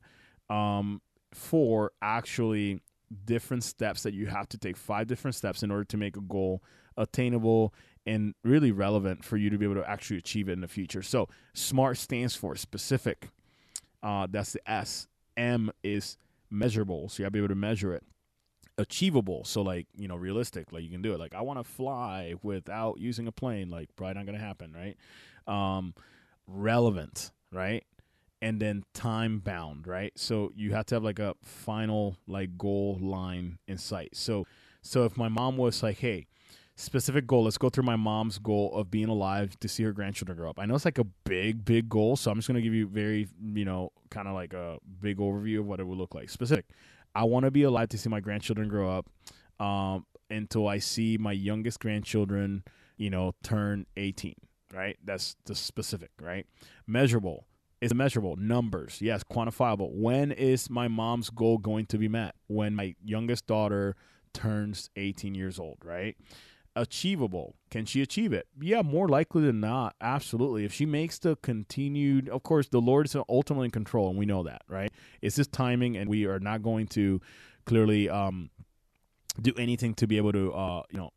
um, 0.50 1.00
for 1.32 1.92
actually 2.02 2.80
different 3.24 3.62
steps 3.62 4.02
that 4.02 4.14
you 4.14 4.26
have 4.26 4.48
to 4.48 4.58
take 4.58 4.76
five 4.76 5.06
different 5.06 5.34
steps 5.34 5.62
in 5.62 5.70
order 5.70 5.84
to 5.84 5.96
make 5.96 6.16
a 6.16 6.20
goal 6.20 6.62
attainable 6.96 7.72
and 8.06 8.34
really 8.44 8.70
relevant 8.70 9.24
for 9.24 9.36
you 9.36 9.50
to 9.50 9.58
be 9.58 9.64
able 9.64 9.76
to 9.76 9.88
actually 9.88 10.18
achieve 10.18 10.48
it 10.48 10.52
in 10.52 10.60
the 10.60 10.68
future. 10.68 11.02
So 11.02 11.28
SMART 11.54 11.96
stands 11.96 12.36
for 12.36 12.54
specific. 12.56 13.30
Uh, 14.04 14.28
that's 14.30 14.52
the 14.52 14.70
S. 14.70 15.08
M 15.38 15.72
is 15.84 16.18
measurable, 16.50 17.10
so 17.10 17.22
you 17.24 17.26
to 17.26 17.32
be 17.32 17.40
able 17.40 17.48
to 17.50 17.56
measure 17.56 17.94
it. 17.94 18.04
achievable 18.78 19.44
so 19.44 19.62
like 19.62 19.86
you 19.96 20.08
know 20.08 20.16
realistic 20.16 20.72
like 20.72 20.82
you 20.84 20.90
can 20.90 21.02
do 21.02 21.14
it. 21.14 21.20
Like 21.20 21.34
i 21.34 21.42
want 21.42 21.60
to 21.60 21.64
fly 21.64 22.34
without 22.42 22.98
using 23.00 23.28
a 23.28 23.32
plane 23.32 23.70
like 23.70 23.94
probably 23.96 24.14
not 24.14 24.26
gonna 24.26 24.38
happen 24.40 24.74
right? 24.74 24.96
Um 25.52 25.94
relevant 26.48 27.32
right? 27.52 27.84
And 28.42 28.60
then 28.60 28.84
time 28.94 29.40
bound 29.40 29.86
right? 29.86 30.12
So 30.16 30.52
you 30.56 30.72
have 30.74 30.86
to 30.86 30.96
have 30.96 31.04
like 31.04 31.20
a 31.20 31.34
final 31.42 32.18
like 32.28 32.58
goal 32.58 32.98
line 33.00 33.58
in 33.68 33.78
sight. 33.78 34.16
So 34.16 34.46
so 34.82 35.04
if 35.04 35.16
my 35.16 35.28
mom 35.28 35.56
was 35.56 35.82
like 35.82 35.98
hey 35.98 36.26
specific 36.76 37.26
goal 37.26 37.44
let's 37.44 37.56
go 37.56 37.68
through 37.68 37.84
my 37.84 37.94
mom's 37.94 38.38
goal 38.38 38.74
of 38.74 38.90
being 38.90 39.08
alive 39.08 39.58
to 39.60 39.68
see 39.68 39.84
her 39.84 39.92
grandchildren 39.92 40.36
grow 40.36 40.50
up 40.50 40.58
i 40.58 40.66
know 40.66 40.74
it's 40.74 40.84
like 40.84 40.98
a 40.98 41.04
big 41.24 41.64
big 41.64 41.88
goal 41.88 42.16
so 42.16 42.30
i'm 42.30 42.38
just 42.38 42.48
to 42.48 42.60
give 42.60 42.74
you 42.74 42.86
very 42.86 43.28
you 43.54 43.64
know 43.64 43.92
kind 44.10 44.26
of 44.26 44.34
like 44.34 44.52
a 44.52 44.76
big 45.00 45.18
overview 45.18 45.60
of 45.60 45.66
what 45.66 45.78
it 45.78 45.86
would 45.86 45.98
look 45.98 46.14
like 46.14 46.28
specific 46.28 46.66
I 47.14 47.24
want 47.24 47.44
to 47.44 47.50
be 47.50 47.62
alive 47.62 47.88
to 47.90 47.98
see 47.98 48.08
my 48.08 48.20
grandchildren 48.20 48.68
grow 48.68 48.90
up 48.90 49.08
um, 49.64 50.04
until 50.30 50.66
I 50.66 50.78
see 50.78 51.16
my 51.16 51.32
youngest 51.32 51.80
grandchildren, 51.80 52.64
you 52.96 53.10
know, 53.10 53.34
turn 53.42 53.86
18, 53.96 54.34
right? 54.72 54.96
That's 55.04 55.36
the 55.44 55.54
specific, 55.54 56.10
right? 56.20 56.46
Measurable 56.86 57.46
is 57.80 57.94
measurable. 57.94 58.36
Numbers, 58.36 58.98
yes, 59.00 59.22
quantifiable. 59.22 59.90
When 59.92 60.32
is 60.32 60.68
my 60.68 60.88
mom's 60.88 61.30
goal 61.30 61.58
going 61.58 61.86
to 61.86 61.98
be 61.98 62.08
met? 62.08 62.34
When 62.48 62.74
my 62.74 62.96
youngest 63.04 63.46
daughter 63.46 63.94
turns 64.32 64.90
18 64.96 65.36
years 65.36 65.60
old, 65.60 65.78
right? 65.84 66.16
Achievable. 66.76 67.56
Can 67.70 67.86
she 67.86 68.02
achieve 68.02 68.32
it? 68.32 68.46
Yeah, 68.60 68.82
more 68.82 69.08
likely 69.08 69.42
than 69.42 69.60
not, 69.60 69.94
absolutely. 70.00 70.64
If 70.64 70.72
she 70.72 70.86
makes 70.86 71.18
the 71.18 71.36
continued, 71.36 72.28
of 72.28 72.42
course, 72.42 72.68
the 72.68 72.80
Lord 72.80 73.06
is 73.06 73.16
ultimately 73.28 73.66
in 73.66 73.70
control, 73.70 74.08
and 74.08 74.18
we 74.18 74.26
know 74.26 74.42
that, 74.44 74.62
right? 74.68 74.92
It's 75.22 75.36
just 75.36 75.52
timing, 75.52 75.96
and 75.96 76.08
we 76.08 76.26
are 76.26 76.40
not 76.40 76.62
going 76.62 76.86
to 76.88 77.20
clearly 77.64 78.08
um, 78.08 78.50
do 79.40 79.52
anything 79.56 79.94
to 79.94 80.06
be 80.06 80.16
able 80.16 80.32
to, 80.32 80.52
uh, 80.52 80.82
you 80.90 80.98
know, 80.98 81.10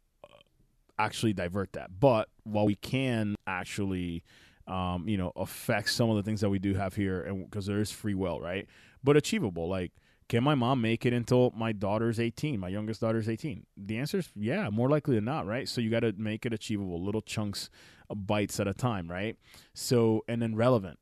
actually 1.00 1.34
divert 1.34 1.74
that. 1.74 2.00
But 2.00 2.30
while 2.44 2.66
we 2.66 2.76
can 2.76 3.36
actually, 3.46 4.24
um, 4.68 5.08
you 5.08 5.18
know, 5.18 5.32
affect 5.36 5.90
some 5.92 6.10
of 6.10 6.16
the 6.16 6.24
things 6.24 6.42
that 6.42 6.50
we 6.50 6.60
do 6.60 6.74
have 6.74 6.96
here, 6.96 7.22
and 7.22 7.50
because 7.50 7.66
there 7.66 7.80
is 7.80 7.92
free 7.92 8.16
will, 8.16 8.40
right? 8.40 8.68
But 9.04 9.18
achievable, 9.18 9.70
like 9.70 9.92
can 10.30 10.44
my 10.44 10.56
mom 10.56 10.82
make 10.82 11.06
it 11.06 11.14
until 11.14 11.52
my 11.56 11.72
daughter's 11.72 12.20
18 12.20 12.60
my 12.60 12.68
youngest 12.68 13.02
daughter's 13.02 13.30
18 13.30 13.66
the 13.78 13.98
answer 13.98 14.20
is 14.20 14.30
yeah 14.36 14.70
more 14.70 14.90
likely 14.90 15.16
than 15.16 15.26
not 15.26 15.46
right? 15.46 15.68
So 15.68 15.82
you 15.82 15.90
got 15.90 16.02
to 16.02 16.14
make 16.18 16.46
it 16.46 16.54
achievable 16.54 17.02
little 17.02 17.22
chunks 17.22 17.70
bites 18.14 18.60
at 18.60 18.68
a 18.68 18.74
time 18.74 19.10
right? 19.10 19.38
So 19.74 20.24
and 20.28 20.42
then 20.42 20.56
relevant 20.56 21.00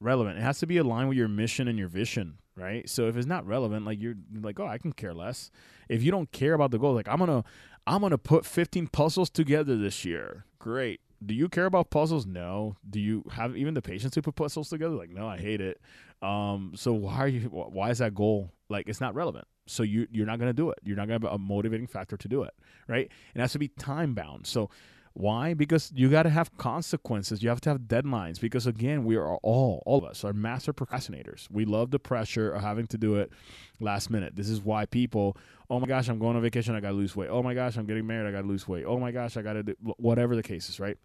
relevant. 0.00 0.38
It 0.38 0.42
has 0.42 0.58
to 0.58 0.66
be 0.66 0.76
aligned 0.76 1.08
with 1.08 1.18
your 1.18 1.28
mission 1.28 1.68
and 1.68 1.78
your 1.78 1.88
vision 1.88 2.38
right? 2.56 2.88
So 2.88 3.08
if 3.08 3.16
it's 3.16 3.26
not 3.26 3.46
relevant 3.46 3.86
like 3.86 4.00
you're 4.00 4.16
like 4.40 4.58
oh 4.60 4.66
i 4.66 4.78
can 4.78 4.92
care 4.92 5.14
less. 5.14 5.50
If 5.88 6.02
you 6.02 6.10
don't 6.10 6.32
care 6.32 6.54
about 6.54 6.70
the 6.70 6.78
goal 6.78 6.94
like 6.94 7.08
i'm 7.08 7.18
gonna 7.18 7.44
i'm 7.86 8.00
gonna 8.00 8.18
put 8.18 8.44
15 8.44 8.88
puzzles 8.88 9.30
together 9.30 9.76
this 9.76 10.04
year. 10.04 10.44
Great 10.58 11.00
do 11.26 11.34
you 11.34 11.48
care 11.48 11.66
about 11.66 11.90
puzzles? 11.90 12.26
No. 12.26 12.76
Do 12.88 13.00
you 13.00 13.24
have 13.32 13.56
even 13.56 13.74
the 13.74 13.82
patience 13.82 14.14
to 14.14 14.22
put 14.22 14.36
puzzles 14.36 14.68
together? 14.70 14.94
Like, 14.94 15.10
no, 15.10 15.28
I 15.28 15.38
hate 15.38 15.60
it. 15.60 15.80
Um, 16.22 16.72
so 16.74 16.92
why 16.92 17.16
are 17.16 17.28
you? 17.28 17.40
Why 17.48 17.90
is 17.90 17.98
that 17.98 18.14
goal 18.14 18.52
like 18.68 18.88
it's 18.88 19.00
not 19.00 19.14
relevant? 19.14 19.46
So 19.66 19.82
you 19.82 20.06
you're 20.10 20.26
not 20.26 20.38
gonna 20.38 20.52
do 20.52 20.70
it. 20.70 20.78
You're 20.84 20.96
not 20.96 21.08
gonna 21.08 21.26
have 21.26 21.34
a 21.34 21.38
motivating 21.38 21.86
factor 21.86 22.16
to 22.16 22.28
do 22.28 22.42
it, 22.42 22.54
right? 22.88 23.10
It 23.34 23.40
has 23.40 23.52
to 23.52 23.58
be 23.58 23.68
time 23.68 24.14
bound. 24.14 24.46
So 24.46 24.70
why? 25.16 25.54
Because 25.54 25.90
you 25.94 26.10
got 26.10 26.24
to 26.24 26.30
have 26.30 26.54
consequences. 26.58 27.42
You 27.42 27.48
have 27.48 27.62
to 27.62 27.70
have 27.70 27.80
deadlines. 27.80 28.38
Because 28.38 28.66
again, 28.66 29.02
we 29.02 29.16
are 29.16 29.36
all, 29.36 29.82
all 29.86 29.96
of 29.96 30.04
us 30.04 30.24
are 30.24 30.34
master 30.34 30.74
procrastinators. 30.74 31.50
We 31.50 31.64
love 31.64 31.90
the 31.90 31.98
pressure 31.98 32.52
of 32.52 32.60
having 32.60 32.86
to 32.88 32.98
do 32.98 33.14
it 33.16 33.32
last 33.80 34.10
minute. 34.10 34.36
This 34.36 34.50
is 34.50 34.60
why 34.60 34.84
people, 34.84 35.34
oh 35.70 35.80
my 35.80 35.86
gosh, 35.86 36.10
I'm 36.10 36.18
going 36.18 36.36
on 36.36 36.42
vacation. 36.42 36.74
I 36.74 36.80
got 36.80 36.90
to 36.90 36.94
lose 36.94 37.16
weight. 37.16 37.30
Oh 37.30 37.42
my 37.42 37.54
gosh, 37.54 37.78
I'm 37.78 37.86
getting 37.86 38.06
married. 38.06 38.28
I 38.28 38.30
got 38.30 38.42
to 38.42 38.46
lose 38.46 38.68
weight. 38.68 38.84
Oh 38.86 38.98
my 38.98 39.10
gosh, 39.10 39.38
I 39.38 39.42
got 39.42 39.54
to 39.54 39.62
do 39.62 39.74
whatever 39.96 40.36
the 40.36 40.42
case 40.42 40.68
is, 40.68 40.78
right? 40.78 40.98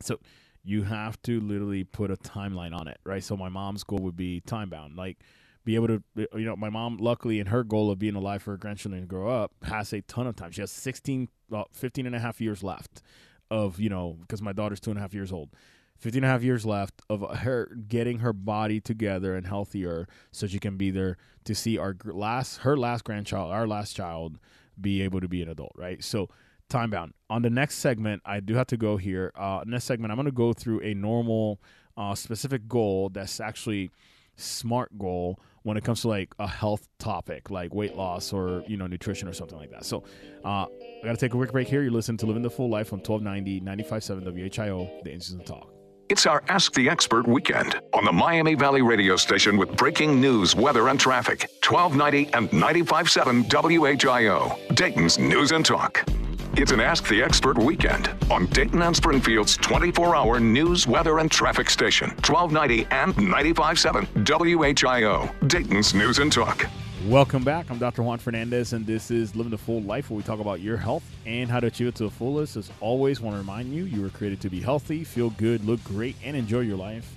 So 0.00 0.18
you 0.64 0.82
have 0.82 1.20
to 1.22 1.40
literally 1.40 1.84
put 1.84 2.10
a 2.10 2.16
timeline 2.16 2.74
on 2.74 2.88
it, 2.88 2.98
right? 3.04 3.22
So 3.22 3.36
my 3.36 3.48
mom's 3.48 3.84
goal 3.84 4.00
would 4.00 4.16
be 4.16 4.40
time 4.40 4.68
bound. 4.68 4.96
Like, 4.96 5.18
be 5.66 5.74
able 5.74 5.88
to 5.88 6.02
you 6.16 6.44
know 6.44 6.56
my 6.56 6.70
mom 6.70 6.96
luckily 6.96 7.40
in 7.40 7.48
her 7.48 7.64
goal 7.64 7.90
of 7.90 7.98
being 7.98 8.14
alive 8.14 8.40
for 8.40 8.52
her 8.52 8.56
grandchildren 8.56 9.02
to 9.02 9.06
grow 9.06 9.28
up 9.28 9.52
has 9.64 9.92
a 9.92 10.00
ton 10.02 10.26
of 10.26 10.36
time 10.36 10.52
she 10.52 10.60
has 10.62 10.70
16 10.70 11.28
uh, 11.52 11.64
15 11.72 12.06
and 12.06 12.14
a 12.14 12.20
half 12.20 12.40
years 12.40 12.62
left 12.62 13.02
of 13.50 13.80
you 13.80 13.90
know 13.90 14.16
because 14.20 14.40
my 14.40 14.52
daughter's 14.52 14.78
two 14.78 14.90
and 14.90 14.98
a 14.98 15.02
half 15.02 15.12
years 15.12 15.32
old 15.32 15.50
15 15.98 16.22
and 16.22 16.30
a 16.30 16.32
half 16.32 16.44
years 16.44 16.64
left 16.64 17.02
of 17.10 17.38
her 17.38 17.68
getting 17.88 18.20
her 18.20 18.32
body 18.32 18.80
together 18.80 19.34
and 19.34 19.46
healthier 19.46 20.06
so 20.30 20.46
she 20.46 20.60
can 20.60 20.76
be 20.76 20.90
there 20.90 21.16
to 21.44 21.54
see 21.54 21.76
our 21.76 21.96
last 22.04 22.58
her 22.58 22.76
last 22.76 23.02
grandchild 23.02 23.52
our 23.52 23.66
last 23.66 23.96
child 23.96 24.38
be 24.80 25.02
able 25.02 25.20
to 25.20 25.28
be 25.28 25.42
an 25.42 25.48
adult 25.48 25.72
right 25.74 26.04
so 26.04 26.28
time 26.68 26.90
bound. 26.90 27.12
On 27.30 27.42
the 27.42 27.50
next 27.50 27.76
segment 27.76 28.22
i 28.24 28.40
do 28.40 28.54
have 28.54 28.66
to 28.68 28.76
go 28.76 28.96
here. 28.96 29.32
Uh 29.36 29.62
next 29.66 29.84
segment 29.84 30.10
i'm 30.10 30.16
going 30.16 30.26
to 30.26 30.32
go 30.32 30.52
through 30.52 30.80
a 30.82 30.94
normal 30.94 31.60
uh 31.96 32.14
specific 32.14 32.68
goal 32.68 33.08
that's 33.08 33.40
actually 33.40 33.90
smart 34.36 34.96
goal 34.98 35.40
when 35.62 35.76
it 35.76 35.82
comes 35.82 36.02
to 36.02 36.08
like 36.08 36.32
a 36.38 36.46
health 36.46 36.86
topic 36.98 37.50
like 37.50 37.74
weight 37.74 37.96
loss 37.96 38.32
or 38.32 38.62
you 38.68 38.76
know 38.76 38.86
nutrition 38.86 39.26
or 39.26 39.32
something 39.32 39.58
like 39.58 39.70
that. 39.70 39.84
So 39.84 40.04
uh, 40.44 40.66
i 40.66 40.68
gotta 41.04 41.16
take 41.16 41.34
a 41.34 41.36
quick 41.36 41.52
break 41.52 41.66
here. 41.68 41.82
You're 41.82 41.90
listening 41.90 42.18
to 42.18 42.26
living 42.26 42.42
the 42.42 42.50
full 42.50 42.70
life 42.70 42.92
on 42.92 43.00
1290 43.00 43.60
95.7 43.62 44.24
whio 44.32 45.02
the 45.02 45.12
instant 45.12 45.44
talk. 45.44 45.72
It's 46.08 46.24
our 46.24 46.44
Ask 46.46 46.72
the 46.74 46.88
Expert 46.88 47.26
weekend 47.26 47.80
on 47.92 48.04
the 48.04 48.12
Miami 48.12 48.54
Valley 48.54 48.80
radio 48.80 49.16
station 49.16 49.56
with 49.56 49.76
breaking 49.76 50.20
news, 50.20 50.54
weather, 50.54 50.86
and 50.86 51.00
traffic. 51.00 51.50
1290 51.68 52.32
and 52.32 52.48
95.7 52.50 53.48
WHIO, 53.48 54.76
Dayton's 54.76 55.18
News 55.18 55.50
and 55.50 55.64
Talk. 55.64 56.04
It's 56.54 56.72
an 56.72 56.80
Ask 56.80 57.06
the 57.08 57.22
Expert 57.22 57.58
weekend 57.58 58.08
on 58.30 58.46
Dayton 58.46 58.80
and 58.80 58.96
Springfield's 58.96 59.56
24 59.58 60.16
hour 60.16 60.40
news, 60.40 60.86
weather, 60.86 61.18
and 61.18 61.30
traffic 61.30 61.68
station, 61.68 62.08
1290 62.10 62.86
and 62.90 63.14
95.7 63.14 64.06
WHIO, 64.24 65.48
Dayton's 65.48 65.92
News 65.92 66.18
and 66.18 66.32
Talk. 66.32 66.66
Welcome 67.06 67.44
back. 67.44 67.70
I'm 67.70 67.78
Dr. 67.78 68.02
Juan 68.02 68.18
Fernandez, 68.18 68.72
and 68.72 68.86
this 68.86 69.10
is 69.10 69.36
Living 69.36 69.50
the 69.50 69.58
Full 69.58 69.82
Life, 69.82 70.08
where 70.08 70.16
we 70.16 70.22
talk 70.22 70.40
about 70.40 70.60
your 70.60 70.78
health 70.78 71.04
and 71.26 71.50
how 71.50 71.60
to 71.60 71.66
achieve 71.66 71.88
it 71.88 71.94
to 71.96 72.04
the 72.04 72.10
fullest. 72.10 72.56
As 72.56 72.70
always, 72.80 73.20
want 73.20 73.34
to 73.34 73.38
remind 73.38 73.74
you, 73.74 73.84
you 73.84 74.00
were 74.00 74.08
created 74.08 74.40
to 74.40 74.48
be 74.48 74.60
healthy, 74.60 75.04
feel 75.04 75.30
good, 75.30 75.64
look 75.66 75.82
great, 75.84 76.16
and 76.24 76.36
enjoy 76.36 76.60
your 76.60 76.78
life. 76.78 77.14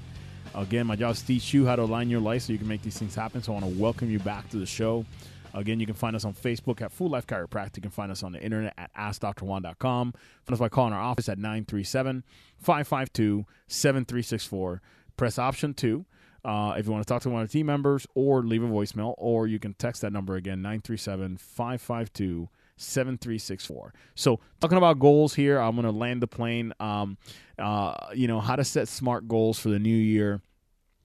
Again, 0.53 0.85
my 0.85 0.95
job 0.95 1.11
is 1.11 1.21
to 1.21 1.27
teach 1.27 1.53
you 1.53 1.65
how 1.65 1.75
to 1.77 1.83
align 1.83 2.09
your 2.09 2.19
life 2.19 2.41
so 2.41 2.51
you 2.51 2.59
can 2.59 2.67
make 2.67 2.81
these 2.81 2.97
things 2.97 3.15
happen. 3.15 3.41
So 3.41 3.53
I 3.53 3.59
want 3.59 3.73
to 3.73 3.79
welcome 3.81 4.09
you 4.09 4.19
back 4.19 4.49
to 4.49 4.57
the 4.57 4.65
show. 4.65 5.05
Again, 5.53 5.79
you 5.79 5.85
can 5.85 5.95
find 5.95 6.15
us 6.15 6.25
on 6.25 6.33
Facebook 6.33 6.81
at 6.81 6.91
Full 6.91 7.09
Life 7.09 7.27
Chiropractic. 7.27 7.77
You 7.77 7.81
can 7.83 7.91
find 7.91 8.11
us 8.11 8.23
on 8.23 8.31
the 8.31 8.41
internet 8.41 8.73
at 8.77 8.93
AskDrJuan.com. 8.95 10.13
Find 10.13 10.53
us 10.53 10.59
by 10.59 10.69
calling 10.69 10.93
our 10.93 11.01
office 11.01 11.29
at 11.29 11.37
937 11.37 12.23
552 12.57 13.45
7364. 13.67 14.81
Press 15.17 15.39
option 15.39 15.73
two. 15.73 16.05
Uh, 16.45 16.75
if 16.77 16.85
you 16.85 16.91
want 16.91 17.05
to 17.05 17.11
talk 17.11 17.21
to 17.21 17.29
one 17.29 17.41
of 17.41 17.49
the 17.49 17.51
team 17.51 17.65
members 17.65 18.07
or 18.15 18.41
leave 18.43 18.63
a 18.63 18.67
voicemail, 18.67 19.13
or 19.17 19.47
you 19.47 19.59
can 19.59 19.73
text 19.73 20.01
that 20.01 20.13
number 20.13 20.35
again, 20.35 20.61
937 20.61 21.37
552 21.37 22.49
7364. 22.77 23.93
So, 24.15 24.39
talking 24.61 24.77
about 24.77 24.99
goals 24.99 25.35
here, 25.35 25.59
I'm 25.59 25.75
going 25.75 25.83
to 25.83 25.91
land 25.91 26.21
the 26.21 26.27
plane. 26.27 26.73
Um, 26.79 27.17
uh, 27.57 27.93
you 28.15 28.27
know, 28.27 28.39
how 28.39 28.55
to 28.55 28.63
set 28.63 28.87
smart 28.87 29.27
goals 29.27 29.59
for 29.59 29.67
the 29.67 29.79
new 29.79 29.89
year 29.89 30.41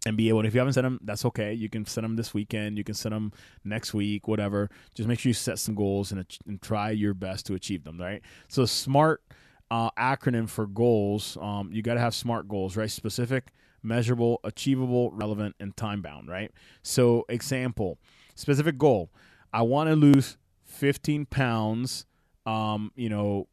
and 0.07 0.17
be 0.17 0.29
able 0.29 0.45
if 0.45 0.55
you 0.55 0.61
haven't 0.61 0.75
sent 0.75 0.85
them, 0.85 1.01
that's 1.03 1.25
okay. 1.25 1.53
You 1.53 1.69
can 1.69 1.87
send 1.87 2.05
them 2.05 2.17
this 2.17 2.35
weekend. 2.35 2.77
You 2.77 2.85
can 2.85 2.95
send 2.95 3.15
them 3.15 3.33
next 3.65 3.95
week, 3.95 4.29
whatever. 4.29 4.71
Just 4.95 5.09
make 5.09 5.19
sure 5.19 5.31
you 5.31 5.35
set 5.35 5.59
some 5.59 5.75
goals 5.75 6.13
and, 6.13 6.25
and 6.47 6.61
try 6.61 6.91
your 6.91 7.15
best 7.15 7.47
to 7.47 7.55
achieve 7.55 7.85
them, 7.85 8.01
right? 8.01 8.23
So, 8.49 8.67
SMART 8.67 9.23
uh, 9.71 9.91
acronym 9.99 10.49
for 10.49 10.67
goals, 10.67 11.39
um, 11.41 11.71
you 11.73 11.83
got 11.83 11.95
to 11.95 12.01
have 12.01 12.15
SMART 12.15 12.49
goals, 12.49 12.77
right? 12.77 12.91
Specific, 12.91 13.53
measurable, 13.83 14.41
achievable, 14.45 15.11
relevant, 15.13 15.57
and 15.59 15.77
time 15.77 16.03
bound, 16.03 16.29
right? 16.29 16.51
So, 16.83 17.25
example, 17.29 17.99
specific 18.35 18.79
goal 18.79 19.11
I 19.55 19.63
want 19.63 19.89
to 19.89 19.95
lose 19.95 20.37
15 20.65 21.27
pounds, 21.27 22.07
um, 22.45 22.91
you 22.97 23.09
know, 23.09 23.47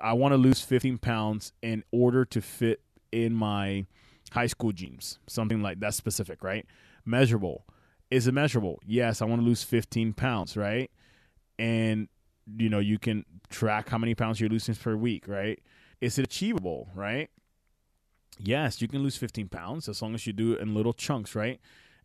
I 0.00 0.12
want 0.12 0.30
to 0.30 0.38
lose 0.38 0.60
15 0.60 0.98
pounds 0.98 1.52
in 1.60 1.82
order 1.90 2.24
to 2.26 2.40
fit 2.40 2.80
in 3.10 3.34
my 3.34 3.86
high 4.34 4.46
school 4.46 4.72
jeans, 4.72 5.18
something 5.26 5.62
like 5.62 5.80
that 5.80 5.94
specific, 5.94 6.42
right? 6.42 6.66
Measurable. 7.04 7.64
Is 8.10 8.26
it 8.26 8.34
measurable? 8.34 8.80
Yes, 8.84 9.22
I 9.22 9.24
want 9.24 9.40
to 9.40 9.46
lose 9.46 9.62
15 9.62 10.12
pounds, 10.12 10.56
right? 10.56 10.90
And 11.58 12.08
you 12.58 12.68
know, 12.68 12.80
you 12.80 12.98
can 12.98 13.24
track 13.48 13.88
how 13.88 13.96
many 13.96 14.14
pounds 14.14 14.38
you're 14.38 14.50
losing 14.50 14.74
per 14.74 14.96
week, 14.96 15.26
right? 15.26 15.58
Is 16.00 16.18
it 16.18 16.24
achievable, 16.24 16.90
right? 16.94 17.30
Yes, 18.38 18.82
you 18.82 18.88
can 18.88 19.02
lose 19.02 19.16
15 19.16 19.48
pounds 19.48 19.88
as 19.88 20.02
long 20.02 20.14
as 20.14 20.26
you 20.26 20.32
do 20.32 20.52
it 20.52 20.60
in 20.60 20.74
little 20.74 20.92
chunks, 20.92 21.34
right? 21.34 21.60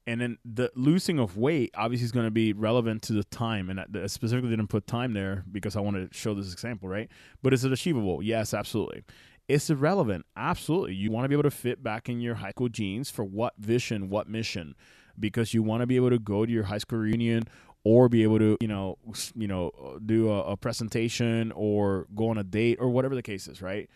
And 0.07 0.21
then 0.21 0.37
the 0.45 0.71
losing 0.75 1.19
of 1.19 1.37
weight 1.37 1.71
obviously 1.75 2.05
is 2.05 2.11
going 2.11 2.25
to 2.25 2.31
be 2.31 2.53
relevant 2.53 3.01
to 3.03 3.13
the 3.13 3.23
time. 3.25 3.69
And 3.69 3.79
I 3.79 4.07
specifically 4.07 4.49
didn't 4.49 4.67
put 4.67 4.87
time 4.87 5.13
there 5.13 5.43
because 5.51 5.75
I 5.75 5.81
wanted 5.81 6.11
to 6.11 6.17
show 6.17 6.33
this 6.33 6.53
example, 6.53 6.87
right? 6.87 7.09
But 7.43 7.53
is 7.53 7.65
it 7.65 7.71
achievable? 7.71 8.23
Yes, 8.23 8.53
absolutely. 8.53 9.03
It's 9.49 9.71
irrelevant. 9.71 10.27
Absolutely. 10.37 10.93
You 10.93 11.09
want 11.09 11.25
to 11.25 11.29
be 11.29 11.33
able 11.33 11.43
to 11.43 11.51
fit 11.51 11.81
back 11.81 12.07
in 12.07 12.21
your 12.21 12.35
high 12.35 12.51
school 12.51 12.69
jeans 12.69 13.09
for 13.09 13.25
what 13.25 13.55
vision, 13.57 14.07
what 14.07 14.29
mission? 14.29 14.75
Because 15.19 15.55
you 15.55 15.63
want 15.63 15.81
to 15.81 15.87
be 15.87 15.95
able 15.95 16.11
to 16.11 16.19
go 16.19 16.45
to 16.45 16.51
your 16.51 16.65
high 16.65 16.77
school 16.77 16.99
reunion 16.99 17.45
or 17.83 18.07
be 18.09 18.21
able 18.21 18.37
to, 18.37 18.57
you 18.61 18.67
know, 18.67 18.99
you 19.35 19.47
know, 19.47 19.71
do 20.05 20.29
a, 20.29 20.51
a 20.51 20.57
presentation 20.57 21.51
or 21.53 22.05
go 22.15 22.29
on 22.29 22.37
a 22.37 22.43
date 22.43 22.77
or 22.79 22.89
whatever 22.89 23.15
the 23.15 23.23
case 23.23 23.47
is, 23.47 23.59
right? 23.59 23.89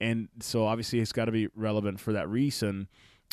And 0.00 0.28
so 0.40 0.66
obviously 0.66 0.98
it's 0.98 1.12
got 1.12 1.26
to 1.26 1.32
be 1.32 1.48
relevant 1.54 2.00
for 2.00 2.12
that 2.12 2.28
reason 2.28 2.88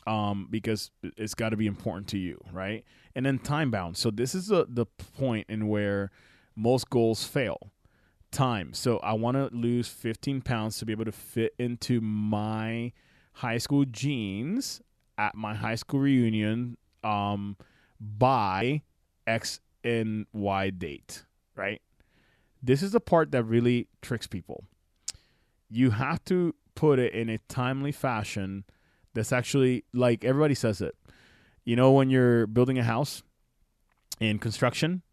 um, 0.05 0.47
because 0.51 0.91
it's 1.17 1.33
got 1.33 1.49
to 1.49 1.57
be 1.57 1.65
important 1.65 2.07
to 2.09 2.19
you, 2.19 2.39
right? 2.51 2.85
And 3.15 3.25
then 3.25 3.39
time 3.39 3.71
bound. 3.71 3.97
So 3.97 4.11
this 4.11 4.35
is 4.35 4.47
the 4.47 4.67
the 4.69 4.85
point 4.85 5.47
in 5.49 5.67
where 5.67 6.11
most 6.55 6.91
goals 6.91 7.23
fail. 7.23 7.72
Time. 8.33 8.73
So 8.73 8.97
I 8.97 9.13
want 9.13 9.37
to 9.37 9.55
lose 9.55 9.87
15 9.87 10.41
pounds 10.41 10.79
to 10.79 10.85
be 10.85 10.91
able 10.91 11.05
to 11.05 11.11
fit 11.11 11.53
into 11.59 12.01
my 12.01 12.91
high 13.33 13.59
school 13.59 13.85
jeans 13.85 14.81
at 15.19 15.35
my 15.35 15.53
high 15.53 15.75
school 15.75 15.99
reunion 15.99 16.77
um, 17.03 17.57
by 17.99 18.81
X 19.27 19.59
and 19.83 20.25
Y 20.33 20.71
date, 20.71 21.25
right? 21.55 21.79
This 22.61 22.81
is 22.81 22.91
the 22.91 22.99
part 22.99 23.31
that 23.31 23.43
really 23.43 23.87
tricks 24.01 24.25
people. 24.25 24.63
You 25.69 25.91
have 25.91 26.23
to 26.25 26.55
put 26.73 26.97
it 26.97 27.13
in 27.13 27.29
a 27.29 27.37
timely 27.49 27.91
fashion 27.91 28.63
that's 29.13 29.31
actually 29.31 29.83
like 29.93 30.25
everybody 30.25 30.55
says 30.55 30.81
it. 30.81 30.95
You 31.65 31.75
know, 31.75 31.91
when 31.91 32.09
you're 32.09 32.47
building 32.47 32.79
a 32.79 32.83
house 32.83 33.21
in 34.19 34.39
construction, 34.39 35.03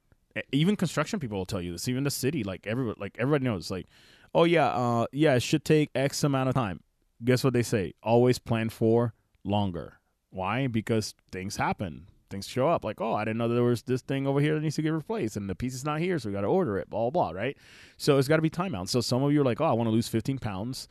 even 0.53 0.77
construction 0.77 1.21
people 1.21 1.39
will 1.39 1.47
tell 1.47 1.61
you 1.61 1.73
this. 1.73 1.89
Even 1.89 2.05
the 2.05 2.11
city, 2.11 2.45
like 2.45 2.67
everybody, 2.67 3.01
like 3.01 3.17
everybody 3.19 3.45
knows, 3.45 3.71
like, 3.71 3.87
oh 4.35 4.45
yeah, 4.45 4.69
uh, 4.69 5.07
yeah, 5.13 5.35
it 5.35 5.43
should 5.43 5.65
take 5.65 5.91
X 5.95 6.23
amount 6.25 6.49
of 6.49 6.55
time. 6.55 6.81
Guess 7.25 7.45
what 7.45 7.53
they 7.53 7.63
say? 7.63 7.95
Always 8.03 8.39
plan 8.39 8.71
for 8.71 9.15
longer. 9.45 9.99
Why? 10.31 10.67
Because 10.67 11.15
things 11.31 11.57
happen. 11.57 12.07
Things 12.31 12.47
show 12.47 12.69
up. 12.69 12.85
Like, 12.85 13.01
oh, 13.01 13.15
I 13.15 13.25
didn't 13.25 13.39
know 13.39 13.49
there 13.49 13.65
was 13.65 13.83
this 13.83 14.03
thing 14.03 14.27
over 14.27 14.41
here 14.41 14.55
that 14.55 14.61
needs 14.61 14.77
to 14.77 14.83
get 14.83 14.93
replaced, 14.93 15.37
and 15.37 15.51
the 15.51 15.57
piece 15.57 15.75
is 15.75 15.85
not 15.85 15.99
here, 15.99 16.19
so 16.19 16.29
we 16.29 16.35
got 16.35 16.43
to 16.43 16.47
order 16.47 16.79
it. 16.79 16.89
Blah 16.89 17.11
blah. 17.11 17.31
Right. 17.31 17.57
So 17.97 18.19
it's 18.19 18.29
got 18.29 18.37
to 18.37 18.43
be 18.43 18.51
time 18.51 18.75
out. 18.75 18.89
So 18.89 19.01
some 19.01 19.23
of 19.23 19.33
you 19.33 19.41
are 19.41 19.45
like, 19.45 19.61
oh, 19.61 19.67
I 19.67 19.73
want 19.73 19.89
to 19.89 19.93
lose 19.93 20.09
15 20.09 20.39
pounds 20.39 20.89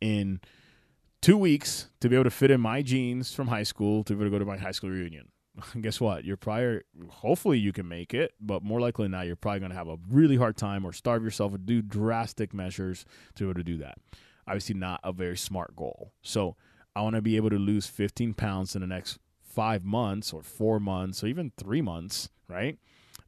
in 0.00 0.40
two 1.20 1.36
weeks 1.36 1.88
to 2.00 2.08
be 2.08 2.16
able 2.16 2.24
to 2.24 2.30
fit 2.30 2.50
in 2.50 2.60
my 2.60 2.82
jeans 2.82 3.34
from 3.34 3.48
high 3.48 3.62
school 3.64 4.04
to 4.04 4.14
be 4.14 4.20
able 4.20 4.26
to 4.26 4.30
go 4.30 4.38
to 4.38 4.44
my 4.44 4.56
high 4.56 4.70
school 4.70 4.90
reunion. 4.90 5.28
Guess 5.80 6.00
what? 6.00 6.24
You're 6.24 6.36
probably, 6.36 6.80
hopefully, 7.08 7.58
you 7.58 7.72
can 7.72 7.88
make 7.88 8.14
it, 8.14 8.34
but 8.40 8.62
more 8.62 8.80
likely 8.80 9.04
than 9.04 9.12
not, 9.12 9.26
you're 9.26 9.36
probably 9.36 9.60
going 9.60 9.72
to 9.72 9.76
have 9.76 9.88
a 9.88 9.98
really 10.10 10.36
hard 10.36 10.56
time 10.56 10.84
or 10.84 10.92
starve 10.92 11.22
yourself 11.22 11.54
or 11.54 11.58
do 11.58 11.82
drastic 11.82 12.54
measures 12.54 13.04
to 13.34 13.44
be 13.44 13.50
able 13.50 13.58
to 13.58 13.64
do 13.64 13.78
that. 13.78 13.98
Obviously, 14.46 14.74
not 14.74 15.00
a 15.04 15.12
very 15.12 15.36
smart 15.36 15.76
goal. 15.76 16.12
So, 16.22 16.56
I 16.96 17.02
want 17.02 17.16
to 17.16 17.22
be 17.22 17.36
able 17.36 17.50
to 17.50 17.58
lose 17.58 17.86
15 17.86 18.34
pounds 18.34 18.74
in 18.74 18.80
the 18.80 18.86
next 18.86 19.18
five 19.40 19.84
months 19.84 20.32
or 20.32 20.42
four 20.42 20.80
months 20.80 21.22
or 21.22 21.26
even 21.28 21.52
three 21.56 21.82
months, 21.82 22.28
right? 22.48 22.78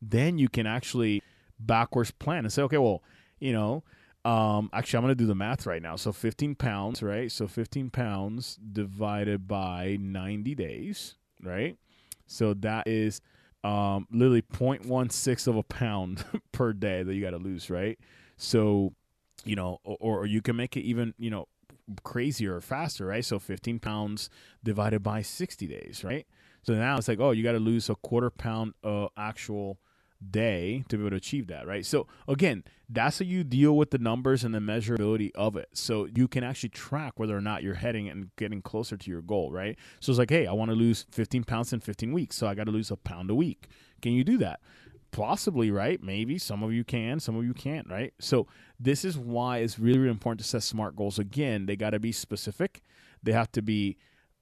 Then 0.03 0.39
you 0.39 0.49
can 0.49 0.67
actually 0.67 1.23
backwards 1.59 2.11
plan 2.11 2.45
and 2.45 2.53
say, 2.53 2.63
okay, 2.63 2.79
well, 2.79 3.03
you 3.39 3.53
know, 3.53 3.85
um, 4.25 4.71
actually, 4.73 4.99
I'm 4.99 5.05
going 5.05 5.17
to 5.17 5.23
do 5.23 5.27
the 5.27 5.35
math 5.35 5.67
right 5.67 5.81
now. 5.81 5.97
So 5.97 6.13
15 6.13 6.55
pounds, 6.57 7.03
right? 7.03 7.31
So 7.31 7.47
15 7.47 7.91
pounds 7.91 8.57
divided 8.57 9.49
by 9.49 9.97
90 10.01 10.55
days, 10.55 11.15
right? 11.43 11.77
So 12.31 12.55
that 12.55 12.87
is 12.87 13.21
um, 13.65 14.07
literally 14.13 14.43
0.16 14.43 15.49
of 15.49 15.57
a 15.57 15.63
pound 15.65 16.25
per 16.53 16.73
day 16.73 17.03
that 17.03 17.13
you 17.13 17.21
got 17.21 17.31
to 17.31 17.39
lose, 17.39 17.69
right? 17.69 17.99
So, 18.37 18.95
you 19.45 19.57
know, 19.57 19.81
or, 19.83 20.21
or 20.21 20.27
you 20.27 20.41
can 20.41 20.55
make 20.55 20.77
it 20.77 20.83
even, 20.83 21.13
you 21.19 21.29
know, 21.29 21.49
crazier 22.05 22.55
or 22.55 22.61
faster, 22.61 23.07
right? 23.07 23.25
So 23.25 23.41
15 23.41 23.81
pounds 23.81 24.31
divided 24.63 25.03
by 25.03 25.23
60 25.23 25.67
days, 25.67 26.05
right? 26.05 26.25
So 26.63 26.75
now 26.75 26.97
it's 26.97 27.09
like, 27.09 27.19
oh, 27.19 27.33
you 27.33 27.43
got 27.43 27.53
to 27.53 27.59
lose 27.59 27.91
a 27.91 27.97
quarter 27.97 28.31
pound 28.31 28.75
of 28.85 29.11
actual 29.17 29.79
day 30.29 30.85
to 30.89 30.97
be 30.97 31.03
able 31.03 31.11
to 31.11 31.17
achieve 31.17 31.47
that, 31.49 31.67
right? 31.67 31.85
So 31.85 32.07
again, 32.29 32.65
that's 32.89 33.21
how 33.21 33.25
you 33.25 33.45
deal 33.45 33.77
with 33.77 33.91
the 33.91 33.99
numbers 33.99 34.45
and 34.45 34.55
the 34.55 34.59
measurability 34.59 35.31
of 35.35 35.57
it. 35.57 35.69
So 35.73 36.07
you 36.15 36.29
can 36.29 36.45
actually 36.45 36.71
track 36.71 37.15
whether 37.17 37.37
or 37.37 37.41
not 37.41 37.63
you're 37.63 37.75
heading 37.75 38.09
and 38.09 38.31
getting 38.37 38.63
closer 38.63 38.97
to 38.97 39.11
your 39.11 39.23
goal, 39.23 39.53
right? 39.53 39.79
So 40.01 40.11
it's 40.13 40.19
like, 40.19 40.31
hey, 40.31 40.47
I 40.47 40.53
want 40.53 40.71
to 40.71 40.77
lose 40.77 41.07
15 41.13 41.45
pounds 41.45 41.73
in 41.73 41.81
15 41.81 42.13
weeks, 42.13 42.37
so 42.37 42.47
I 42.47 42.55
got 42.55 42.65
to 42.65 42.73
lose 42.73 42.91
a 42.91 42.97
pound 42.97 43.31
a 43.31 43.35
week. 43.35 43.69
Can 44.03 44.13
you 44.13 44.25
do 44.25 44.39
that? 44.39 44.61
Possibly, 45.13 45.71
right? 45.71 46.03
Maybe 46.03 46.39
some 46.39 46.63
of 46.63 46.73
you 46.73 46.85
can, 46.85 47.19
some 47.21 47.37
of 47.37 47.45
you 47.45 47.55
can't, 47.55 47.89
right? 47.89 48.13
So 48.21 48.47
this 48.79 49.05
is 49.05 49.19
why 49.19 49.59
it's 49.59 49.79
really, 49.79 49.99
really 49.99 50.11
important 50.11 50.41
to 50.41 50.47
set 50.47 50.63
smart 50.63 50.97
goals. 50.97 51.19
Again, 51.19 51.67
they 51.67 51.77
got 51.77 51.91
to 51.91 52.01
be 52.01 52.13
specific. 52.13 52.83
They 53.23 53.33
have 53.33 53.51
to 53.53 53.63
be 53.63 53.97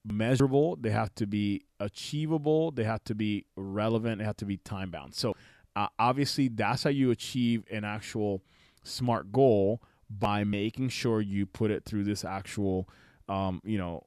measurable. 0.05 0.77
They 0.77 0.91
have 0.91 1.15
to 1.17 1.27
be 1.27 1.63
achievable. 1.81 2.71
They 2.71 2.85
have 2.85 3.05
to 3.05 3.15
be 3.15 3.47
relevant. 3.57 4.19
They 4.19 4.25
have 4.25 4.37
to 4.39 4.45
be 4.45 4.57
time 4.59 4.91
bound. 4.91 5.15
So 5.15 5.35
uh, 5.79 5.87
obviously, 5.97 6.49
that's 6.49 6.83
how 6.83 6.91
you 6.91 7.13
achieve 7.13 7.63
an 7.71 7.85
actual 7.85 8.43
smart 8.83 9.31
goal 9.31 9.81
by 10.11 10.43
making 10.43 10.89
sure 10.89 11.21
you 11.21 11.47
put 11.47 11.71
it 11.71 11.85
through 11.85 12.03
this 12.03 12.25
actual, 12.25 12.89
um, 13.29 13.61
you 13.65 13.79
know, 13.79 14.03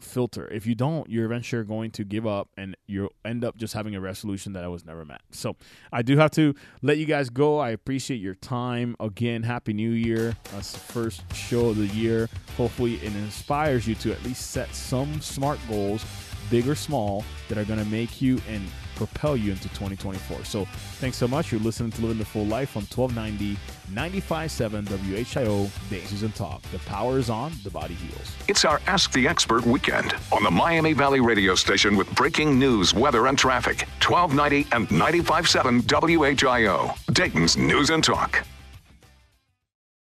filter. 0.00 0.48
If 0.48 0.66
you 0.66 0.74
don't, 0.74 1.08
you're 1.08 1.24
eventually 1.24 1.62
going 1.62 1.92
to 1.92 2.02
give 2.02 2.26
up 2.26 2.48
and 2.56 2.76
you'll 2.88 3.12
end 3.24 3.44
up 3.44 3.56
just 3.56 3.72
having 3.72 3.94
a 3.94 4.00
resolution 4.00 4.52
that 4.54 4.64
I 4.64 4.66
was 4.66 4.84
never 4.84 5.04
met. 5.04 5.20
So 5.30 5.54
I 5.92 6.02
do 6.02 6.16
have 6.16 6.32
to 6.32 6.56
let 6.82 6.98
you 6.98 7.06
guys 7.06 7.30
go. 7.30 7.60
I 7.60 7.70
appreciate 7.70 8.16
your 8.16 8.34
time. 8.34 8.96
Again, 8.98 9.44
Happy 9.44 9.72
New 9.72 9.92
Year. 9.92 10.36
That's 10.50 10.72
the 10.72 10.80
first 10.80 11.22
show 11.36 11.68
of 11.68 11.76
the 11.76 11.86
year. 11.86 12.28
Hopefully, 12.56 12.96
it 12.96 13.14
inspires 13.14 13.86
you 13.86 13.94
to 13.94 14.10
at 14.10 14.24
least 14.24 14.50
set 14.50 14.74
some 14.74 15.20
smart 15.20 15.60
goals, 15.68 16.04
big 16.50 16.66
or 16.66 16.74
small, 16.74 17.24
that 17.48 17.58
are 17.58 17.64
going 17.64 17.78
to 17.78 17.88
make 17.90 18.20
you 18.20 18.40
and 18.48 18.64
propel 19.06 19.36
you 19.36 19.52
into 19.52 19.68
2024. 19.70 20.44
So 20.44 20.64
thanks 21.00 21.16
so 21.16 21.28
much. 21.28 21.52
You're 21.52 21.60
listening 21.60 21.90
to 21.92 22.02
Living 22.02 22.18
the 22.18 22.24
Full 22.24 22.46
Life 22.46 22.76
on 22.76 22.82
1290 22.82 23.58
957 23.90 24.86
WHIO 24.86 25.90
Days 25.90 26.22
and 26.22 26.34
Talk. 26.34 26.62
The 26.72 26.78
power 26.80 27.18
is 27.18 27.28
on, 27.28 27.52
the 27.62 27.70
body 27.70 27.94
heals. 27.94 28.34
It's 28.48 28.64
our 28.64 28.80
Ask 28.86 29.12
the 29.12 29.28
Expert 29.28 29.66
weekend 29.66 30.14
on 30.32 30.42
the 30.42 30.50
Miami 30.50 30.92
Valley 30.92 31.20
radio 31.20 31.54
station 31.54 31.96
with 31.96 32.12
breaking 32.14 32.58
news, 32.58 32.94
weather, 32.94 33.26
and 33.26 33.38
traffic. 33.38 33.86
1290 34.02 34.68
and 34.74 34.90
957 34.90 35.82
WHIO. 35.82 36.94
Dayton's 37.12 37.56
News 37.56 37.90
and 37.90 38.02
Talk. 38.02 38.44